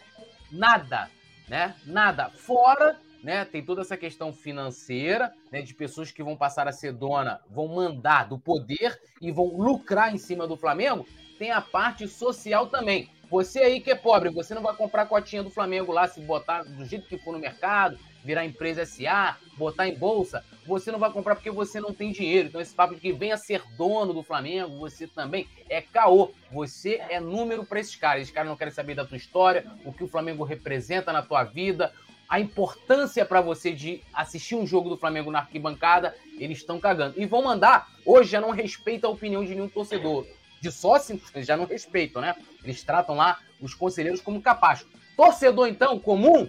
[0.53, 1.11] Nada.
[1.49, 1.75] Né?
[1.87, 2.29] Nada.
[2.29, 3.45] Fora né?
[3.45, 5.63] Tem toda essa questão financeira, né?
[5.63, 10.15] De pessoas que vão passar a ser dona, vão mandar do poder e vão lucrar
[10.15, 11.07] em cima do Flamengo.
[11.39, 13.11] Tem a parte social também.
[13.31, 16.63] Você aí que é pobre, você não vai comprar cotinha do Flamengo lá se botar
[16.63, 20.43] do jeito que for no mercado, virar empresa SA, botar em bolsa.
[20.67, 22.49] Você não vai comprar porque você não tem dinheiro.
[22.49, 26.31] Então, esse papo de que venha ser dono do Flamengo, você também é caô.
[26.51, 28.23] Você é número para esses caras.
[28.23, 31.45] Esses caras não querem saber da tua história, o que o Flamengo representa na tua
[31.45, 31.93] vida,
[32.27, 36.15] a importância para você de assistir um jogo do Flamengo na arquibancada.
[36.39, 37.21] Eles estão cagando.
[37.21, 37.89] E vão mandar.
[38.07, 40.27] Hoje já não respeita a opinião de nenhum torcedor
[40.61, 42.35] de sócio, já não respeitam, né?
[42.63, 44.87] Eles tratam lá os conselheiros como capacho.
[45.17, 46.49] Torcedor, então, comum,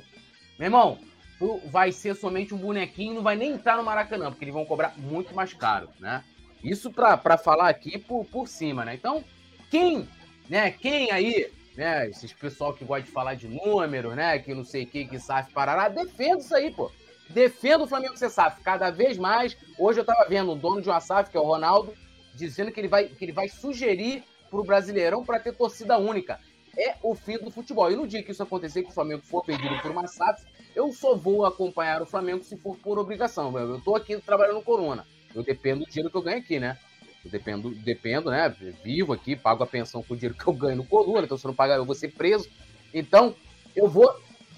[0.57, 0.99] meu irmão,
[1.65, 4.93] vai ser somente um bonequinho, não vai nem entrar no Maracanã, porque eles vão cobrar
[4.97, 6.23] muito mais caro, né?
[6.63, 8.93] Isso para falar aqui por, por cima, né?
[8.93, 9.23] Então,
[9.69, 10.07] quem,
[10.49, 14.65] né, quem aí, né, esses pessoal que gosta de falar de números, né, que não
[14.65, 16.91] sei o que, que SAF parará, defenda isso aí, pô.
[17.29, 19.55] Defenda o Flamengo ser SAF cada vez mais.
[19.77, 21.93] Hoje eu tava vendo um dono de uma SAF, que é o Ronaldo,
[22.39, 26.39] dizendo que ele vai, que ele vai sugerir para o Brasileirão para ter torcida única.
[26.77, 27.91] É o fim do futebol.
[27.91, 30.43] E no dia que isso acontecer, que o Flamengo for perdido por uma SAF,
[30.75, 33.57] eu só vou acompanhar o Flamengo se for por obrigação.
[33.57, 35.05] Eu estou aqui trabalhando no Corona.
[35.35, 36.77] Eu dependo do dinheiro que eu ganho aqui, né?
[37.23, 38.49] Eu dependo, dependo, né?
[38.83, 41.45] Vivo aqui, pago a pensão com o dinheiro que eu ganho no Corona, então se
[41.45, 42.49] eu não pagar, eu vou ser preso.
[42.93, 43.35] Então,
[43.75, 44.09] eu vou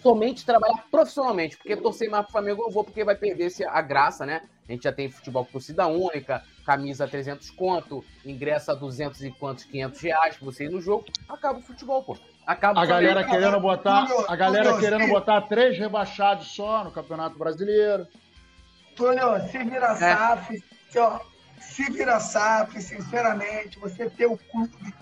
[0.01, 4.25] somente trabalhar profissionalmente, porque torcer mais pro Flamengo eu vou, porque vai perder a graça,
[4.25, 4.41] né?
[4.67, 9.31] A gente já tem futebol com torcida única, camisa 300 conto, ingresso a 200 e
[9.31, 12.17] quantos, 500 reais pra você ir no jogo, acaba o futebol, pô.
[12.45, 18.07] Acaba a galera querendo botar, a galera querendo botar três rebaixados só no Campeonato Brasileiro.
[18.95, 19.95] Túlio, se vira é.
[19.95, 20.63] SAF,
[21.59, 24.93] se vira SAF, sinceramente, você ter o clube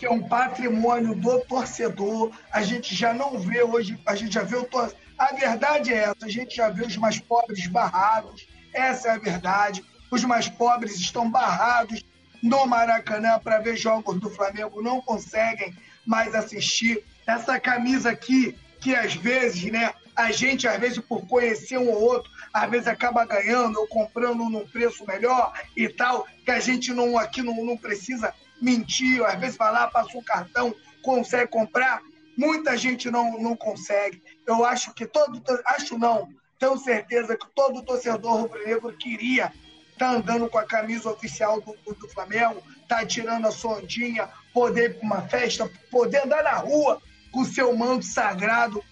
[0.00, 4.42] que é um patrimônio do torcedor, a gente já não vê hoje, a gente já
[4.42, 4.98] vê o torcedor.
[5.18, 9.18] A verdade é essa, a gente já vê os mais pobres barrados, essa é a
[9.18, 9.84] verdade.
[10.10, 12.02] Os mais pobres estão barrados
[12.42, 17.04] no Maracanã para ver jogos do Flamengo, não conseguem mais assistir.
[17.26, 22.00] Essa camisa aqui, que às vezes, né, a gente, às vezes, por conhecer um ou
[22.00, 26.90] outro, às vezes acaba ganhando ou comprando num preço melhor e tal, que a gente
[26.90, 32.02] não aqui não, não precisa mentir, às vezes vai lá, passa um cartão, consegue comprar.
[32.36, 34.22] Muita gente não, não consegue.
[34.46, 35.42] Eu acho que todo.
[35.66, 36.28] Acho não,
[36.58, 39.52] tenho certeza que todo torcedor rubro-negro queria
[39.98, 44.92] tá andando com a camisa oficial do, do, Flamengo, tá tirando a sua ondinha, poder
[44.92, 48.82] ir para uma festa, poder andar na rua com o seu manto sagrado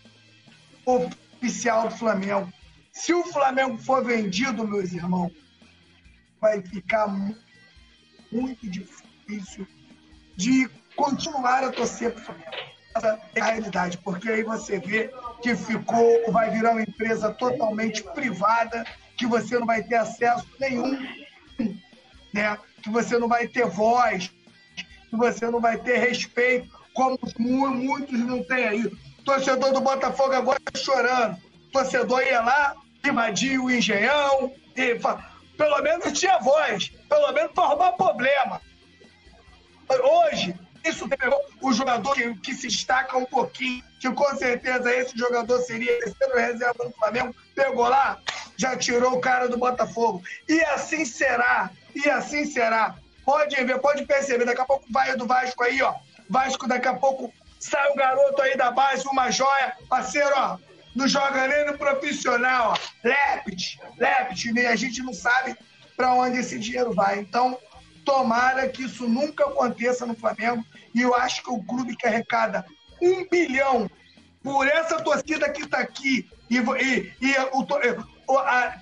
[0.85, 2.53] oficial do Flamengo.
[2.93, 5.33] Se o Flamengo for vendido, meus irmãos,
[6.39, 7.09] vai ficar
[8.31, 9.08] muito difícil
[10.37, 12.59] de continuar a torcer para.
[12.97, 15.11] Essa é realidade, porque aí você vê
[15.43, 18.85] que ficou, vai virar uma empresa totalmente privada
[19.17, 20.99] que você não vai ter acesso nenhum,
[22.33, 22.59] né?
[22.83, 24.33] que você não vai ter voz,
[25.11, 28.91] que você não vai ter respeito, como muitos não têm aí.
[29.25, 31.37] Torcedor do Botafogo agora chorando.
[31.71, 32.75] Torcedor ia lá,
[33.05, 34.99] invadia o engenhão, e
[35.57, 38.61] pelo menos tinha voz, pelo menos para arrumar problema.
[39.97, 40.55] Hoje,
[40.85, 45.61] isso pegou o jogador que, que, se destaca um pouquinho, que com certeza esse jogador
[45.63, 48.19] seria terceiro reserva do Flamengo, pegou lá,
[48.57, 50.23] já tirou o cara do Botafogo.
[50.49, 52.97] E assim será, e assim será.
[53.25, 55.95] Pode ver, pode perceber, daqui a pouco vai do Vasco aí, ó.
[56.31, 60.59] Vasco daqui a pouco sai um garoto aí da base, uma joia, parceiro, ó.
[60.95, 62.79] Não joga nem no profissional, ó.
[63.05, 65.57] Lepit, Lepit, e a gente não sabe
[65.97, 67.19] para onde esse dinheiro vai.
[67.19, 67.59] Então,
[68.09, 70.65] tomara que isso nunca aconteça no Flamengo.
[70.95, 72.65] E eu acho que o clube que arrecada
[73.03, 73.89] um bilhão
[74.43, 77.67] por essa torcida que está aqui e, e, e o,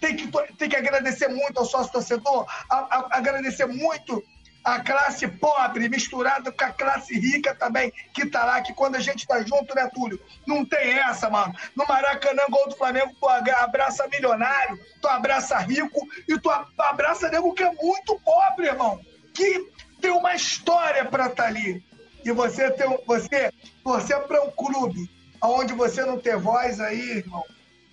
[0.01, 4.23] tem que, tem que agradecer muito ao sócio torcedor, a, a, agradecer muito
[4.63, 9.01] a classe pobre misturada com a classe rica também, que tá lá, que quando a
[9.01, 10.21] gente tá junto, né, Túlio?
[10.47, 11.55] Não tem essa, mano.
[11.75, 17.55] No Maracanã, gol do Flamengo, tu abraça milionário, tu abraça rico e tu abraça nego
[17.55, 19.01] que é muito pobre, irmão.
[19.37, 21.85] Que tem uma história pra estar tá ali.
[22.25, 23.53] E você tem você
[23.85, 25.09] torcer para um clube
[25.43, 27.45] onde você não tem voz aí, irmão,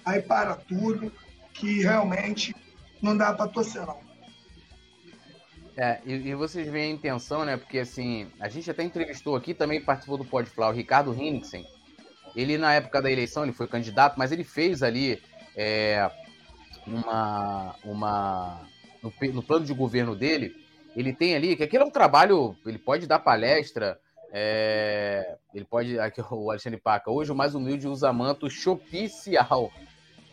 [0.04, 1.12] aí para tudo
[1.54, 2.56] que realmente
[3.02, 4.00] não dá para torcer, não.
[5.76, 7.58] É, e, e, vocês veem a intenção, né?
[7.58, 11.68] Porque assim, a gente até entrevistou aqui, também participou do Podflow, o Ricardo Hinnicksen.
[12.36, 15.22] Ele, na época da eleição, ele foi candidato, mas ele fez ali
[15.56, 16.10] é,
[16.86, 17.76] uma.
[17.84, 18.62] uma
[19.02, 20.56] no, no, plano de governo dele,
[20.96, 24.00] ele tem ali, que aquele é um trabalho, ele pode dar palestra,
[24.36, 26.00] É, ele pode.
[26.00, 27.12] Aqui o Alexandre Paca.
[27.12, 29.72] Hoje o mais humilde usa manto chopicial.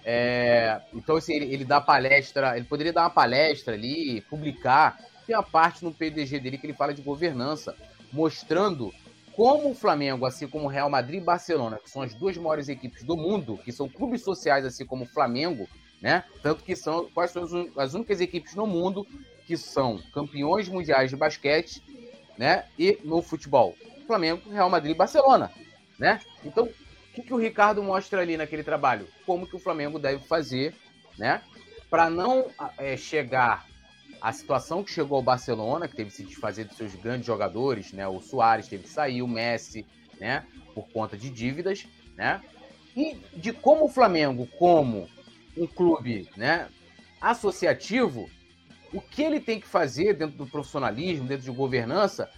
[0.02, 4.98] É, então, assim, ele, ele, dá palestra, ele poderia dar uma palestra ali, publicar.
[5.26, 7.76] Tem a parte no PDG dele que ele fala de governança,
[8.10, 8.90] mostrando
[9.36, 12.68] como o Flamengo, assim como o Real Madrid e Barcelona, que são as duas maiores
[12.68, 15.68] equipes do mundo, que são clubes sociais, assim como o Flamengo,
[16.00, 16.24] né?
[16.42, 17.44] Tanto que são quais são
[17.76, 19.06] as únicas equipes no mundo
[19.50, 21.82] que são campeões mundiais de basquete,
[22.38, 22.66] né?
[22.78, 23.74] E no futebol,
[24.06, 25.50] Flamengo, Real Madrid Barcelona,
[25.98, 26.20] né?
[26.44, 29.08] Então, o que, que o Ricardo mostra ali naquele trabalho?
[29.26, 30.72] Como que o Flamengo deve fazer,
[31.18, 31.42] né?
[31.90, 32.48] Para não
[32.78, 33.66] é, chegar
[34.20, 37.92] à situação que chegou ao Barcelona, que teve que se desfazer dos seus grandes jogadores,
[37.92, 38.06] né?
[38.06, 39.84] O Soares teve que sair, o Messi,
[40.20, 40.46] né?
[40.76, 42.40] Por conta de dívidas, né?
[42.96, 45.08] E de como o Flamengo, como
[45.56, 46.68] um clube, né?
[47.20, 48.30] Associativo,
[48.92, 52.30] o que ele tem que fazer dentro do profissionalismo, dentro de governança,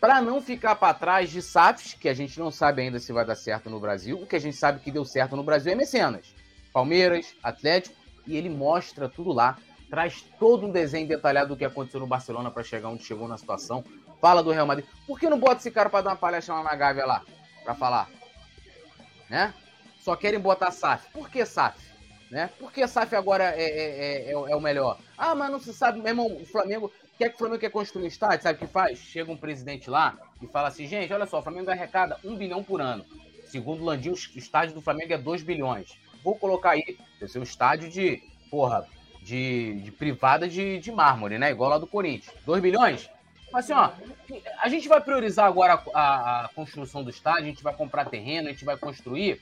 [0.00, 3.24] para não ficar para trás de SAFs, que a gente não sabe ainda se vai
[3.24, 4.20] dar certo no Brasil.
[4.20, 6.34] O que a gente sabe que deu certo no Brasil é Mecenas.
[6.72, 7.96] Palmeiras, Atlético,
[8.26, 9.56] e ele mostra tudo lá,
[9.88, 13.38] traz todo um desenho detalhado do que aconteceu no Barcelona para chegar onde chegou na
[13.38, 13.84] situação.
[14.20, 14.86] Fala do Real Madrid.
[15.06, 17.22] Por que não bota esse cara para dar uma palestra lá na Gávea lá,
[17.64, 18.08] para falar?
[19.30, 19.54] Né?
[20.00, 21.10] Só querem botar SAF.
[21.12, 21.78] Por que SAF?
[22.30, 22.50] Né?
[22.58, 24.98] Por que SAF agora é, é, é, é, o melhor?
[25.16, 26.92] Ah, mas não se sabe, meu irmão, o Flamengo.
[27.16, 28.42] Quer que o Flamengo quer construir um estádio?
[28.42, 28.98] Sabe o que faz?
[28.98, 32.62] Chega um presidente lá e fala assim: gente, olha só, o Flamengo arrecada um bilhão
[32.62, 33.06] por ano.
[33.46, 35.98] Segundo o Landim, o estádio do Flamengo é 2 bilhões.
[36.22, 38.20] Vou colocar aí, deve ser um estádio de,
[38.50, 38.86] porra,
[39.22, 41.50] de, de privada de, de mármore, né?
[41.50, 42.34] Igual lá do Corinthians.
[42.44, 43.08] 2 bilhões?
[43.52, 43.90] Mas assim, ó,
[44.60, 48.06] a gente vai priorizar agora a, a, a construção do estádio, a gente vai comprar
[48.06, 49.40] terreno, a gente vai construir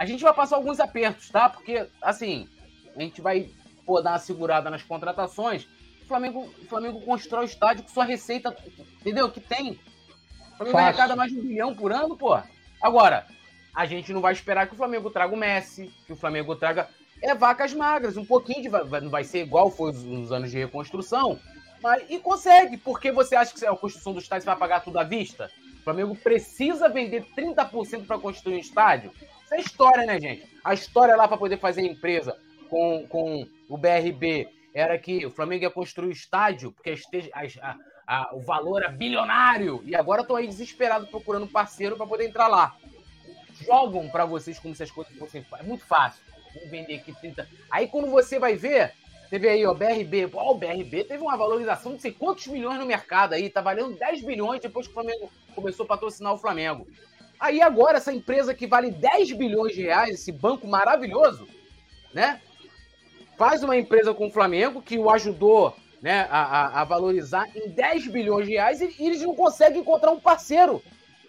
[0.00, 1.50] a gente vai passar alguns apertos, tá?
[1.50, 2.48] Porque, assim,
[2.96, 3.50] a gente vai
[3.84, 5.68] pô, dar uma segurada nas contratações.
[6.02, 8.56] O Flamengo, o Flamengo constrói o estádio com sua receita,
[8.98, 9.30] entendeu?
[9.30, 9.72] Que tem.
[10.52, 12.34] O Flamengo vai arrecada mais de um bilhão por ano, pô.
[12.80, 13.26] Agora,
[13.74, 16.88] a gente não vai esperar que o Flamengo traga o Messi, que o Flamengo traga.
[17.20, 18.70] É vacas magras, um pouquinho de.
[18.70, 21.38] Não vai ser igual foi nos anos de reconstrução.
[21.82, 25.04] Mas, e consegue, porque você acha que a construção do estádio vai pagar tudo à
[25.04, 25.50] vista?
[25.80, 29.12] O Flamengo precisa vender 30% para construir um estádio.
[29.50, 30.48] É história, né, gente?
[30.64, 32.36] A história lá para poder fazer empresa
[32.68, 37.76] com, com o BRB era que o Flamengo ia construir o estádio, porque a, a,
[38.06, 39.82] a, o valor era bilionário.
[39.84, 42.76] E agora estão aí desesperados procurando parceiro para poder entrar lá.
[43.64, 45.44] Jogam para vocês como se as coisas fossem.
[45.58, 46.22] É muito fácil.
[46.54, 47.48] Vamos vender aqui 30.
[47.70, 48.94] Aí quando você vai ver,
[49.28, 50.30] teve aí, ó, BRB.
[50.32, 53.50] Ó, o BRB teve uma valorização de sei quantos milhões no mercado aí.
[53.50, 56.86] Tá valendo 10 bilhões depois que o Flamengo começou a patrocinar o Flamengo.
[57.40, 61.48] Aí agora, essa empresa que vale 10 bilhões de reais, esse banco maravilhoso,
[62.12, 62.38] né?
[63.38, 68.08] Faz uma empresa com o Flamengo que o ajudou né, a, a, valorizar em 10
[68.08, 70.82] bilhões de reais e, e eles não conseguem encontrar um parceiro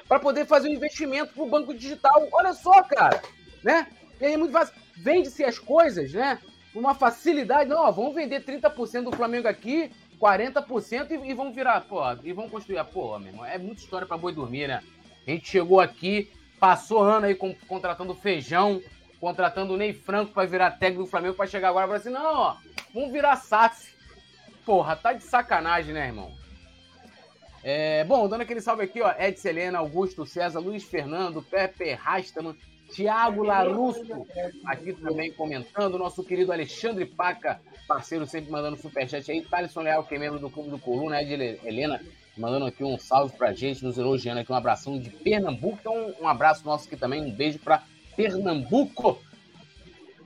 [0.08, 2.28] para poder fazer um investimento para o banco digital.
[2.34, 3.22] Olha só, cara,
[3.64, 3.88] né?
[4.20, 4.76] E aí é muito fácil.
[4.98, 6.38] Vende-se as coisas, né?
[6.76, 7.70] Uma facilidade.
[7.70, 9.90] Não, ó, vamos vender 30% do Flamengo aqui,
[10.20, 12.84] 40% e, e vamos virar, pô, e vamos construir.
[12.86, 14.82] Pô, meu irmão, é muita história para boi dormir, né?
[15.26, 18.82] A gente chegou aqui, passou ano aí com, contratando feijão,
[19.20, 22.10] contratando o Ney Franco para virar técnico do Flamengo para chegar agora e falar assim:
[22.10, 22.56] não, ó,
[22.94, 23.94] vamos virar SAF.
[24.66, 26.32] Porra, tá de sacanagem, né, irmão?
[27.64, 32.56] É, bom, dando aquele salve aqui, ó, Ed Selena, Augusto César, Luiz Fernando, Pepe Rastaman,
[32.92, 34.26] Tiago Larusso,
[34.66, 40.16] aqui também comentando, nosso querido Alexandre Paca, parceiro sempre mandando superchat aí, Thaleson Leal, que
[40.16, 42.02] é membro do Clube do Coluna, Ed Helena,
[42.38, 45.78] mandando aqui um salve pra gente, nos elogiando aqui, um abração de Pernambuco.
[45.80, 47.84] Então, um abraço nosso aqui também, um beijo pra
[48.16, 49.20] Pernambuco.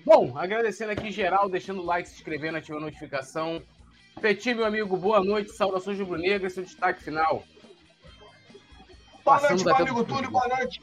[0.05, 3.61] Bom, agradecendo aqui geral, deixando o like, se inscrevendo, ativando a notificação.
[4.21, 7.43] Petit, meu amigo, boa noite, saudações rubro-negras, seu destaque final.
[9.23, 10.79] Boa noite, meu amigo Túlio, boa noite.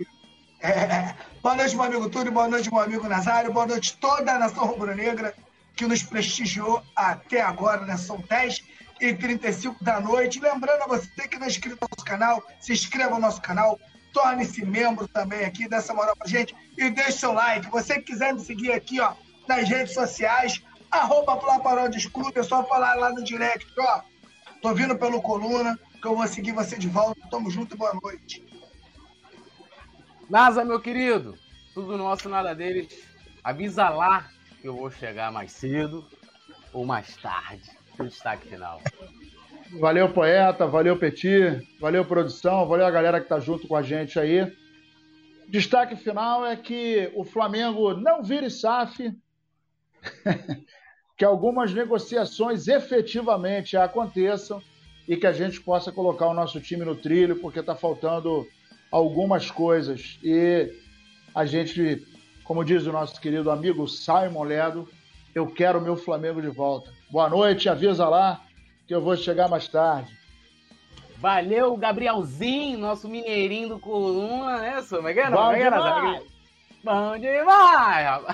[0.61, 4.39] É, boa noite, meu amigo Túlio, boa noite, meu amigo Nazário, boa noite toda a
[4.39, 5.35] nação rubro-negra
[5.77, 7.97] que nos prestigiou até agora, né?
[7.97, 8.63] São 10
[9.03, 10.39] e 35 da noite.
[10.39, 13.79] Lembrando a você que não é inscrito no nosso canal, se inscreva no nosso canal,
[14.13, 17.69] torne-se membro também aqui, dessa moral pra gente e deixe seu like.
[17.69, 19.15] Você que quiser me seguir aqui, ó,
[19.49, 24.03] nas redes sociais, arroba Plaparódios Clube, é só falar lá no direct, ó.
[24.63, 27.21] Tô vindo pelo Coluna, que eu vou seguir você de volta.
[27.29, 28.47] Tamo junto e boa noite.
[30.31, 31.37] NASA, meu querido,
[31.75, 33.03] tudo nosso, nada deles.
[33.43, 34.31] Avisa lá
[34.61, 36.09] que eu vou chegar mais cedo
[36.73, 38.81] ou mais tarde o destaque final.
[39.81, 44.19] Valeu, poeta, valeu, Petit, valeu, produção, valeu a galera que tá junto com a gente
[44.19, 44.53] aí.
[45.49, 49.15] Destaque final é que o Flamengo não vire SAF,
[51.17, 54.63] que algumas negociações efetivamente aconteçam
[55.09, 58.47] e que a gente possa colocar o nosso time no trilho, porque está faltando
[58.91, 60.19] algumas coisas.
[60.23, 60.71] E
[61.35, 62.07] a gente,
[62.45, 64.89] como diz o nosso querido amigo Simon Ledo,
[65.35, 66.91] eu quero o meu Flamengo de volta.
[67.11, 68.41] Boa noite, avisa lá
[68.87, 70.11] que eu vou chegar mais tarde.
[71.19, 75.37] Valeu, Gabrielzinho, nosso mineirinho do Coluna, né, Como é que era?
[75.37, 76.23] Bom é demais!
[76.83, 78.25] Bom demais!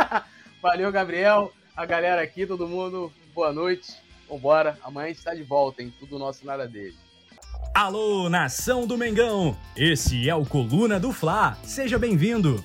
[0.62, 3.92] Valeu, Gabriel, a galera aqui, todo mundo, boa noite.
[4.28, 6.96] Vambora, amanhã a gente está de volta, em Tudo Nosso Nada Dele.
[7.74, 9.56] Alô, nação do Mengão!
[9.76, 11.58] Esse é o Coluna do Fla.
[11.62, 12.64] Seja bem-vindo!